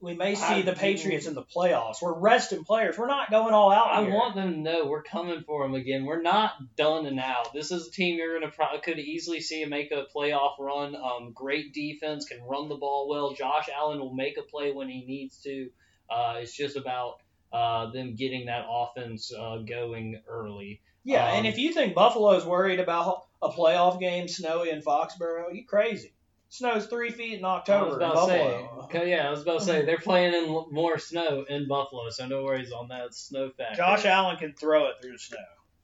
We 0.00 0.14
may 0.14 0.34
see 0.36 0.44
I- 0.44 0.62
the 0.62 0.74
Patriots 0.74 1.26
in 1.26 1.34
the 1.34 1.42
playoffs. 1.42 2.02
We're 2.02 2.18
resting 2.18 2.64
players. 2.64 2.96
We're 2.96 3.08
not 3.08 3.30
going 3.30 3.52
all 3.54 3.72
out. 3.72 3.90
I 3.90 4.02
here. 4.02 4.12
want 4.12 4.34
them 4.36 4.52
to 4.52 4.58
know 4.58 4.86
we're 4.86 5.02
coming 5.02 5.42
for 5.44 5.62
them 5.64 5.74
again. 5.74 6.04
We're 6.04 6.22
not 6.22 6.52
done 6.76 7.06
and 7.06 7.18
out. 7.18 7.52
This 7.52 7.70
is 7.72 7.88
a 7.88 7.90
team 7.90 8.16
you're 8.16 8.38
gonna 8.38 8.52
pro- 8.52 8.78
could 8.80 8.98
easily 9.00 9.40
see 9.40 9.64
make 9.64 9.90
a 9.92 10.06
playoff 10.14 10.52
run. 10.60 10.94
Um, 10.94 11.32
great 11.32 11.72
defense, 11.72 12.26
can 12.26 12.40
run 12.42 12.68
the 12.68 12.76
ball 12.76 13.08
well. 13.08 13.32
Josh 13.32 13.68
Allen 13.76 13.98
will 13.98 14.14
make 14.14 14.38
a 14.38 14.42
play 14.42 14.70
when 14.72 14.88
he 14.88 15.04
needs 15.04 15.40
to. 15.42 15.70
Uh, 16.08 16.38
it's 16.42 16.56
just 16.56 16.76
about 16.76 17.16
uh, 17.52 17.90
them 17.90 18.14
getting 18.14 18.46
that 18.46 18.66
offense 18.68 19.32
uh, 19.32 19.58
going 19.58 20.20
early. 20.28 20.80
Yeah, 21.04 21.26
Um, 21.30 21.38
and 21.38 21.46
if 21.46 21.58
you 21.58 21.72
think 21.72 21.94
Buffalo's 21.94 22.44
worried 22.44 22.80
about 22.80 23.26
a 23.40 23.48
playoff 23.48 24.00
game 24.00 24.28
snowy 24.28 24.70
in 24.70 24.82
Foxborough, 24.82 25.54
you 25.54 25.64
crazy. 25.64 26.12
Snows 26.50 26.86
three 26.86 27.10
feet 27.10 27.38
in 27.38 27.44
I 27.44 27.54
was 27.54 27.58
October 27.60 27.90
in 27.90 27.96
about 27.96 28.14
to 28.14 28.26
say, 28.26 28.68
okay, 28.84 29.10
yeah, 29.10 29.28
I 29.28 29.30
was 29.30 29.42
about 29.42 29.60
to 29.60 29.64
say 29.64 29.84
they're 29.84 29.98
playing 29.98 30.34
in 30.34 30.64
more 30.70 30.98
snow 30.98 31.44
in 31.48 31.68
Buffalo, 31.68 32.08
so 32.10 32.26
no 32.26 32.42
worries 32.44 32.72
on 32.72 32.88
that 32.88 33.14
snow 33.14 33.50
factor. 33.50 33.76
Josh 33.76 34.04
Allen 34.06 34.36
can 34.38 34.54
throw 34.54 34.86
it 34.86 34.94
through 35.00 35.12
the 35.12 35.18
snow. 35.18 35.38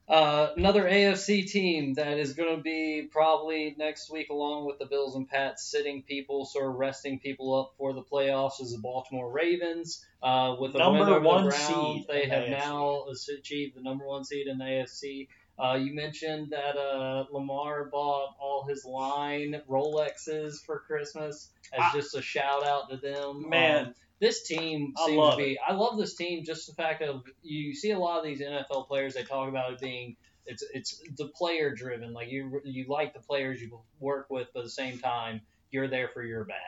Uh, 0.06 0.48
another 0.56 0.84
AFC 0.84 1.50
team 1.50 1.94
that 1.94 2.18
is 2.18 2.34
going 2.34 2.54
to 2.56 2.62
be 2.62 3.08
probably 3.10 3.74
next 3.78 4.10
week, 4.10 4.28
along 4.28 4.66
with 4.66 4.78
the 4.78 4.84
Bills 4.84 5.16
and 5.16 5.26
Pats, 5.28 5.64
sitting 5.64 6.02
people, 6.02 6.44
sort 6.44 6.68
of 6.70 6.76
resting 6.76 7.18
people 7.18 7.58
up 7.58 7.72
for 7.78 7.94
the 7.94 8.02
playoffs, 8.02 8.60
is 8.60 8.72
the 8.72 8.78
Baltimore 8.78 9.30
Ravens. 9.32 10.04
Uh, 10.22 10.56
with 10.60 10.74
a 10.74 10.78
Number 10.78 11.20
one 11.20 11.46
the 11.46 11.50
seed 11.52 12.06
they 12.08 12.26
have 12.28 12.44
AFC. 12.44 12.50
now 12.50 13.04
achieved 13.38 13.76
the 13.76 13.82
number 13.82 14.06
one 14.06 14.24
seed 14.24 14.46
in 14.46 14.58
the 14.58 14.64
AFC. 14.64 15.28
Uh, 15.58 15.74
you 15.74 15.94
mentioned 15.94 16.50
that 16.50 16.76
uh, 16.76 17.24
Lamar 17.32 17.84
bought 17.86 18.34
all 18.40 18.66
his 18.68 18.84
line 18.84 19.60
Rolexes 19.70 20.60
for 20.64 20.80
Christmas 20.80 21.48
as 21.72 21.80
I- 21.80 21.92
just 21.94 22.14
a 22.14 22.20
shout 22.22 22.66
out 22.66 22.90
to 22.90 22.96
them. 22.98 23.48
Man. 23.48 23.86
Um, 23.86 23.94
this 24.20 24.46
team 24.46 24.94
I 24.98 25.06
seems 25.06 25.30
to 25.30 25.36
be. 25.36 25.58
I 25.66 25.72
love 25.72 25.98
this 25.98 26.14
team. 26.14 26.44
Just 26.44 26.66
the 26.66 26.74
fact 26.74 27.02
of 27.02 27.24
you 27.42 27.74
see 27.74 27.90
a 27.90 27.98
lot 27.98 28.18
of 28.18 28.24
these 28.24 28.40
NFL 28.40 28.86
players. 28.86 29.14
They 29.14 29.22
talk 29.22 29.48
about 29.48 29.72
it 29.72 29.80
being 29.80 30.16
it's 30.46 30.64
it's 30.72 31.02
the 31.16 31.28
player 31.28 31.74
driven. 31.74 32.12
Like 32.12 32.30
you 32.30 32.60
you 32.64 32.86
like 32.88 33.14
the 33.14 33.20
players 33.20 33.60
you 33.60 33.80
work 34.00 34.26
with, 34.30 34.48
but 34.52 34.60
at 34.60 34.64
the 34.64 34.70
same 34.70 34.98
time 34.98 35.40
you're 35.70 35.88
there 35.88 36.08
for 36.08 36.22
your 36.22 36.44
bag. 36.44 36.58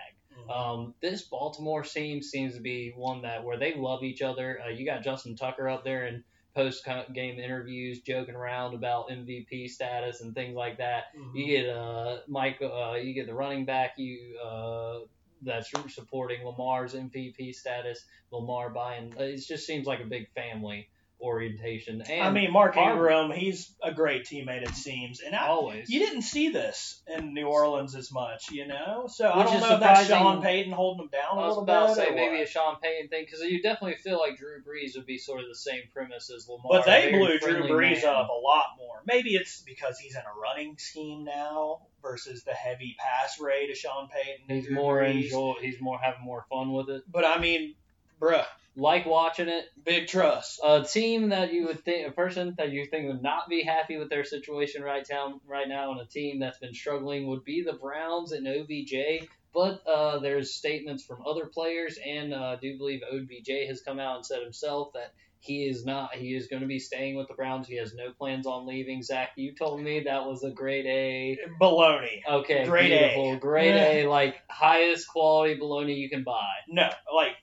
Um, 0.50 0.94
this 1.00 1.22
Baltimore 1.22 1.82
team 1.82 2.22
seems 2.22 2.54
to 2.54 2.60
be 2.60 2.92
one 2.94 3.22
that 3.22 3.42
where 3.42 3.58
they 3.58 3.74
love 3.74 4.02
each 4.02 4.22
other. 4.22 4.60
Uh, 4.64 4.68
you 4.68 4.84
got 4.84 5.02
Justin 5.02 5.34
Tucker 5.34 5.68
up 5.68 5.82
there 5.84 6.04
and 6.04 6.22
post 6.54 6.86
game 7.12 7.38
interviews 7.38 8.00
joking 8.00 8.34
around 8.34 8.74
about 8.74 9.10
MVP 9.10 9.68
status 9.68 10.20
and 10.20 10.34
things 10.34 10.54
like 10.54 10.78
that. 10.78 11.04
Mm-hmm. 11.18 11.36
You 11.36 11.46
get 11.46 11.68
uh 11.68 12.18
Mike, 12.28 12.62
uh, 12.62 12.94
you 12.94 13.12
get 13.12 13.26
the 13.26 13.34
running 13.34 13.64
back 13.64 13.94
you 13.98 14.38
uh 14.38 15.00
that's 15.42 15.70
supporting 15.88 16.44
Lamar's 16.44 16.94
MVP 16.94 17.54
status. 17.54 18.04
Lamar 18.30 18.70
buying 18.70 19.12
it 19.18 19.36
just 19.46 19.66
seems 19.66 19.86
like 19.86 20.00
a 20.00 20.04
big 20.04 20.28
family 20.32 20.88
orientation. 21.20 22.02
And 22.02 22.22
I 22.22 22.30
mean, 22.30 22.52
Mark 22.52 22.74
Harvard. 22.74 23.10
Ingram, 23.10 23.38
he's 23.38 23.74
a 23.82 23.92
great 23.92 24.24
teammate, 24.24 24.62
it 24.62 24.74
seems. 24.74 25.20
And 25.20 25.34
I, 25.34 25.46
always. 25.46 25.88
you 25.88 26.00
didn't 26.00 26.22
see 26.22 26.50
this 26.50 27.02
in 27.06 27.34
New 27.34 27.46
Orleans 27.46 27.94
as 27.94 28.12
much, 28.12 28.50
you 28.50 28.66
know? 28.66 29.06
So 29.08 29.30
I 29.30 29.44
don't 29.44 29.60
know 29.60 29.74
if 29.74 29.80
that's. 29.80 30.06
Sean 30.06 30.42
Payton 30.42 30.72
holding 30.72 31.04
him 31.04 31.10
down 31.10 31.38
a 31.38 31.48
little 31.48 31.64
bit. 31.64 31.72
I 31.72 31.82
was 31.82 31.92
about 31.92 32.06
to 32.06 32.10
say 32.10 32.14
maybe 32.14 32.42
a. 32.42 32.46
Sean 32.46 32.76
Payton 32.80 33.08
thing 33.08 33.24
because 33.24 33.40
you 33.40 33.62
definitely 33.62 33.96
feel 33.96 34.18
like 34.18 34.38
Drew 34.38 34.62
Brees 34.62 34.96
would 34.96 35.06
be 35.06 35.18
sort 35.18 35.40
of 35.40 35.48
the 35.48 35.54
same 35.54 35.82
premise 35.92 36.30
as 36.30 36.48
Lamar. 36.48 36.64
But 36.70 36.86
they 36.86 37.10
blew 37.10 37.38
Drew 37.38 37.68
Brees 37.68 38.02
man. 38.02 38.14
up 38.14 38.28
a 38.28 38.32
lot 38.32 38.66
more. 38.78 39.02
Maybe 39.06 39.34
it's 39.34 39.62
because 39.62 39.98
he's 39.98 40.14
in 40.14 40.22
a 40.22 40.40
running 40.40 40.76
scheme 40.78 41.24
now 41.24 41.86
versus 42.02 42.44
the 42.44 42.52
heavy 42.52 42.96
pass 42.98 43.40
rate 43.40 43.70
of 43.70 43.76
Sean 43.76 44.08
Payton. 44.08 44.62
He's 44.62 44.70
more 44.70 45.00
Brees. 45.00 45.24
enjoy. 45.24 45.54
He's 45.60 45.80
more 45.80 45.98
having 45.98 46.24
more 46.24 46.44
fun 46.48 46.72
with 46.72 46.88
it. 46.88 47.02
But 47.10 47.24
I 47.24 47.38
mean, 47.38 47.74
bruh, 48.20 48.44
Like 48.76 49.06
watching 49.06 49.48
it. 49.48 49.64
big 49.84 50.06
trust. 50.06 50.60
A 50.62 50.82
team 50.82 51.30
that 51.30 51.52
you 51.52 51.66
would 51.66 51.84
think, 51.84 52.08
a 52.08 52.12
person 52.12 52.54
that 52.58 52.70
you 52.70 52.86
think 52.86 53.08
would 53.08 53.22
not 53.22 53.48
be 53.48 53.62
happy 53.62 53.96
with 53.96 54.10
their 54.10 54.24
situation 54.24 54.82
right 54.82 55.06
now, 55.10 55.40
right 55.46 55.68
now, 55.68 55.92
and 55.92 56.00
a 56.00 56.06
team 56.06 56.40
that's 56.40 56.58
been 56.58 56.74
struggling 56.74 57.26
would 57.28 57.44
be 57.44 57.62
the 57.62 57.72
Browns 57.72 58.32
and 58.32 58.46
OBJ. 58.46 59.28
But 59.54 59.86
uh, 59.86 60.18
there's 60.18 60.54
statements 60.54 61.02
from 61.02 61.22
other 61.26 61.46
players, 61.46 61.98
and 62.04 62.34
uh, 62.34 62.36
I 62.36 62.56
do 62.56 62.76
believe 62.76 63.00
OBJ 63.10 63.68
has 63.68 63.80
come 63.80 63.98
out 63.98 64.16
and 64.16 64.26
said 64.26 64.42
himself 64.42 64.92
that 64.92 65.14
he 65.38 65.64
is 65.64 65.84
not. 65.84 66.14
He 66.14 66.34
is 66.34 66.48
going 66.48 66.62
to 66.62 66.68
be 66.68 66.78
staying 66.78 67.16
with 67.16 67.28
the 67.28 67.34
Browns. 67.34 67.68
He 67.68 67.76
has 67.76 67.94
no 67.94 68.12
plans 68.12 68.46
on 68.46 68.66
leaving. 68.66 69.02
Zach, 69.02 69.30
you 69.36 69.54
told 69.54 69.80
me 69.80 70.00
that 70.00 70.26
was 70.26 70.42
a 70.42 70.50
grade 70.50 70.86
A. 70.86 71.38
Baloney. 71.60 72.20
Okay, 72.28 72.64
Grade 72.66 72.92
A. 72.92 73.36
grade 73.40 73.74
A, 73.74 74.08
like 74.08 74.36
highest 74.50 75.08
quality 75.08 75.58
baloney 75.58 75.96
you 75.96 76.10
can 76.10 76.24
buy. 76.24 76.52
No, 76.68 76.90
like, 77.14 77.36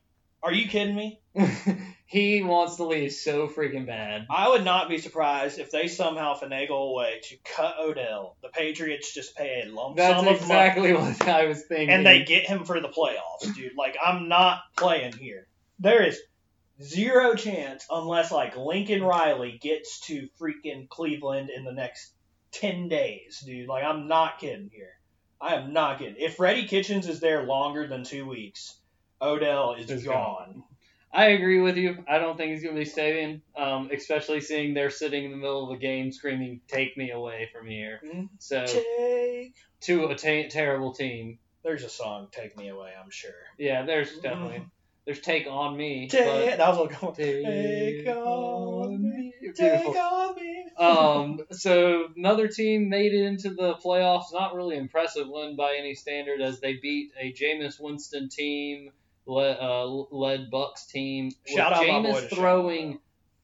are 0.43 0.51
you 0.51 0.67
kidding 0.67 0.95
me? 0.95 1.19
he 2.06 2.43
wants 2.43 2.75
to 2.75 2.84
leave 2.84 3.13
so 3.13 3.47
freaking 3.47 3.88
bad. 3.88 4.27
I 4.29 4.49
would 4.49 4.63
not 4.63 4.89
be 4.89 4.97
surprised 4.97 5.58
if 5.58 5.71
they 5.71 5.88
somehow 5.88 6.38
finagle 6.38 6.91
a 6.91 6.93
way 6.93 7.21
to 7.23 7.38
cut 7.43 7.75
Odell. 7.79 8.38
The 8.41 8.49
Patriots 8.49 9.13
just 9.13 9.36
pay 9.36 9.63
a 9.65 9.71
lump 9.71 9.95
That's 9.97 10.19
sum 10.19 10.19
of 10.19 10.25
money, 10.25 10.36
exactly 10.36 10.93
what 10.93 11.27
I 11.27 11.45
was 11.45 11.63
thinking. 11.63 11.89
and 11.89 12.06
they 12.06 12.23
get 12.23 12.45
him 12.45 12.65
for 12.65 12.79
the 12.79 12.89
playoffs, 12.89 13.56
dude. 13.56 13.71
Like, 13.77 13.95
I'm 14.03 14.27
not 14.27 14.60
playing 14.77 15.13
here. 15.13 15.47
There 15.79 16.06
is 16.06 16.19
zero 16.82 17.36
chance 17.36 17.86
unless 17.89 18.32
like 18.32 18.58
Lincoln 18.58 19.03
Riley 19.03 19.58
gets 19.62 20.01
to 20.08 20.27
freaking 20.39 20.89
Cleveland 20.89 21.49
in 21.49 21.63
the 21.63 21.73
next 21.73 22.13
ten 22.51 22.89
days, 22.89 23.41
dude. 23.45 23.67
Like, 23.67 23.84
I'm 23.84 24.08
not 24.08 24.39
kidding 24.39 24.69
here. 24.71 24.91
I 25.41 25.56
am 25.56 25.73
not 25.73 25.99
kidding. 25.99 26.15
If 26.19 26.36
Freddie 26.36 26.67
Kitchens 26.67 27.08
is 27.08 27.19
there 27.19 27.43
longer 27.43 27.88
than 27.88 28.03
two 28.03 28.25
weeks, 28.25 28.77
Odell 29.23 29.73
is 29.73 29.89
Is 29.89 30.03
gone. 30.03 30.63
I 31.13 31.27
agree 31.27 31.62
with 31.62 31.77
you. 31.77 32.03
I 32.07 32.17
don't 32.17 32.38
think 32.38 32.53
he's 32.53 32.63
going 32.63 32.75
to 32.75 32.81
be 32.81 32.86
staying, 32.86 33.43
um, 33.55 33.91
especially 33.93 34.41
seeing 34.41 34.73
they're 34.73 34.89
sitting 34.89 35.25
in 35.25 35.31
the 35.31 35.38
middle 35.38 35.69
of 35.69 35.77
a 35.77 35.79
game 35.79 36.12
screaming, 36.12 36.62
"Take 36.67 36.97
me 36.97 37.12
away 37.12 37.49
from 37.53 37.67
here." 37.67 38.01
Mhm. 38.03 38.29
So 38.39 38.65
Take. 38.65 39.55
to 39.81 40.05
a 40.07 40.15
terrible 40.15 40.93
team. 40.93 41.38
There's 41.63 41.83
a 41.83 41.89
song, 41.89 42.29
"Take 42.31 42.57
Me 42.57 42.69
Away." 42.69 42.93
I'm 42.99 43.12
sure. 43.12 43.36
Yeah, 43.59 43.83
there's 43.83 44.17
definitely 44.19 44.65
there's 45.05 45.19
take 45.19 45.47
on 45.47 45.77
me. 45.77 46.07
Take, 46.07 46.25
but 46.25 46.57
that 46.57 46.77
was 46.77 46.95
going. 46.95 47.13
take 47.13 48.05
Take 48.05 48.15
on 48.15 49.01
me, 49.03 49.33
Beautiful. 49.41 49.93
Take 49.93 50.01
on 50.03 50.36
me. 50.36 50.65
um, 50.77 51.39
so 51.51 52.07
another 52.15 52.47
team 52.47 52.89
made 52.89 53.13
it 53.13 53.25
into 53.25 53.49
the 53.53 53.75
playoffs. 53.75 54.33
Not 54.33 54.55
really 54.55 54.77
impressive 54.77 55.27
win 55.29 55.55
by 55.55 55.75
any 55.75 55.93
standard, 55.93 56.41
as 56.41 56.59
they 56.59 56.73
beat 56.77 57.12
a 57.19 57.31
Jameis 57.33 57.79
Winston 57.79 58.29
team, 58.29 58.91
led, 59.25 59.57
uh, 59.59 59.86
led 59.86 60.51
Bucs 60.51 60.88
team. 60.88 61.31
Shout 61.45 61.73
out 61.73 61.86
Jameis 61.86 62.29
throwing 62.33 62.99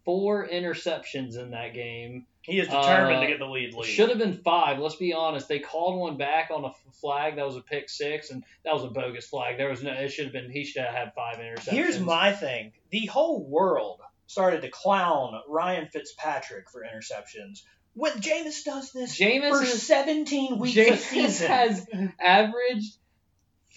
four 0.06 0.48
interceptions 0.48 1.38
in 1.38 1.52
that 1.52 1.74
game. 1.74 2.26
he 2.42 2.60
is 2.60 2.68
determined 2.68 3.18
uh, 3.18 3.22
to 3.22 3.28
get 3.28 3.40
the 3.40 3.46
lead. 3.46 3.74
lead. 3.74 3.86
Should 3.86 4.10
have 4.10 4.18
been 4.18 4.38
five. 4.38 4.80
Let's 4.80 4.96
be 4.96 5.14
honest. 5.14 5.48
They 5.48 5.60
called 5.60 6.00
one 6.00 6.18
back 6.18 6.50
on 6.52 6.66
a 6.66 6.74
flag 7.00 7.36
that 7.36 7.46
was 7.46 7.56
a 7.56 7.62
pick 7.62 7.90
six, 7.90 8.32
and 8.32 8.44
that 8.64 8.74
was 8.74 8.84
a 8.84 8.88
bogus 8.88 9.28
flag. 9.28 9.58
There 9.58 9.70
was 9.70 9.84
no. 9.84 9.92
It 9.92 10.10
should 10.10 10.26
have 10.26 10.34
been. 10.34 10.50
He 10.50 10.64
should 10.66 10.84
have 10.84 10.94
had 10.94 11.14
five 11.14 11.38
interceptions. 11.38 11.72
Here's 11.72 12.00
my 12.00 12.34
thing: 12.34 12.74
the 12.90 13.06
whole 13.06 13.46
world 13.48 14.02
started 14.28 14.62
to 14.62 14.70
clown 14.70 15.34
Ryan 15.48 15.88
Fitzpatrick 15.88 16.70
for 16.70 16.84
interceptions. 16.84 17.64
When 17.96 18.14
Jameis 18.14 18.64
does 18.64 18.92
this 18.92 19.20
Jameis 19.20 19.50
for 19.50 19.64
is 19.64 19.86
17 19.86 20.60
weeks 20.60 20.78
a 20.78 20.92
Jameis 20.92 20.98
season, 20.98 21.48
has 21.48 21.88
averaged 22.20 22.96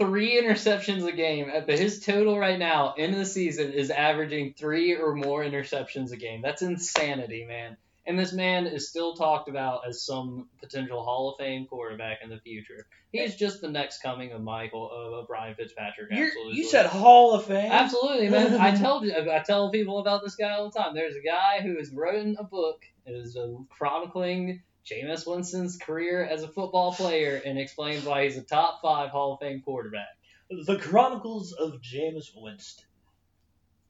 three 0.04 0.40
interceptions 0.40 1.06
a 1.06 1.12
game. 1.12 1.50
But 1.66 1.78
his 1.78 2.00
total 2.00 2.38
right 2.38 2.58
now 2.58 2.94
in 2.96 3.12
the 3.12 3.24
season 3.24 3.72
is 3.72 3.90
averaging 3.90 4.54
three 4.56 4.94
or 4.94 5.14
more 5.14 5.44
interceptions 5.44 6.12
a 6.12 6.16
game. 6.16 6.42
That's 6.42 6.62
insanity, 6.62 7.44
man. 7.44 7.76
And 8.04 8.18
this 8.18 8.32
man 8.32 8.66
is 8.66 8.88
still 8.88 9.14
talked 9.14 9.48
about 9.48 9.82
as 9.88 10.04
some 10.04 10.48
potential 10.60 11.04
Hall 11.04 11.30
of 11.30 11.38
Fame 11.38 11.66
quarterback 11.66 12.18
in 12.24 12.30
the 12.30 12.38
future. 12.38 12.86
He's 13.12 13.36
just 13.36 13.60
the 13.60 13.70
next 13.70 14.02
coming 14.02 14.32
of 14.32 14.42
Michael 14.42 14.90
of, 14.90 15.12
of 15.12 15.28
Brian 15.28 15.54
Fitzpatrick. 15.54 16.10
Absolutely. 16.10 16.56
you 16.56 16.64
said 16.64 16.86
Hall 16.86 17.34
of 17.34 17.44
Fame. 17.44 17.70
Absolutely, 17.70 18.28
man. 18.28 18.54
I 18.60 18.74
tell 18.76 19.04
I 19.30 19.38
tell 19.40 19.70
people 19.70 19.98
about 19.98 20.22
this 20.24 20.34
guy 20.34 20.50
all 20.50 20.68
the 20.68 20.76
time. 20.76 20.94
There's 20.94 21.14
a 21.14 21.22
guy 21.22 21.60
who 21.62 21.76
has 21.76 21.92
written 21.92 22.36
a 22.40 22.44
book. 22.44 22.82
It 23.06 23.12
is 23.12 23.36
uh, 23.36 23.52
chronicling 23.68 24.62
Jameis 24.90 25.26
Winston's 25.26 25.76
career 25.78 26.24
as 26.24 26.42
a 26.42 26.48
football 26.48 26.92
player 26.92 27.40
and 27.44 27.58
explains 27.58 28.04
why 28.04 28.24
he's 28.24 28.36
a 28.36 28.42
top 28.42 28.80
five 28.82 29.10
Hall 29.10 29.34
of 29.34 29.40
Fame 29.40 29.62
quarterback. 29.64 30.08
The 30.50 30.76
Chronicles 30.78 31.52
of 31.52 31.80
Jameis 31.80 32.30
Winston. 32.36 32.84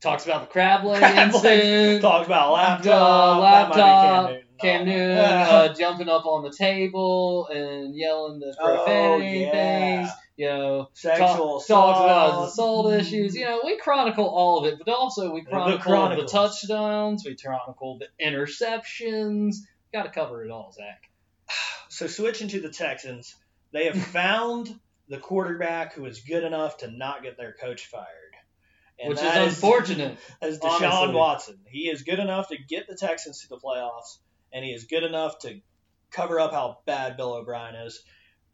Talks 0.01 0.25
about 0.27 0.43
the 0.43 0.47
crab 0.49 0.85
leg 0.85 1.01
incident. 1.17 2.03
Talk 2.03 2.27
about 2.27 2.53
laptop. 2.53 2.87
Uh, 2.87 3.41
That 3.41 3.69
might 3.69 3.75
be 3.75 3.81
laptop, 3.81 4.27
Cam 4.27 4.33
Newton. 4.33 4.47
Cam 4.61 4.87
No. 4.87 4.93
Newton 4.93 5.19
uh, 5.19 5.75
jumping 5.79 6.09
up 6.09 6.27
on 6.27 6.43
the 6.43 6.53
table 6.53 7.47
and 7.49 7.95
yelling 7.97 8.41
the 8.41 8.55
Oh, 8.61 8.77
profanity 8.77 9.39
yeah. 9.41 9.51
things. 9.53 10.11
You 10.37 10.47
know, 10.49 10.89
Sexual 10.95 11.61
talk, 11.61 11.67
talks 11.67 12.01
about 12.01 12.49
assault. 12.49 12.93
issues. 12.95 13.35
You 13.37 13.45
know, 13.45 13.61
we 13.65 13.79
chronicle 13.79 14.27
all 14.29 14.59
of 14.65 14.73
it, 14.73 14.79
but 14.85 14.91
also 14.93 15.33
we 15.33 15.45
chronicle 15.45 15.79
the, 15.79 15.83
Chronicles. 15.85 16.33
touchdowns, 16.33 17.25
we 17.25 17.37
chronicle 17.37 17.99
the 17.99 18.09
interceptions. 18.25 19.57
Got 19.93 20.05
to 20.05 20.11
cover 20.11 20.45
it 20.45 20.51
all, 20.51 20.73
Zach. 20.73 21.09
So 21.89 22.07
switching 22.07 22.49
to 22.49 22.61
the 22.61 22.71
Texans, 22.71 23.37
they 23.73 23.85
have 23.87 24.03
found 24.13 24.75
the 25.09 25.19
quarterback 25.19 25.95
who 25.95 26.07
is 26.07 26.21
good 26.21 26.43
enough 26.43 26.79
to 26.79 26.91
not 26.91 27.23
get 27.23 27.37
their 27.37 27.53
coach 27.53 27.87
fired. 27.87 28.07
And 28.99 29.11
Which 29.11 29.19
is 29.19 29.37
unfortunate. 29.37 30.19
As 30.43 30.59
Deshaun 30.59 30.91
honestly. 30.91 31.15
Watson, 31.15 31.59
he 31.67 31.89
is 31.89 32.03
good 32.03 32.19
enough 32.19 32.49
to 32.49 32.57
get 32.57 32.87
the 32.89 32.97
Texans 32.97 33.43
to 33.43 33.49
the 33.49 33.59
playoffs, 33.59 34.19
and 34.53 34.65
he 34.65 34.71
is 34.71 34.85
good 34.85 35.03
enough 35.03 35.41
to 35.41 35.61
cover 36.11 36.39
up 36.39 36.53
how 36.53 36.79
bad 36.87 37.17
Bill 37.17 37.35
O'Brien 37.35 37.75
is. 37.75 38.03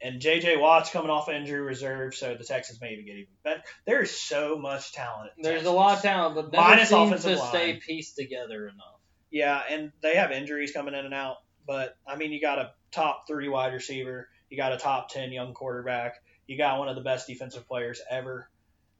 And 0.01 0.21
J.J. 0.21 0.55
Watt's 0.57 0.89
coming 0.89 1.09
off 1.09 1.27
injury 1.27 1.59
reserve, 1.59 2.15
so 2.15 2.33
the 2.33 2.45
Texans 2.45 2.79
may 2.79 2.93
even 2.93 3.05
get 3.05 3.15
even 3.15 3.33
better. 3.43 3.63
There 3.85 4.01
is 4.01 4.17
so 4.17 4.57
much 4.57 4.93
talent. 4.93 5.31
the 5.37 5.43
There's 5.43 5.65
a 5.65 5.71
lot 5.71 5.97
of 5.97 6.01
talent, 6.01 6.35
but 6.35 6.51
never 6.53 6.69
Minus 6.69 6.89
seems 6.89 7.23
to 7.23 7.35
line. 7.35 7.49
stay 7.49 7.73
pieced 7.85 8.15
together 8.15 8.67
enough. 8.67 8.98
Yeah, 9.31 9.61
and 9.69 9.91
they 10.01 10.15
have 10.15 10.31
injuries 10.31 10.71
coming 10.71 10.93
in 10.93 11.05
and 11.05 11.13
out. 11.13 11.37
But 11.67 11.95
I 12.07 12.15
mean, 12.15 12.31
you 12.31 12.41
got 12.41 12.59
a 12.59 12.71
top 12.91 13.27
three 13.27 13.47
wide 13.47 13.73
receiver, 13.73 14.27
you 14.49 14.57
got 14.57 14.73
a 14.73 14.77
top 14.77 15.09
ten 15.09 15.31
young 15.31 15.53
quarterback, 15.53 16.15
you 16.47 16.57
got 16.57 16.79
one 16.79 16.89
of 16.89 16.95
the 16.95 17.03
best 17.03 17.27
defensive 17.27 17.67
players 17.67 18.01
ever, 18.09 18.49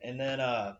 and 0.01 0.19
then 0.19 0.39
uh, 0.39 0.75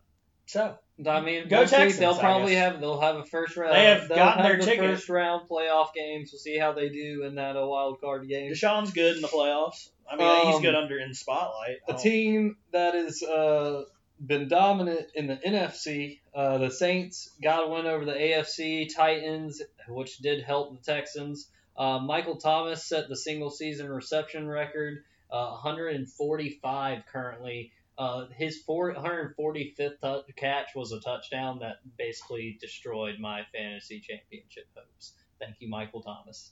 so 0.46 0.78
I 1.06 1.20
mean, 1.20 1.48
Go. 1.48 1.64
Texans, 1.64 1.98
They'll 1.98 2.18
probably 2.18 2.54
have 2.56 2.80
they'll 2.80 3.00
have 3.00 3.16
a 3.16 3.24
first 3.24 3.56
round. 3.56 3.74
They 3.74 3.84
have 3.84 4.08
gotten 4.08 4.42
have 4.42 4.52
their 4.52 4.58
the 4.58 4.64
ticket. 4.64 4.90
first 4.90 5.08
round 5.08 5.48
playoff 5.48 5.94
games. 5.94 6.30
We'll 6.32 6.40
see 6.40 6.58
how 6.58 6.72
they 6.72 6.88
do 6.88 7.24
in 7.24 7.36
that 7.36 7.56
uh, 7.56 7.66
wild 7.66 8.00
card 8.00 8.28
game. 8.28 8.52
Deshaun's 8.52 8.92
good 8.92 9.16
in 9.16 9.22
the 9.22 9.28
playoffs. 9.28 9.88
I 10.10 10.16
mean, 10.16 10.46
he's 10.46 10.56
Um, 10.56 10.62
good 10.62 10.74
under 10.74 10.98
in 10.98 11.14
spotlight. 11.14 11.78
A 11.88 11.94
team 11.94 12.56
that 12.72 12.94
is 12.96 13.22
uh, 13.22 13.84
been 14.24 14.48
dominant 14.48 15.08
in 15.14 15.26
the 15.26 15.36
NFC. 15.36 16.20
Uh, 16.34 16.58
the 16.58 16.70
Saints 16.70 17.30
got 17.42 17.64
a 17.64 17.68
win 17.68 17.86
over 17.86 18.04
the 18.04 18.12
AFC 18.12 18.94
Titans, 18.94 19.62
which 19.88 20.18
did 20.18 20.42
help 20.42 20.76
the 20.76 20.92
Texans. 20.92 21.48
Uh, 21.76 21.98
Michael 21.98 22.36
Thomas 22.36 22.84
set 22.84 23.08
the 23.08 23.16
single 23.16 23.50
season 23.50 23.88
reception 23.88 24.46
record, 24.46 25.04
uh, 25.30 25.50
145 25.50 27.02
currently. 27.10 27.72
Uh, 27.96 28.26
his 28.34 28.62
four, 28.62 28.94
145th 28.94 30.00
tou- 30.00 30.32
catch 30.36 30.68
was 30.74 30.92
a 30.92 31.00
touchdown 31.00 31.58
that 31.60 31.76
basically 31.98 32.56
destroyed 32.60 33.18
my 33.18 33.42
fantasy 33.52 34.00
championship 34.00 34.66
hopes. 34.74 35.12
Thank 35.38 35.56
you, 35.60 35.68
Michael 35.68 36.02
Thomas. 36.02 36.50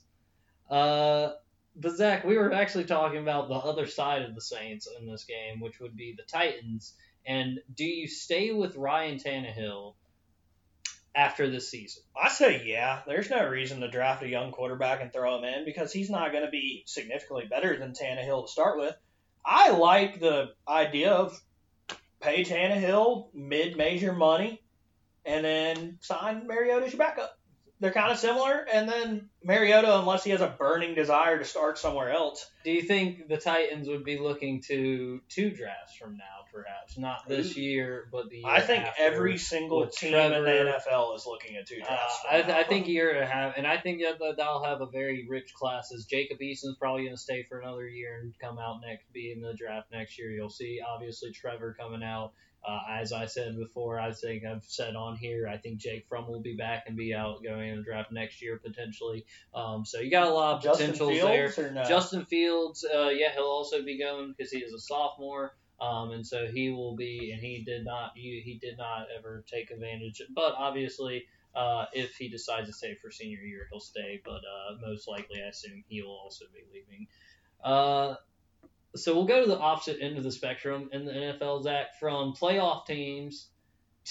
But 1.81 1.95
Zach, 1.95 2.25
we 2.25 2.37
were 2.37 2.51
actually 2.51 2.83
talking 2.83 3.19
about 3.19 3.47
the 3.47 3.55
other 3.55 3.87
side 3.87 4.23
of 4.23 4.35
the 4.35 4.41
Saints 4.41 4.87
in 4.99 5.07
this 5.07 5.23
game, 5.23 5.61
which 5.61 5.79
would 5.79 5.95
be 5.95 6.13
the 6.15 6.23
Titans. 6.23 6.93
And 7.25 7.59
do 7.73 7.85
you 7.85 8.07
stay 8.07 8.51
with 8.51 8.75
Ryan 8.75 9.17
Tannehill 9.17 9.93
after 11.15 11.49
this 11.49 11.69
season? 11.69 12.03
I 12.21 12.29
say 12.29 12.63
yeah. 12.65 13.01
There's 13.07 13.29
no 13.29 13.47
reason 13.47 13.79
to 13.79 13.89
draft 13.89 14.23
a 14.23 14.27
young 14.27 14.51
quarterback 14.51 15.01
and 15.01 15.13
throw 15.13 15.37
him 15.37 15.45
in 15.45 15.63
because 15.63 15.93
he's 15.93 16.09
not 16.09 16.33
going 16.33 16.43
to 16.43 16.51
be 16.51 16.83
significantly 16.85 17.45
better 17.49 17.77
than 17.77 17.93
Tannehill 17.93 18.45
to 18.45 18.51
start 18.51 18.77
with. 18.77 18.95
I 19.45 19.71
like 19.71 20.19
the 20.19 20.49
idea 20.67 21.11
of 21.13 21.39
pay 22.19 22.43
Tannehill 22.43 23.33
mid-major 23.33 24.11
money 24.11 24.61
and 25.25 25.45
then 25.45 25.97
sign 26.01 26.45
Mariota 26.45 26.87
as 26.87 26.91
your 26.91 26.99
backup. 26.99 27.38
They're 27.79 27.91
kind 27.93 28.11
of 28.11 28.17
similar. 28.19 28.65
And 28.73 28.89
then 28.89 29.29
Mariota, 29.43 29.99
unless 29.99 30.23
he 30.23 30.31
has 30.31 30.41
a 30.41 30.47
burning 30.47 30.95
desire 30.95 31.37
to 31.39 31.45
start 31.45 31.77
somewhere 31.77 32.11
else, 32.11 32.45
Do 32.65 32.71
you 32.71 32.81
think 32.81 33.27
the 33.29 33.37
Titans 33.37 33.87
would 33.87 34.03
be 34.03 34.17
looking 34.17 34.61
to 34.67 35.21
two 35.29 35.49
drafts 35.51 35.95
from 35.95 36.17
now, 36.17 36.45
perhaps 36.53 36.97
not 36.97 37.27
this 37.27 37.55
year, 37.55 38.09
but 38.11 38.29
the 38.29 38.39
year 38.39 38.47
I 38.47 38.59
think 38.59 38.83
after? 38.83 39.01
every 39.01 39.37
single 39.37 39.87
team 39.87 40.13
in 40.13 40.43
the 40.43 40.49
NFL 40.83 41.15
is 41.15 41.25
looking 41.25 41.55
at 41.55 41.67
two 41.67 41.79
Uh, 41.81 41.87
drafts. 41.87 42.19
I, 42.29 42.41
from 42.41 42.51
I 42.51 42.63
think 42.63 42.87
year 42.89 43.11
and 43.11 43.23
a 43.23 43.25
half, 43.25 43.53
and 43.55 43.65
I 43.65 43.77
think 43.77 44.01
that 44.01 44.19
they'll 44.37 44.63
have 44.63 44.81
a 44.81 44.87
very 44.87 45.25
rich 45.29 45.53
classes. 45.53 46.05
Jacob 46.05 46.41
Eason's 46.41 46.75
probably 46.77 47.03
going 47.03 47.15
to 47.15 47.21
stay 47.21 47.43
for 47.43 47.59
another 47.59 47.87
year 47.87 48.19
and 48.21 48.33
come 48.41 48.59
out 48.59 48.81
next, 48.85 49.11
be 49.13 49.31
in 49.31 49.41
the 49.41 49.53
draft 49.53 49.87
next 49.91 50.19
year. 50.19 50.31
You'll 50.31 50.49
see, 50.49 50.79
obviously, 50.85 51.31
Trevor 51.31 51.75
coming 51.79 52.03
out. 52.03 52.33
Uh, 52.67 52.79
as 53.01 53.13
I 53.13 53.25
said 53.25 53.57
before, 53.57 53.99
I 53.99 54.11
think 54.11 54.43
I've 54.43 54.65
said 54.65 54.95
on 54.95 55.15
here, 55.15 55.47
I 55.47 55.57
think 55.57 55.79
Jake 55.79 56.05
Fromm 56.09 56.27
will 56.27 56.41
be 56.41 56.55
back 56.55 56.83
and 56.87 56.97
be 56.97 57.13
out 57.13 57.41
going 57.41 57.69
in 57.69 57.77
the 57.77 57.83
draft 57.83 58.11
next 58.11 58.41
year 58.41 58.59
potentially. 58.63 59.25
Um, 59.53 59.85
so 59.85 59.99
you 59.99 60.11
got 60.11 60.27
a 60.27 60.33
lot 60.33 60.57
of 60.57 60.63
Justin 60.63 60.91
potentials 60.91 61.21
there. 61.21 61.49
Fields 61.49 61.73
no? 61.73 61.83
Justin 61.85 62.25
Fields, 62.25 62.85
uh, 62.85 63.09
yeah, 63.09 63.31
he'll 63.33 63.43
also 63.43 63.81
be 63.83 63.97
going 63.97 64.33
because 64.37 64.51
he 64.51 64.59
is 64.59 64.73
a 64.73 64.79
sophomore, 64.79 65.55
um, 65.79 66.11
and 66.11 66.27
so 66.27 66.47
he 66.47 66.69
will 66.69 66.95
be. 66.95 67.31
And 67.31 67.41
he 67.41 67.63
did 67.63 67.85
not, 67.85 68.11
he, 68.15 68.41
he 68.43 68.59
did 68.59 68.77
not 68.77 69.07
ever 69.17 69.45
take 69.49 69.71
advantage. 69.71 70.21
But 70.35 70.53
obviously, 70.57 71.27
uh, 71.55 71.85
if 71.93 72.15
he 72.17 72.27
decides 72.27 72.67
to 72.67 72.73
stay 72.73 72.97
for 73.01 73.09
senior 73.09 73.39
year, 73.39 73.67
he'll 73.71 73.79
stay. 73.79 74.21
But 74.23 74.41
uh, 74.41 74.75
most 74.85 75.07
likely, 75.07 75.41
I 75.41 75.47
assume 75.47 75.85
he 75.87 76.01
will 76.01 76.19
also 76.23 76.45
be 76.53 76.63
leaving. 76.73 77.07
So 78.95 79.13
we'll 79.13 79.25
go 79.25 79.41
to 79.41 79.47
the 79.47 79.59
opposite 79.59 79.97
end 80.01 80.17
of 80.17 80.23
the 80.23 80.31
spectrum 80.31 80.89
in 80.91 81.05
the 81.05 81.11
NFL, 81.11 81.63
Zach, 81.63 81.99
from 81.99 82.33
playoff 82.33 82.85
teams 82.85 83.49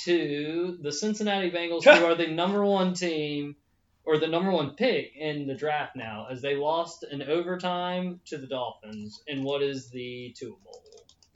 to 0.05 0.79
the 0.81 0.93
Cincinnati 0.93 1.51
Bengals, 1.51 1.85
who 1.85 2.05
are 2.05 2.15
the 2.15 2.29
number 2.29 2.65
one 2.65 2.95
team 2.95 3.57
or 4.05 4.19
the 4.19 4.29
number 4.29 4.51
one 4.51 4.71
pick 4.71 5.13
in 5.17 5.47
the 5.47 5.55
draft 5.55 5.97
now, 5.97 6.27
as 6.31 6.41
they 6.41 6.55
lost 6.55 7.05
in 7.11 7.23
overtime 7.23 8.21
to 8.27 8.39
the 8.39 8.47
Dolphins 8.47 9.21
in 9.27 9.43
what 9.43 9.63
is 9.63 9.91
the 9.91 10.35
Tua 10.39 10.57
Bowl. 10.65 10.83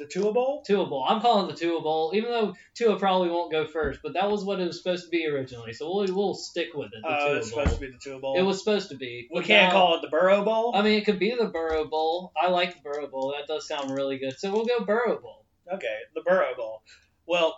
The 0.02 0.08
Tua 0.08 0.32
Bowl. 0.32 0.62
Tua 0.66 0.86
Bowl. 0.86 1.04
I'm 1.08 1.20
calling 1.20 1.48
it 1.48 1.52
the 1.54 1.58
Tua 1.58 1.80
Bowl, 1.80 2.12
even 2.14 2.30
though 2.30 2.54
Tua 2.74 2.98
probably 2.98 3.28
won't 3.30 3.52
go 3.52 3.66
first, 3.66 4.00
but 4.02 4.14
that 4.14 4.30
was 4.30 4.44
what 4.44 4.58
it 4.60 4.66
was 4.66 4.78
supposed 4.82 5.04
to 5.04 5.10
be 5.10 5.26
originally, 5.26 5.72
so 5.72 5.86
we'll, 5.94 6.14
we'll 6.14 6.34
stick 6.34 6.68
with 6.74 6.86
it. 6.92 7.02
The 7.02 7.08
Oh, 7.08 7.28
Tua 7.28 7.36
it's 7.38 7.50
Bowl. 7.50 7.60
supposed 7.64 7.80
to 7.80 7.86
be 7.86 7.92
the 7.92 7.98
Tua 7.98 8.18
Bowl. 8.18 8.36
It 8.38 8.42
was 8.42 8.58
supposed 8.58 8.90
to 8.90 8.96
be. 8.96 9.28
We 9.32 9.42
can't 9.42 9.72
now- 9.72 9.78
call 9.78 9.96
it 9.96 10.02
the 10.02 10.08
Burrow 10.08 10.44
Bowl. 10.44 10.72
I 10.74 10.82
mean, 10.82 10.94
it 10.94 11.04
could 11.04 11.18
be 11.18 11.34
the 11.38 11.46
Burrow 11.48 11.84
Bowl. 11.88 12.32
I 12.40 12.48
like 12.48 12.74
the 12.74 12.80
Burrow 12.82 13.06
Bowl. 13.08 13.34
That 13.38 13.46
does 13.52 13.68
sound 13.68 13.90
really 13.90 14.18
good. 14.18 14.38
So 14.38 14.52
we'll 14.52 14.64
go 14.64 14.84
Burrow 14.84 15.20
Bowl. 15.20 15.44
Okay, 15.72 15.96
the 16.14 16.22
Burrow 16.22 16.54
Bowl. 16.56 16.82
Well, 17.26 17.56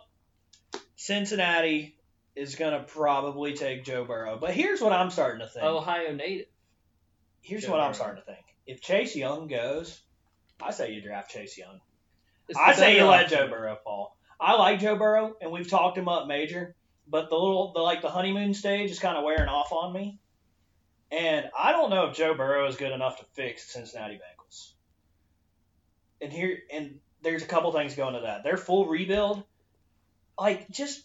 Cincinnati 0.97 1.97
is 2.37 2.55
going 2.57 2.73
to 2.79 2.85
probably 2.85 3.55
take 3.55 3.85
Joe 3.85 4.05
Burrow. 4.05 4.39
But 4.41 4.51
here's 4.53 4.81
what 4.81 4.93
I'm 4.93 5.11
starting 5.11 5.41
to 5.41 5.47
think. 5.49 5.65
Ohio 5.65 6.13
native. 6.15 6.47
here's 7.43 7.65
Joe 7.65 7.73
what 7.73 7.81
I'm 7.81 7.95
starting 7.95 8.23
to 8.23 8.27
think. 8.27 8.45
If 8.67 8.81
Chase 8.81 9.15
Young 9.17 9.47
goes, 9.49 10.01
I 10.61 10.71
say 10.71 10.93
you 10.93 11.03
draft 11.03 11.31
Chase 11.31 11.57
Young. 11.59 11.81
I 12.57 12.75
say 12.75 12.97
you 12.97 13.05
let. 13.05 13.29
Joe 13.29 13.49
Burrow 13.49 13.79
fall. 13.83 14.17
I 14.41 14.57
like 14.57 14.81
Joe 14.81 14.97
Burrow, 14.97 15.37
and 15.41 15.51
we've 15.53 15.69
talked 15.69 15.97
him 15.97 16.09
up 16.09 16.27
major, 16.27 16.75
but 17.09 17.31
the 17.31 17.37
little, 17.37 17.73
the 17.73 17.81
like 17.81 18.03
the 18.03 18.11
honeymoon 18.11 18.55
stage 18.55 18.91
is 18.91 18.99
kind 18.99 19.17
of 19.17 19.25
wearing 19.25 19.49
off 19.49 19.73
on 19.73 19.93
me, 19.93 20.19
and 21.11 21.49
I 21.59 21.73
don't 21.73 21.91
know 21.91 22.07
if 22.07 22.17
Joe 22.17 22.35
Burrow 22.35 22.67
is 22.67 22.77
good 22.77 22.93
enough 22.93 23.19
to 23.19 23.25
fix 23.35 23.67
the 23.67 23.73
Cincinnati 23.73 24.15
Bengals. 24.15 24.73
And 26.21 26.33
here, 26.33 26.59
and 26.73 26.99
there's 27.23 27.43
a 27.43 27.47
couple 27.47 27.73
things 27.73 27.95
going 27.95 28.15
to 28.15 28.21
that. 28.21 28.45
Their 28.45 28.57
full 28.57 28.87
rebuild, 28.87 29.43
like 30.39 30.69
just 30.71 31.03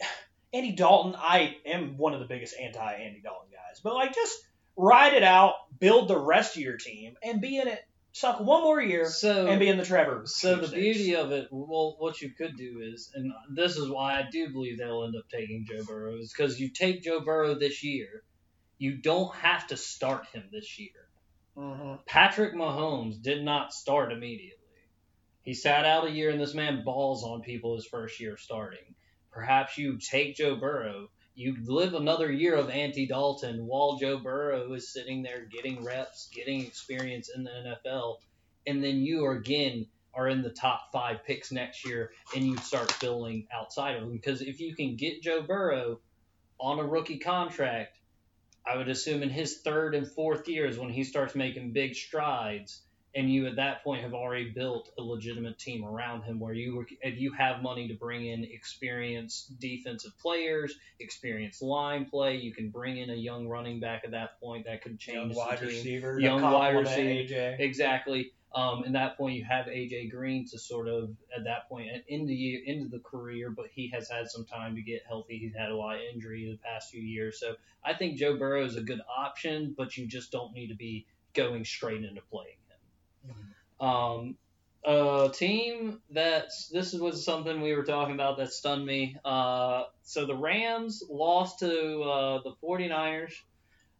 Andy 0.52 0.72
Dalton. 0.72 1.14
I 1.18 1.56
am 1.64 1.96
one 1.96 2.14
of 2.14 2.20
the 2.20 2.26
biggest 2.26 2.54
anti 2.60 2.92
Andy 2.92 3.20
Dalton 3.22 3.50
guys, 3.50 3.80
but 3.82 3.94
like 3.94 4.14
just 4.14 4.38
ride 4.76 5.14
it 5.14 5.22
out, 5.22 5.54
build 5.78 6.08
the 6.08 6.18
rest 6.18 6.56
of 6.56 6.62
your 6.62 6.76
team, 6.76 7.16
and 7.22 7.40
be 7.40 7.58
in 7.58 7.68
it. 7.68 7.80
Suck 8.16 8.40
one 8.40 8.62
more 8.62 8.80
year 8.80 9.04
So 9.10 9.46
and 9.46 9.60
be 9.60 9.68
in 9.68 9.76
the 9.76 9.84
Trevor. 9.84 10.22
So 10.24 10.52
the 10.52 10.68
sweepstakes. 10.68 10.82
beauty 10.82 11.16
of 11.16 11.32
it, 11.32 11.48
well, 11.50 11.96
what 11.98 12.22
you 12.22 12.30
could 12.30 12.56
do 12.56 12.80
is, 12.82 13.10
and 13.14 13.30
this 13.54 13.76
is 13.76 13.90
why 13.90 14.18
I 14.18 14.24
do 14.32 14.48
believe 14.48 14.78
they'll 14.78 15.04
end 15.04 15.14
up 15.16 15.28
taking 15.30 15.66
Joe 15.68 15.84
Burrow, 15.84 16.16
is 16.16 16.32
because 16.32 16.58
you 16.58 16.70
take 16.70 17.02
Joe 17.02 17.20
Burrow 17.20 17.56
this 17.56 17.84
year, 17.84 18.22
you 18.78 19.02
don't 19.02 19.34
have 19.34 19.66
to 19.66 19.76
start 19.76 20.28
him 20.28 20.44
this 20.50 20.78
year. 20.78 21.10
Mhm. 21.58 22.06
Patrick 22.06 22.54
Mahomes 22.54 23.20
did 23.20 23.44
not 23.44 23.74
start 23.74 24.12
immediately. 24.12 24.64
He 25.42 25.52
sat 25.52 25.84
out 25.84 26.06
a 26.06 26.10
year, 26.10 26.30
and 26.30 26.40
this 26.40 26.54
man 26.54 26.84
balls 26.84 27.22
on 27.22 27.42
people 27.42 27.76
his 27.76 27.86
first 27.86 28.18
year 28.18 28.38
starting. 28.38 28.94
Perhaps 29.30 29.76
you 29.76 29.98
take 29.98 30.36
Joe 30.36 30.56
Burrow, 30.56 31.10
you 31.36 31.54
live 31.66 31.92
another 31.92 32.32
year 32.32 32.54
of 32.54 32.70
Andy 32.70 33.06
Dalton 33.06 33.66
while 33.66 33.98
Joe 33.98 34.18
Burrow 34.18 34.72
is 34.72 34.90
sitting 34.90 35.22
there 35.22 35.44
getting 35.44 35.84
reps, 35.84 36.30
getting 36.32 36.62
experience 36.62 37.28
in 37.28 37.44
the 37.44 37.50
NFL, 37.50 38.16
and 38.66 38.82
then 38.82 39.02
you 39.02 39.24
are 39.26 39.32
again 39.32 39.86
are 40.14 40.28
in 40.28 40.40
the 40.40 40.50
top 40.50 40.90
five 40.92 41.22
picks 41.26 41.52
next 41.52 41.84
year, 41.84 42.10
and 42.34 42.42
you 42.42 42.56
start 42.56 42.90
filling 42.90 43.46
outside 43.52 43.96
of 43.96 44.00
them. 44.00 44.12
Because 44.12 44.40
if 44.40 44.60
you 44.60 44.74
can 44.74 44.96
get 44.96 45.22
Joe 45.22 45.42
Burrow 45.42 46.00
on 46.58 46.78
a 46.78 46.84
rookie 46.84 47.18
contract, 47.18 47.98
I 48.66 48.78
would 48.78 48.88
assume 48.88 49.22
in 49.22 49.28
his 49.28 49.58
third 49.58 49.94
and 49.94 50.10
fourth 50.10 50.48
years 50.48 50.78
when 50.78 50.88
he 50.88 51.04
starts 51.04 51.34
making 51.34 51.74
big 51.74 51.94
strides, 51.94 52.80
and 53.16 53.32
you 53.32 53.46
at 53.46 53.56
that 53.56 53.82
point 53.82 54.02
have 54.02 54.12
already 54.12 54.50
built 54.50 54.90
a 54.98 55.02
legitimate 55.02 55.58
team 55.58 55.84
around 55.84 56.22
him 56.22 56.38
where 56.38 56.52
you 56.52 56.76
were, 56.76 56.86
if 57.00 57.18
you 57.18 57.32
have 57.32 57.62
money 57.62 57.88
to 57.88 57.94
bring 57.94 58.26
in 58.26 58.44
experienced 58.44 59.58
defensive 59.58 60.16
players, 60.18 60.74
experienced 61.00 61.62
line 61.62 62.04
play, 62.04 62.36
you 62.36 62.52
can 62.52 62.68
bring 62.68 62.98
in 62.98 63.08
a 63.08 63.14
young 63.14 63.48
running 63.48 63.80
back 63.80 64.02
at 64.04 64.10
that 64.10 64.38
point 64.38 64.66
that 64.66 64.82
could 64.82 65.02
Young 65.06 65.28
change 65.28 65.34
wide 65.34 65.58
the 65.58 65.66
team. 65.66 65.76
receiver, 65.76 66.20
Young 66.20 66.42
wide 66.42 66.76
receiver. 66.76 67.34
AJ. 67.34 67.58
Exactly. 67.58 68.32
Um, 68.54 68.84
at 68.84 68.92
that 68.92 69.16
point, 69.16 69.36
you 69.36 69.44
have 69.44 69.66
AJ 69.66 70.10
Green 70.10 70.46
to 70.48 70.58
sort 70.58 70.86
of 70.86 71.10
at 71.34 71.44
that 71.44 71.68
point 71.68 71.88
in 72.08 72.26
the 72.26 72.62
into 72.66 72.88
the 72.88 73.00
career, 73.00 73.50
but 73.50 73.66
he 73.72 73.88
has 73.88 74.10
had 74.10 74.28
some 74.28 74.44
time 74.44 74.74
to 74.76 74.82
get 74.82 75.02
healthy. 75.06 75.38
He's 75.38 75.54
had 75.54 75.70
a 75.70 75.76
lot 75.76 75.96
of 75.96 76.02
injury 76.14 76.50
the 76.50 76.58
past 76.68 76.90
few 76.90 77.02
years, 77.02 77.40
so 77.40 77.54
I 77.84 77.94
think 77.94 78.18
Joe 78.18 78.36
Burrow 78.36 78.64
is 78.64 78.76
a 78.76 78.82
good 78.82 79.00
option, 79.14 79.74
but 79.76 79.96
you 79.96 80.06
just 80.06 80.32
don't 80.32 80.54
need 80.54 80.68
to 80.68 80.74
be 80.74 81.06
going 81.34 81.64
straight 81.64 82.02
into 82.02 82.22
playing. 82.30 82.56
Um, 83.80 84.36
a 84.84 85.30
team 85.34 86.00
that's 86.10 86.68
this 86.68 86.92
was 86.92 87.24
something 87.24 87.60
we 87.60 87.74
were 87.74 87.84
talking 87.84 88.14
about 88.14 88.38
that 88.38 88.52
stunned 88.52 88.86
me. 88.86 89.16
Uh, 89.24 89.84
so 90.02 90.26
the 90.26 90.36
Rams 90.36 91.02
lost 91.10 91.58
to 91.60 92.02
uh, 92.02 92.42
the 92.42 92.52
49ers. 92.62 93.32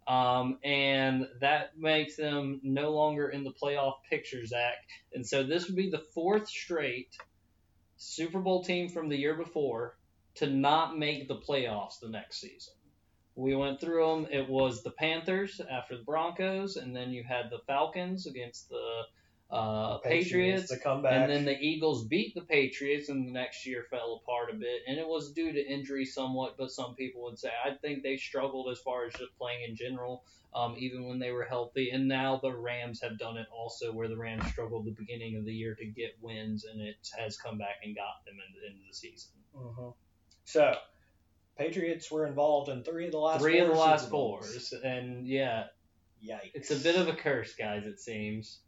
Um, 0.07 0.59
and 0.63 1.27
that 1.41 1.77
makes 1.77 2.17
them 2.17 2.61
no 2.63 2.93
longer 2.93 3.29
in 3.29 3.43
the 3.43 3.51
playoff 3.51 3.95
picture, 4.09 4.47
Zach. 4.47 4.77
And 5.13 5.27
so 5.27 5.43
this 5.43 5.67
would 5.67 5.75
be 5.75 5.91
the 5.91 6.05
fourth 6.15 6.49
straight 6.49 7.17
Super 7.97 8.39
Bowl 8.39 8.63
team 8.63 8.89
from 8.89 9.09
the 9.09 9.17
year 9.17 9.35
before 9.35 9.97
to 10.37 10.47
not 10.47 10.97
make 10.97 11.27
the 11.27 11.37
playoffs 11.37 11.99
the 12.01 12.09
next 12.09 12.41
season. 12.41 12.75
We 13.35 13.57
went 13.57 13.81
through 13.81 14.07
them. 14.07 14.27
It 14.31 14.49
was 14.49 14.83
the 14.83 14.93
Panthers 14.93 15.61
after 15.69 15.97
the 15.97 16.05
Broncos, 16.05 16.77
and 16.77 16.95
then 16.95 17.11
you 17.11 17.25
had 17.25 17.51
the 17.51 17.61
Falcons 17.67 18.27
against 18.27 18.69
the 18.69 19.03
uh, 19.51 19.99
Patriots. 19.99 20.71
And 21.13 21.31
then 21.31 21.45
the 21.45 21.59
Eagles 21.59 22.07
beat 22.07 22.35
the 22.35 22.43
Patriots, 22.43 23.09
and 23.09 23.27
the 23.29 23.33
next 23.33 23.65
year 23.67 23.85
fell 23.91 24.21
apart 24.23 24.51
a 24.51 24.57
bit. 24.57 24.83
And 24.87 24.99
it 24.99 25.07
was 25.07 25.33
due 25.33 25.53
to 25.53 25.67
injury 25.73 26.05
somewhat, 26.05 26.57
but 26.59 26.71
some 26.71 26.95
people 26.97 27.23
would 27.25 27.39
say 27.39 27.51
I 27.65 27.75
think 27.75 28.03
they 28.03 28.17
struggled 28.17 28.71
as 28.71 28.81
far 28.81 29.07
as 29.07 29.15
just 29.15 29.37
playing 29.39 29.65
in 29.69 29.77
general, 29.77 30.25
um, 30.55 30.75
even 30.79 31.07
when 31.09 31.19
they 31.19 31.31
were 31.31 31.45
healthy. 31.45 31.91
And 31.91 32.09
now 32.09 32.39
the 32.43 32.53
Rams 32.53 33.01
have 33.03 33.19
done 33.19 33.37
it 33.37 33.47
also, 33.53 33.93
where 33.93 34.09
the 34.09 34.17
Rams 34.17 34.47
struggled 34.47 34.85
the 34.87 34.93
beginning 34.99 35.37
of 35.37 35.45
the 35.45 35.55
year 35.55 35.75
to 35.77 35.87
get 35.87 36.17
wins, 36.21 36.65
and 36.65 36.81
it 36.81 36.97
has 37.17 37.37
come 37.37 37.59
back 37.59 37.77
and 37.85 37.95
got 37.95 38.25
them 38.27 38.35
in 38.35 38.61
the 38.61 38.67
end 38.69 38.81
of 38.81 38.87
the 38.89 38.95
season. 38.95 39.33
Mhm. 39.55 39.95
So, 40.45 40.77
Patriots 41.57 42.11
were 42.11 42.27
involved 42.27 42.69
in 42.69 42.83
three 42.83 43.07
of 43.07 43.13
the 43.13 43.19
last 43.19 43.41
Three 43.41 43.59
four 43.59 43.69
of 43.69 43.75
the 43.75 43.81
last 43.81 44.11
fours, 44.11 44.73
and 44.73 45.27
yeah, 45.27 45.69
Yikes. 46.23 46.51
It's 46.55 46.71
a 46.71 46.77
bit 46.77 46.97
of 46.97 47.09
a 47.09 47.15
curse, 47.15 47.55
guys. 47.55 47.87
It 47.87 48.01
seems. 48.01 48.61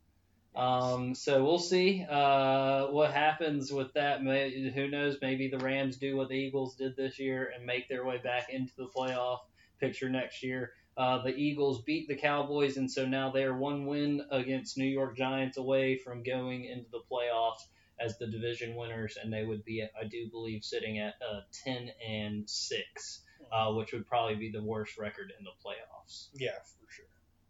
Um, 0.56 1.14
so 1.14 1.44
we'll 1.44 1.58
see 1.58 2.04
uh, 2.08 2.86
what 2.86 3.12
happens 3.12 3.72
with 3.72 3.92
that. 3.94 4.24
May, 4.24 4.70
who 4.70 4.88
knows? 4.88 5.16
Maybe 5.22 5.48
the 5.48 5.58
Rams 5.58 5.96
do 5.96 6.16
what 6.16 6.28
the 6.28 6.34
Eagles 6.34 6.74
did 6.74 6.96
this 6.96 7.18
year 7.18 7.52
and 7.54 7.64
make 7.64 7.88
their 7.88 8.04
way 8.04 8.18
back 8.18 8.50
into 8.50 8.72
the 8.76 8.86
playoff 8.86 9.40
picture 9.78 10.08
next 10.08 10.42
year. 10.42 10.72
Uh, 10.96 11.22
the 11.22 11.36
Eagles 11.36 11.82
beat 11.82 12.08
the 12.08 12.16
Cowboys, 12.16 12.76
and 12.76 12.90
so 12.90 13.06
now 13.06 13.30
they 13.30 13.44
are 13.44 13.56
one 13.56 13.86
win 13.86 14.20
against 14.32 14.76
New 14.76 14.84
York 14.84 15.16
Giants 15.16 15.56
away 15.56 15.96
from 15.96 16.24
going 16.24 16.64
into 16.64 16.90
the 16.90 17.02
playoffs 17.10 17.66
as 18.00 18.18
the 18.18 18.26
division 18.26 18.74
winners, 18.74 19.16
and 19.22 19.32
they 19.32 19.44
would 19.44 19.64
be, 19.64 19.82
I 19.82 20.04
do 20.04 20.28
believe, 20.28 20.64
sitting 20.64 20.98
at 20.98 21.14
uh, 21.22 21.40
ten 21.64 21.90
and 22.06 22.48
six, 22.50 23.20
uh, 23.52 23.72
which 23.72 23.92
would 23.92 24.06
probably 24.08 24.34
be 24.34 24.50
the 24.50 24.62
worst 24.62 24.98
record 24.98 25.32
in 25.38 25.44
the 25.44 25.50
playoffs. 25.64 26.28
yeah, 26.34 26.50
for 26.64 26.90
sure. 26.90 27.06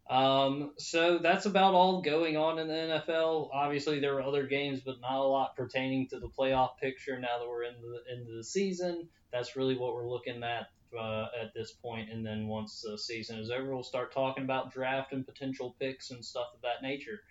Um, 0.09 0.71
so 0.77 1.19
that's 1.19 1.45
about 1.45 1.75
all 1.75 2.01
going 2.01 2.35
on 2.35 2.57
in 2.57 2.67
the 2.67 2.73
NFL. 2.73 3.49
Obviously, 3.53 3.99
there 3.99 4.15
were 4.15 4.23
other 4.23 4.47
games, 4.47 4.81
but 4.83 4.99
not 5.01 5.19
a 5.19 5.23
lot 5.23 5.55
pertaining 5.55 6.07
to 6.09 6.19
the 6.19 6.29
playoff 6.29 6.77
picture. 6.81 7.19
Now 7.19 7.39
that 7.39 7.47
we're 7.47 7.63
in 7.63 7.75
the 7.79 8.11
end 8.11 8.27
of 8.27 8.35
the 8.35 8.43
season, 8.43 9.07
that's 9.31 9.55
really 9.55 9.77
what 9.77 9.93
we're 9.93 10.09
looking 10.09 10.41
at 10.43 10.67
uh, 10.99 11.27
at 11.39 11.53
this 11.53 11.71
point. 11.71 12.09
and 12.09 12.25
then 12.25 12.47
once 12.47 12.81
the 12.81 12.97
season 12.97 13.37
is 13.37 13.51
over, 13.51 13.73
we'll 13.73 13.83
start 13.83 14.11
talking 14.11 14.43
about 14.43 14.73
draft 14.73 15.13
and 15.13 15.25
potential 15.25 15.75
picks 15.79 16.09
and 16.09 16.25
stuff 16.25 16.47
of 16.55 16.61
that 16.61 16.81
nature. 16.81 17.21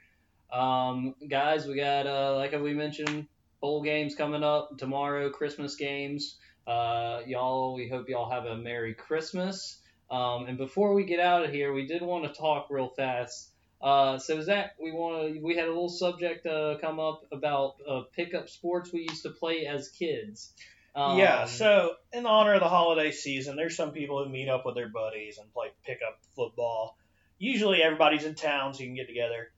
Um, 0.53 1.16
guys, 1.29 1.66
we 1.66 1.74
got 1.74 2.07
uh, 2.07 2.37
like 2.37 2.53
we 2.53 2.74
mentioned, 2.74 3.26
bowl 3.61 3.83
games 3.83 4.14
coming 4.14 4.45
up 4.45 4.79
tomorrow, 4.79 5.31
Christmas 5.31 5.74
games. 5.74 6.37
Uh, 6.66 7.22
y'all, 7.26 7.74
we 7.74 7.89
hope 7.89 8.09
y'all 8.09 8.31
have 8.31 8.45
a 8.45 8.57
Merry 8.57 8.95
Christmas. 8.95 9.81
Um, 10.11 10.47
and 10.47 10.57
before 10.57 10.95
we 10.95 11.05
get 11.05 11.21
out 11.21 11.45
of 11.45 11.51
here, 11.51 11.73
we 11.73 11.87
did 11.87 12.03
want 12.03 12.25
to 12.25 12.39
talk 12.39 12.69
real 12.71 12.89
fast. 12.89 13.51
Uh, 13.81 14.19
so 14.19 14.41
Zach, 14.41 14.75
we 14.83 14.91
want 14.91 15.35
to, 15.35 15.41
we 15.41 15.55
had 15.55 15.67
a 15.67 15.69
little 15.69 15.89
subject 15.89 16.47
uh, 16.47 16.77
come 16.81 16.99
up 16.99 17.23
about 17.31 17.77
uh, 17.89 18.03
pickup 18.15 18.49
sports 18.49 18.93
we 18.93 19.07
used 19.09 19.23
to 19.23 19.31
play 19.31 19.67
as 19.67 19.89
kids. 19.89 20.53
Um, 20.95 21.19
yeah, 21.19 21.45
so 21.45 21.95
in 22.13 22.27
honor 22.27 22.55
of 22.55 22.61
the 22.61 22.69
holiday 22.69 23.13
season, 23.13 23.55
there's 23.55 23.77
some 23.77 23.93
people 23.93 24.25
who 24.25 24.31
meet 24.31 24.49
up 24.49 24.67
with 24.67 24.75
their 24.75 24.89
buddies 24.89 25.39
and 25.39 25.53
play 25.53 25.69
pickup 25.85 26.19
football. 26.35 26.97
Usually 27.39 27.83
everybody's 27.83 28.25
in 28.25 28.35
town, 28.35 28.75
so 28.75 28.81
you 28.81 28.89
can 28.89 28.97
get 28.97 29.07
together. 29.07 29.53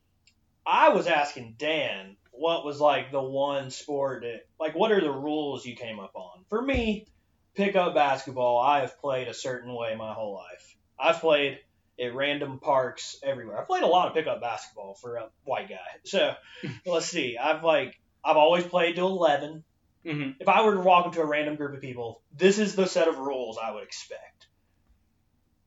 I 0.66 0.90
was 0.90 1.06
asking 1.06 1.54
Dan 1.56 2.16
what 2.32 2.64
was 2.64 2.78
like 2.78 3.10
the 3.10 3.22
one 3.22 3.70
sport 3.70 4.22
that, 4.22 4.46
like, 4.58 4.74
what 4.74 4.92
are 4.92 5.00
the 5.00 5.10
rules 5.10 5.64
you 5.64 5.76
came 5.76 5.98
up 5.98 6.12
on? 6.14 6.44
For 6.48 6.60
me, 6.60 7.06
pickup 7.54 7.94
basketball, 7.94 8.58
I 8.58 8.80
have 8.80 9.00
played 9.00 9.28
a 9.28 9.34
certain 9.34 9.74
way 9.74 9.94
my 9.96 10.12
whole 10.12 10.34
life. 10.34 10.76
I've 10.98 11.20
played 11.20 11.58
at 12.00 12.14
random 12.14 12.58
parks 12.58 13.16
everywhere. 13.22 13.58
I've 13.58 13.66
played 13.66 13.82
a 13.82 13.88
lot 13.88 14.08
of 14.08 14.14
pickup 14.14 14.40
basketball 14.40 14.94
for 14.94 15.16
a 15.16 15.28
white 15.44 15.68
guy. 15.68 15.76
So 16.04 16.34
let's 16.86 17.06
see. 17.06 17.36
I've 17.36 17.62
like 17.62 18.00
I've 18.24 18.36
always 18.36 18.64
played 18.64 18.96
to 18.96 19.02
11 19.02 19.64
mhm. 20.04 20.34
if 20.38 20.48
I 20.48 20.62
were 20.62 20.74
to 20.74 20.80
walk 20.80 21.06
into 21.06 21.20
a 21.20 21.26
random 21.26 21.56
group 21.56 21.74
of 21.74 21.80
people, 21.80 22.22
this 22.36 22.58
is 22.58 22.74
the 22.74 22.86
set 22.86 23.08
of 23.08 23.18
rules 23.18 23.58
I 23.58 23.72
would 23.72 23.82
expect. 23.82 24.46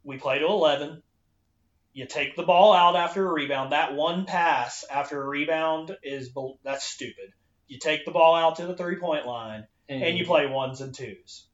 We 0.03 0.17
play 0.17 0.39
to 0.39 0.45
11. 0.45 1.01
You 1.93 2.07
take 2.07 2.35
the 2.35 2.43
ball 2.43 2.73
out 2.73 2.95
after 2.95 3.27
a 3.27 3.31
rebound. 3.31 3.71
That 3.71 3.93
one 3.93 4.25
pass 4.25 4.83
after 4.89 5.21
a 5.21 5.27
rebound 5.27 5.95
is 6.01 6.31
that's 6.63 6.83
stupid. 6.83 7.31
You 7.67 7.77
take 7.79 8.05
the 8.05 8.11
ball 8.11 8.35
out 8.35 8.57
to 8.57 8.65
the 8.65 8.75
three 8.75 8.97
point 8.97 9.27
line 9.27 9.67
and 9.87 10.17
you 10.17 10.25
play 10.25 10.47
ones 10.47 10.81
and 10.81 10.93
twos. 10.93 11.47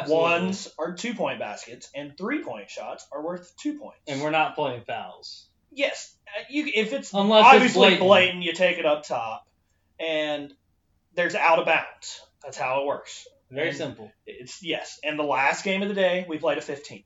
Absolutely. 0.00 0.22
Ones 0.30 0.68
are 0.78 0.94
two 0.94 1.14
point 1.14 1.38
baskets 1.38 1.90
and 1.94 2.16
three 2.16 2.42
point 2.42 2.70
shots 2.70 3.06
are 3.12 3.22
worth 3.24 3.54
two 3.56 3.78
points. 3.78 4.00
and 4.08 4.20
we're 4.22 4.30
not 4.30 4.54
playing 4.54 4.82
fouls. 4.86 5.46
yes, 5.70 6.14
uh, 6.28 6.42
you 6.50 6.70
if 6.74 6.92
it's 6.92 7.12
Unless 7.12 7.46
it's 7.46 7.54
obviously 7.54 7.80
blatant. 7.80 8.00
blatant, 8.00 8.42
you 8.42 8.52
take 8.52 8.78
it 8.78 8.86
up 8.86 9.04
top, 9.06 9.46
and 10.00 10.52
there's 11.14 11.34
out 11.34 11.58
of 11.58 11.66
bounds. 11.66 12.20
That's 12.42 12.56
how 12.56 12.80
it 12.82 12.86
works. 12.86 13.26
Very 13.50 13.68
And 13.68 13.76
simple. 13.76 14.10
It's 14.26 14.62
yes, 14.62 14.98
and 15.04 15.18
the 15.18 15.22
last 15.24 15.62
game 15.64 15.82
of 15.82 15.88
the 15.88 15.94
day 15.94 16.24
we 16.28 16.38
played 16.38 16.58
a 16.58 16.62
15. 16.62 17.04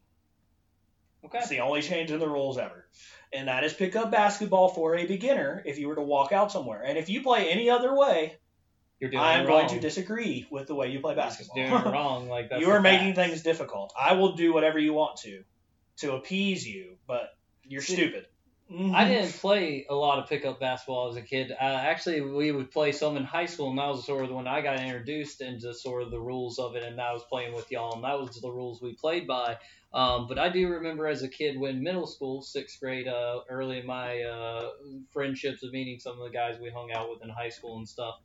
Okay. 1.24 1.38
It's 1.38 1.48
the 1.48 1.60
only 1.60 1.82
change 1.82 2.12
in 2.12 2.20
the 2.20 2.28
rules 2.28 2.56
ever, 2.56 2.86
and 3.32 3.48
that 3.48 3.64
is 3.64 3.72
pick 3.72 3.96
up 3.96 4.12
basketball 4.12 4.68
for 4.68 4.94
a 4.96 5.06
beginner 5.06 5.60
if 5.66 5.76
you 5.78 5.88
were 5.88 5.96
to 5.96 6.02
walk 6.02 6.30
out 6.30 6.52
somewhere. 6.52 6.82
And 6.84 6.96
if 6.96 7.08
you 7.08 7.20
play 7.22 7.50
any 7.50 7.68
other 7.68 7.92
way, 7.96 8.36
You're 9.00 9.10
doing 9.10 9.22
I 9.22 9.34
am 9.34 9.44
it 9.44 9.48
going 9.48 9.68
to 9.68 9.80
disagree 9.80 10.46
with 10.50 10.66
the 10.68 10.74
way 10.74 10.88
you 10.88 11.00
play 11.00 11.14
basketball. 11.14 11.58
You're 11.58 11.68
doing 11.68 11.82
it 11.82 11.90
wrong. 11.92 12.28
Like 12.28 12.50
that's 12.50 12.62
you 12.62 12.70
are 12.70 12.80
making 12.80 13.14
facts. 13.14 13.28
things 13.28 13.42
difficult. 13.42 13.92
I 13.98 14.14
will 14.14 14.32
do 14.34 14.52
whatever 14.52 14.78
you 14.78 14.92
want 14.94 15.18
to, 15.18 15.42
to 15.98 16.14
appease 16.14 16.66
you, 16.66 16.96
but 17.06 17.36
you're 17.64 17.82
See, 17.82 17.94
stupid. 17.94 18.26
I 18.68 19.06
didn't 19.06 19.32
play 19.34 19.86
a 19.88 19.94
lot 19.94 20.18
of 20.18 20.28
pickup 20.28 20.58
basketball 20.58 21.08
as 21.10 21.16
a 21.16 21.22
kid. 21.22 21.52
Uh, 21.52 21.54
actually, 21.60 22.20
we 22.20 22.50
would 22.50 22.72
play 22.72 22.90
some 22.90 23.16
in 23.16 23.22
high 23.22 23.46
school, 23.46 23.70
and 23.70 23.78
that 23.78 23.86
was 23.86 24.04
sort 24.04 24.24
of 24.24 24.32
when 24.32 24.48
I 24.48 24.60
got 24.60 24.80
introduced 24.80 25.40
into 25.40 25.72
sort 25.72 26.02
of 26.02 26.10
the 26.10 26.18
rules 26.18 26.58
of 26.58 26.74
it, 26.74 26.82
and 26.82 27.00
I 27.00 27.12
was 27.12 27.22
playing 27.30 27.54
with 27.54 27.70
y'all, 27.70 27.94
and 27.94 28.02
that 28.02 28.18
was 28.18 28.40
the 28.40 28.50
rules 28.50 28.82
we 28.82 28.94
played 28.94 29.28
by. 29.28 29.58
Um, 29.94 30.26
but 30.26 30.40
I 30.40 30.48
do 30.48 30.68
remember 30.68 31.06
as 31.06 31.22
a 31.22 31.28
kid 31.28 31.56
when 31.56 31.80
middle 31.80 32.08
school, 32.08 32.42
sixth 32.42 32.80
grade, 32.80 33.06
uh, 33.06 33.40
early 33.48 33.78
in 33.78 33.86
my 33.86 34.20
uh, 34.22 34.70
friendships 35.12 35.62
of 35.62 35.72
meeting 35.72 36.00
some 36.00 36.20
of 36.20 36.24
the 36.24 36.36
guys 36.36 36.58
we 36.60 36.70
hung 36.70 36.90
out 36.92 37.08
with 37.08 37.22
in 37.22 37.28
high 37.28 37.50
school 37.50 37.78
and 37.78 37.88
stuff, 37.88 38.16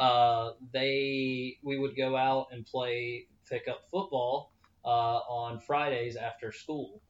uh, 0.00 0.52
they 0.72 1.58
we 1.62 1.78
would 1.78 1.96
go 1.96 2.16
out 2.16 2.48
and 2.52 2.66
play 2.66 3.26
pickup 3.48 3.82
football 3.90 4.52
uh, 4.84 4.88
on 4.88 5.60
Fridays 5.60 6.16
after 6.16 6.50
school 6.52 7.00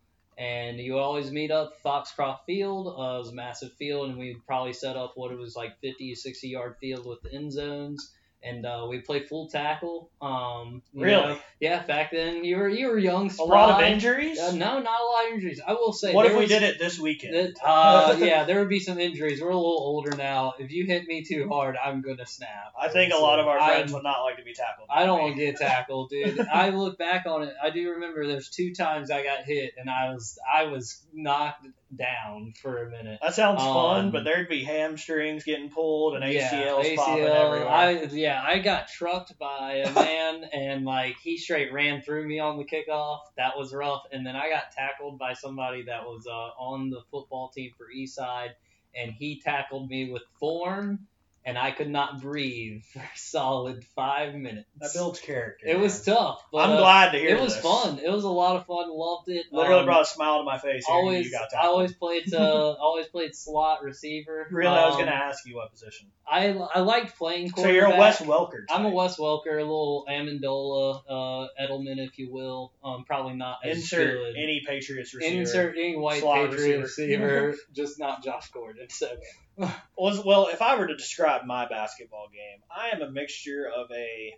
and 0.41 0.81
you 0.81 0.99
always 0.99 1.31
meet 1.31 1.51
up 1.51 1.75
Foxcroft 1.83 2.47
Field. 2.47 2.87
Uh, 2.89 3.17
it 3.17 3.19
was 3.19 3.29
a 3.29 3.35
massive 3.35 3.75
field, 3.75 4.09
and 4.09 4.19
we'd 4.19 4.45
probably 4.47 4.73
set 4.73 4.97
up 4.97 5.13
what 5.15 5.31
it 5.31 5.39
was 5.39 5.55
like 5.55 5.79
50 5.81 6.15
60 6.15 6.49
yard 6.49 6.77
field 6.81 7.07
with 7.07 7.21
the 7.21 7.33
end 7.33 7.53
zones. 7.53 8.15
And 8.43 8.65
uh, 8.65 8.87
we 8.89 9.01
play 9.01 9.21
full 9.21 9.49
tackle. 9.51 10.11
Um, 10.23 10.81
Really? 10.95 11.13
know, 11.35 11.39
yeah, 11.61 11.85
back 11.85 12.11
then 12.11 12.43
you 12.43 12.57
were 12.57 12.71
you 12.71 12.87
were 12.89 12.99
young. 12.99 13.31
A 13.39 13.43
lot 13.45 13.71
of 13.71 13.87
injuries. 13.87 14.39
Uh, 14.39 14.53
no, 14.53 14.81
not 14.81 15.01
a 15.01 15.05
lot 15.05 15.27
of 15.27 15.35
injuries. 15.35 15.61
I 15.67 15.75
will 15.75 15.93
say. 15.93 16.15
what 16.15 16.25
if 16.25 16.33
there 16.33 16.41
we 16.41 16.47
did 16.47 16.63
it 16.63 16.79
this 16.79 16.99
weekend? 16.99 17.57
uh, 17.65 18.17
yeah, 18.19 18.45
there 18.45 18.61
would 18.61 18.71
be 18.71 18.81
some 18.81 18.99
injuries. 18.99 19.43
We're 19.43 19.51
a 19.51 19.57
little 19.57 19.79
older 19.79 20.17
now. 20.17 20.55
If 20.59 20.71
you 20.71 20.87
hit 20.87 21.07
me 21.07 21.23
too 21.23 21.49
hard, 21.51 21.77
I'm 21.77 22.01
gonna 22.01 22.25
snap. 22.25 22.73
I 22.81 22.89
think 22.89 23.13
a 23.13 23.19
lot 23.19 23.41
of 23.41 23.47
our 23.47 23.59
I'm- 23.59 23.73
friends 23.73 23.93
would 23.93 24.05
not 24.05 24.23
like 24.23 24.39
to 24.39 24.43
be 24.43 24.55
tackled. 24.55 24.89
I 24.91 25.05
don't 25.05 25.21
want 25.21 25.37
to 25.37 25.41
get 25.45 25.57
tackled, 25.57 26.09
dude. 26.09 26.41
I 26.41 26.71
look 26.71 26.97
back 26.97 27.27
on 27.27 27.43
it. 27.43 27.55
I 27.63 27.69
do 27.69 27.91
remember 27.91 28.27
there's 28.27 28.49
two 28.49 28.73
times 28.73 29.11
I 29.11 29.23
got 29.23 29.45
hit 29.45 29.75
and 29.77 29.91
I 29.91 30.15
was 30.15 30.39
I 30.51 30.65
was 30.65 31.03
knocked 31.13 31.67
down 31.97 32.53
for 32.61 32.87
a 32.87 32.91
minute. 32.91 33.19
That 33.23 33.35
sounds 33.35 33.61
Um, 33.61 33.75
fun, 33.75 34.11
but 34.11 34.25
there'd 34.25 34.49
be 34.49 34.65
hamstrings 34.65 35.45
getting 35.45 35.71
pulled 35.71 36.15
and 36.15 36.33
yeah, 36.33 36.51
ACLs 36.51 36.97
popping 36.97 37.25
everywhere. 37.25 37.69
I 37.69 37.91
yeah, 38.13 38.43
I 38.47 38.59
got 38.59 38.89
trucked 38.89 39.39
by 39.39 39.77
a 39.85 39.93
man 39.93 40.45
and 40.53 40.85
like 40.85 41.17
he 41.23 41.37
straight 41.37 41.73
ran 41.73 42.03
through 42.03 42.27
me 42.27 42.39
on 42.39 42.59
the 42.59 42.65
kickoff. 42.65 43.21
That 43.37 43.57
was 43.57 43.75
rough. 43.75 44.03
And 44.13 44.27
then 44.27 44.37
I 44.37 44.49
got 44.49 44.73
tackled 44.73 45.19
by 45.19 45.35
somebody 45.35 45.83
that 45.85 46.05
was 46.05 46.27
uh, 46.27 46.33
on 46.63 46.91
the 46.91 47.03
football 47.11 47.51
team 47.51 47.73
for 47.77 47.87
Eastside, 47.95 48.51
and 48.95 49.13
he 49.13 49.41
tackled 49.41 49.89
me 49.89 50.11
with 50.11 50.23
form, 50.39 51.07
and 51.51 51.59
I 51.59 51.73
could 51.73 51.91
not 51.91 52.21
breathe 52.23 52.83
for 52.93 53.01
a 53.01 53.11
solid 53.17 53.85
five 53.97 54.35
minutes. 54.35 54.69
that 54.79 54.91
builds 54.95 55.19
character. 55.21 55.67
It 55.67 55.79
was 55.79 56.03
tough. 56.05 56.41
But, 56.53 56.59
I'm 56.69 56.77
uh, 56.77 56.79
glad 56.79 57.11
to 57.13 57.19
hear 57.19 57.37
It 57.37 57.41
was 57.41 57.55
this. 57.55 57.63
fun. 57.63 57.99
It 57.99 58.09
was 58.11 58.25
a 58.25 58.31
lot 58.31 58.57
of 58.57 58.67
fun. 58.67 58.89
Loved 58.89 59.29
it. 59.29 59.47
Literally 59.53 59.81
Um, 59.81 59.87
brought 59.87 60.03
a 60.03 60.07
smile 60.07 60.39
to 60.39 60.45
my 60.45 60.59
face. 60.59 60.85
always, 60.89 61.27
you 61.27 61.33
got 61.33 61.49
I 61.55 61.67
always 61.67 61.93
played. 61.93 62.33
Uh, 62.33 62.39
always 62.81 63.07
played 63.09 63.35
slot 63.35 63.83
receiver. 63.83 64.47
Really, 64.51 64.69
I 64.75 64.87
was 64.87 64.95
Um, 64.95 65.01
gonna 65.01 65.11
ask 65.13 65.45
you 65.47 65.57
what 65.57 65.71
position. 65.73 66.07
I 66.33 66.51
I 66.53 66.81
liked 66.81 67.19
playing. 67.19 67.51
So 67.51 67.67
you're 67.69 67.87
a. 67.87 67.99
Wes 67.99 68.21
Welker. 68.23 68.63
I'm 68.71 68.85
a. 68.87 68.91
Wes 68.91 69.17
Welker, 69.19 69.57
a 69.59 69.63
little 69.63 70.07
Amendola, 70.09 71.03
uh, 71.09 71.49
Edelman, 71.61 71.99
if 71.99 72.19
you 72.19 72.33
will. 72.33 72.73
Um, 72.85 73.05
probably 73.05 73.35
not 73.35 73.59
as 73.65 73.79
Insert 73.79 74.13
good. 74.15 74.37
any 74.37 74.63
Patriots 74.67 75.13
receiver. 75.13 75.41
Insert 75.41 75.77
any 75.77 75.97
white 75.97 76.21
slot 76.21 76.51
Patriot 76.51 76.81
receiver. 76.83 77.25
receiver, 77.53 77.55
just 77.75 77.99
not 77.99 78.23
Josh 78.23 78.49
Gordon. 78.53 78.89
So 78.91 79.09
well, 79.97 80.49
if 80.49 80.63
I 80.63 80.77
were 80.79 80.87
to 80.87 80.97
describe 80.97 81.45
my 81.45 81.69
basketball 81.69 82.29
game, 82.33 82.63
I 82.71 82.95
am 82.95 83.03
a 83.03 83.11
mixture 83.11 83.69
of 83.75 83.91
a 83.91 84.35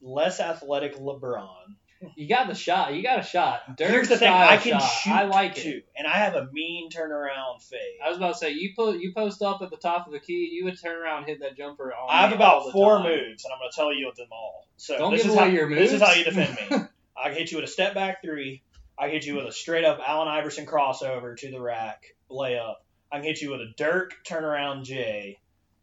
less 0.00 0.40
athletic 0.40 0.96
LeBron. 0.96 1.76
you 2.16 2.28
got 2.28 2.48
the 2.48 2.54
shot. 2.54 2.94
You 2.94 3.02
got 3.02 3.20
a 3.20 3.22
shot. 3.22 3.76
Dirk 3.76 3.90
Here's 3.90 4.08
the 4.08 4.18
thing: 4.18 4.32
I 4.32 4.56
can 4.56 4.80
shot. 4.80 4.82
shoot 4.82 5.12
I 5.12 5.24
like 5.24 5.58
it. 5.64 5.86
and 5.96 6.06
I 6.06 6.18
have 6.18 6.34
a 6.34 6.48
mean 6.52 6.90
turnaround 6.90 7.62
fade. 7.62 7.78
I 8.04 8.08
was 8.08 8.18
about 8.18 8.32
to 8.32 8.38
say 8.38 8.50
you 8.52 8.72
put 8.76 8.98
you 8.98 9.12
post 9.14 9.42
up 9.42 9.62
at 9.62 9.70
the 9.70 9.76
top 9.76 10.06
of 10.06 10.12
the 10.12 10.20
key, 10.20 10.50
you 10.52 10.64
would 10.64 10.80
turn 10.80 10.96
around 11.00 11.18
and 11.18 11.26
hit 11.26 11.40
that 11.40 11.56
jumper. 11.56 11.92
On 11.92 12.10
I 12.10 12.22
have 12.22 12.32
about 12.32 12.72
four 12.72 12.98
time. 12.98 13.06
moves, 13.06 13.44
and 13.44 13.52
I'm 13.52 13.58
going 13.58 13.70
to 13.70 13.76
tell 13.76 13.94
you 13.94 14.12
them 14.16 14.28
all. 14.32 14.66
So 14.76 14.98
Don't 14.98 15.12
this 15.12 15.22
give 15.22 15.32
is 15.32 15.36
away 15.36 15.48
how, 15.48 15.54
your 15.54 15.74
This 15.74 15.92
is 15.92 16.02
how 16.02 16.12
you 16.12 16.24
defend 16.24 16.58
me. 16.70 16.76
I 17.16 17.32
hit 17.32 17.52
you 17.52 17.58
with 17.58 17.68
a 17.68 17.72
step 17.72 17.94
back 17.94 18.22
three. 18.22 18.62
I 18.98 19.08
hit 19.08 19.24
you 19.24 19.36
with 19.36 19.46
a 19.46 19.52
straight 19.52 19.84
up 19.84 20.00
Allen 20.06 20.28
Iverson 20.28 20.66
crossover 20.66 21.36
to 21.36 21.50
the 21.50 21.60
rack 21.60 22.02
layup. 22.30 22.74
I 23.14 23.18
can 23.18 23.26
hit 23.26 23.40
you 23.40 23.52
with 23.52 23.60
a 23.60 23.72
Dirk 23.76 24.12
turnaround 24.28 24.82
J 24.82 25.38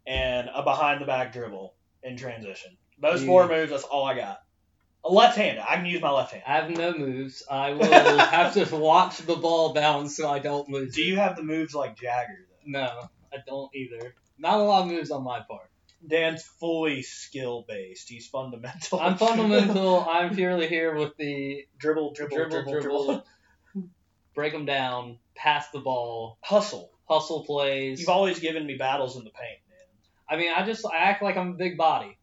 and 0.05 0.49
a 0.53 0.63
behind 0.63 0.99
the 0.99 1.05
back 1.05 1.31
dribble 1.31 1.73
in 2.03 2.17
transition. 2.17 2.75
Those 2.99 3.21
You- 3.21 3.27
four 3.27 3.47
moves, 3.47 3.71
that's 3.71 3.83
all 3.85 4.03
I 4.03 4.15
got. 4.15 4.41
A 5.05 5.09
left 5.09 5.37
handed. 5.37 5.63
I 5.65 5.77
can 5.77 5.85
use 5.85 6.01
my 6.01 6.11
left 6.11 6.33
hand. 6.33 6.43
I 6.45 6.55
have 6.57 6.69
no 6.69 6.93
moves. 6.93 7.41
I 7.49 7.71
will 7.71 7.85
have 8.17 8.53
to 8.53 8.75
watch 8.75 9.19
the 9.19 9.37
ball 9.37 9.73
bounce 9.73 10.17
so 10.17 10.29
I 10.29 10.39
don't 10.39 10.67
lose. 10.69 10.93
Do 10.93 11.01
it. 11.01 11.05
you 11.05 11.15
have 11.15 11.37
the 11.37 11.41
moves 11.43 11.73
like 11.73 11.95
Jagger 11.97 12.45
though? 12.49 12.79
No, 12.79 13.07
I 13.33 13.37
don't 13.47 13.73
either. 13.73 14.13
Not 14.37 14.59
a 14.59 14.63
lot 14.63 14.81
of 14.83 14.87
moves 14.89 15.09
on 15.09 15.23
my 15.23 15.39
part. 15.39 15.71
Dan's 16.05 16.43
fully 16.43 17.01
skill 17.01 17.63
based. 17.65 18.09
He's 18.09 18.27
fundamental. 18.27 18.99
I'm 18.99 19.17
fundamental. 19.17 20.05
I'm 20.09 20.35
purely 20.35 20.67
here 20.67 20.93
with 20.95 21.15
the 21.15 21.65
dribble, 21.79 22.11
dribble, 22.13 22.35
dribble, 22.35 22.49
dribble, 22.63 22.71
dribble, 22.81 23.05
dribble. 23.73 23.89
break 24.35 24.51
them 24.51 24.65
down, 24.65 25.17
pass 25.33 25.69
the 25.71 25.79
ball, 25.79 26.37
Hustle. 26.41 26.91
Hustle 27.11 27.43
plays. 27.43 27.99
You've 27.99 28.09
always 28.09 28.39
given 28.39 28.65
me 28.65 28.77
battles 28.77 29.17
in 29.17 29.23
the 29.23 29.31
paint, 29.31 29.59
man. 29.69 29.79
I 30.29 30.37
mean, 30.37 30.51
I 30.55 30.65
just 30.65 30.85
I 30.85 30.97
act 30.97 31.21
like 31.21 31.35
I'm 31.35 31.49
a 31.49 31.53
big 31.53 31.77
body. 31.77 32.17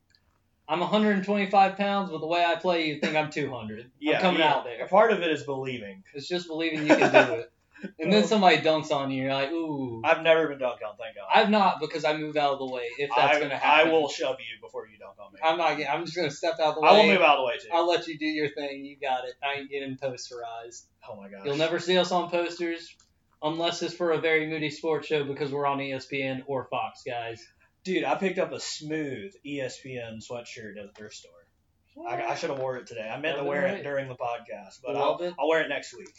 I'm 0.66 0.80
125 0.80 1.76
pounds, 1.76 2.11
but 2.11 2.20
the 2.20 2.26
way 2.26 2.45
I 2.45 2.57
play, 2.57 2.89
you 2.89 3.01
think 3.01 3.16
I'm 3.16 3.30
200. 3.30 3.91
Yeah, 4.01 4.16
I'm 4.16 4.20
coming 4.20 4.41
yeah. 4.41 4.53
out 4.53 4.64
there. 4.64 4.86
Part 4.86 5.12
of 5.12 5.22
it 5.22 5.30
is 5.30 5.43
believing. 5.45 6.05
It's 6.14 6.28
just 6.28 6.47
believing 6.47 6.86
you 6.86 6.95
can 6.95 7.12
do 7.12 7.32
it. 7.34 7.53
and 7.99 8.12
then 8.12 8.24
somebody 8.24 8.59
dunks 8.59 8.91
on 8.91 9.11
you. 9.11 9.22
You're 9.22 9.32
like, 9.32 9.51
ooh. 9.51 10.03
I've 10.05 10.22
never 10.22 10.49
been 10.49 10.59
dunked 10.59 10.82
on, 10.86 10.97
thank 10.99 11.16
God. 11.16 11.26
I've 11.32 11.49
not 11.49 11.80
because 11.80 12.05
I 12.05 12.16
move 12.16 12.36
out 12.36 12.55
of 12.55 12.59
the 12.59 12.66
way. 12.66 12.82
If 12.99 13.11
that's 13.16 13.36
I, 13.36 13.41
gonna 13.41 13.57
happen, 13.57 13.89
I 13.89 13.93
will 13.93 14.09
shove 14.09 14.36
you 14.41 14.61
before 14.61 14.86
you 14.89 14.99
dunk 14.99 15.14
on 15.18 15.32
me. 15.32 15.39
I'm 15.43 15.57
not. 15.57 15.80
I'm 15.89 16.05
just 16.05 16.16
gonna 16.16 16.30
step 16.30 16.59
out 16.61 16.74
the 16.74 16.80
way. 16.82 16.89
I 16.89 16.93
will 16.93 17.07
move 17.07 17.22
out 17.22 17.39
of 17.39 17.43
the 17.43 17.47
way 17.47 17.59
too. 17.59 17.68
I'll 17.72 17.89
let 17.89 18.07
you 18.07 18.18
do 18.18 18.26
your 18.26 18.51
thing. 18.51 18.84
You 18.84 18.97
got 19.01 19.24
it. 19.24 19.34
I 19.43 19.61
ain't 19.61 19.70
getting 19.70 19.97
posterized. 19.97 20.84
oh 21.09 21.16
my 21.16 21.28
gosh. 21.28 21.45
You'll 21.45 21.57
never 21.57 21.78
see 21.78 21.97
us 21.97 22.11
on 22.11 22.30
posters 22.30 22.95
unless 23.43 23.82
it's 23.82 23.95
for 23.95 24.12
a 24.12 24.20
very 24.20 24.47
moody 24.49 24.70
sports 24.70 25.07
show 25.07 25.24
because 25.24 25.53
we're 25.53 25.66
on 25.66 25.78
ESPN 25.78 26.43
or 26.47 26.64
Fox, 26.70 27.03
guys. 27.07 27.47
Dude, 27.84 28.05
I 28.05 28.16
picked 28.16 28.39
up 28.39 28.53
a 28.53 28.61
smooth 28.61 29.32
ESPN 29.47 30.22
sweatshirt 30.26 30.78
at 30.78 30.86
the 30.86 30.93
thrift 30.97 31.14
store. 31.14 31.32
I, 32.09 32.22
I 32.22 32.34
should 32.34 32.51
have 32.51 32.59
wore 32.59 32.76
it 32.76 32.86
today. 32.86 33.09
I 33.09 33.18
meant 33.20 33.39
to 33.39 33.45
wear 33.45 33.72
be 33.72 33.80
it 33.80 33.82
during 33.82 34.09
the 34.09 34.14
podcast, 34.14 34.80
but 34.84 34.97
I'll, 34.97 35.18
it. 35.18 35.34
I'll 35.39 35.49
wear 35.49 35.62
it 35.62 35.68
next 35.68 35.97
week. 35.97 36.14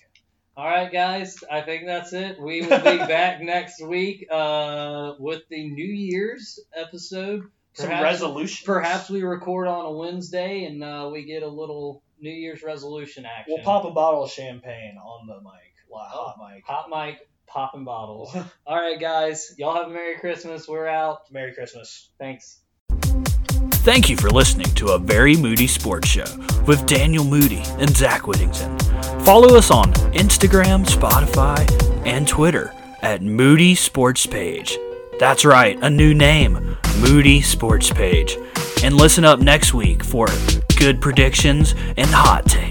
All 0.57 0.65
right, 0.65 0.91
guys. 0.91 1.37
I 1.49 1.61
think 1.61 1.85
that's 1.85 2.11
it. 2.11 2.39
We 2.39 2.61
will 2.61 2.79
be 2.79 2.97
back 2.97 3.41
next 3.41 3.81
week 3.81 4.27
uh, 4.29 5.13
with 5.17 5.43
the 5.49 5.69
New 5.69 5.85
Year's 5.85 6.59
episode. 6.75 7.43
Some 7.73 7.87
Perhaps- 7.87 8.03
resolutions. 8.03 8.65
Perhaps 8.65 9.09
we 9.09 9.23
record 9.23 9.67
on 9.67 9.85
a 9.85 9.91
Wednesday 9.91 10.65
and 10.65 10.83
uh, 10.83 11.09
we 11.13 11.23
get 11.23 11.43
a 11.43 11.47
little 11.47 12.01
New 12.19 12.31
Year's 12.31 12.61
resolution 12.61 13.25
action. 13.25 13.53
We'll 13.55 13.63
pop 13.63 13.85
a 13.85 13.91
bottle 13.91 14.23
of 14.23 14.31
champagne 14.31 14.97
on 14.97 15.27
the 15.27 15.35
mic. 15.35 15.68
Li- 15.89 15.97
Hot 15.99 16.35
mic. 16.53 16.63
Hot 16.65 16.89
mic, 16.89 17.27
popping 17.47 17.83
bottles. 17.83 18.35
All 18.65 18.79
right, 18.79 18.99
guys. 18.99 19.53
Y'all 19.57 19.75
have 19.75 19.87
a 19.87 19.93
Merry 19.93 20.17
Christmas. 20.19 20.67
We're 20.67 20.87
out. 20.87 21.31
Merry 21.31 21.53
Christmas. 21.53 22.09
Thanks. 22.19 22.59
Thank 23.81 24.09
you 24.09 24.17
for 24.17 24.29
listening 24.29 24.67
to 24.75 24.89
a 24.89 24.99
Very 24.99 25.35
Moody 25.35 25.65
Sports 25.65 26.07
Show 26.09 26.25
with 26.67 26.85
Daniel 26.85 27.23
Moody 27.23 27.63
and 27.79 27.89
Zach 27.95 28.27
Whittington. 28.27 28.77
Follow 29.21 29.55
us 29.57 29.71
on 29.71 29.93
Instagram, 30.13 30.85
Spotify, 30.85 31.65
and 32.05 32.27
Twitter 32.27 32.73
at 33.01 33.21
Moody 33.21 33.73
Sports 33.75 34.25
Page. 34.25 34.77
That's 35.17 35.43
right, 35.45 35.77
a 35.81 35.89
new 35.89 36.13
name, 36.13 36.77
Moody 36.99 37.41
Sports 37.41 37.89
Page. 37.91 38.37
And 38.83 38.95
listen 38.95 39.25
up 39.25 39.39
next 39.39 39.73
week 39.73 40.03
for 40.03 40.27
good 40.77 41.01
predictions 41.01 41.73
and 41.97 42.07
hot 42.09 42.45
takes. 42.45 42.68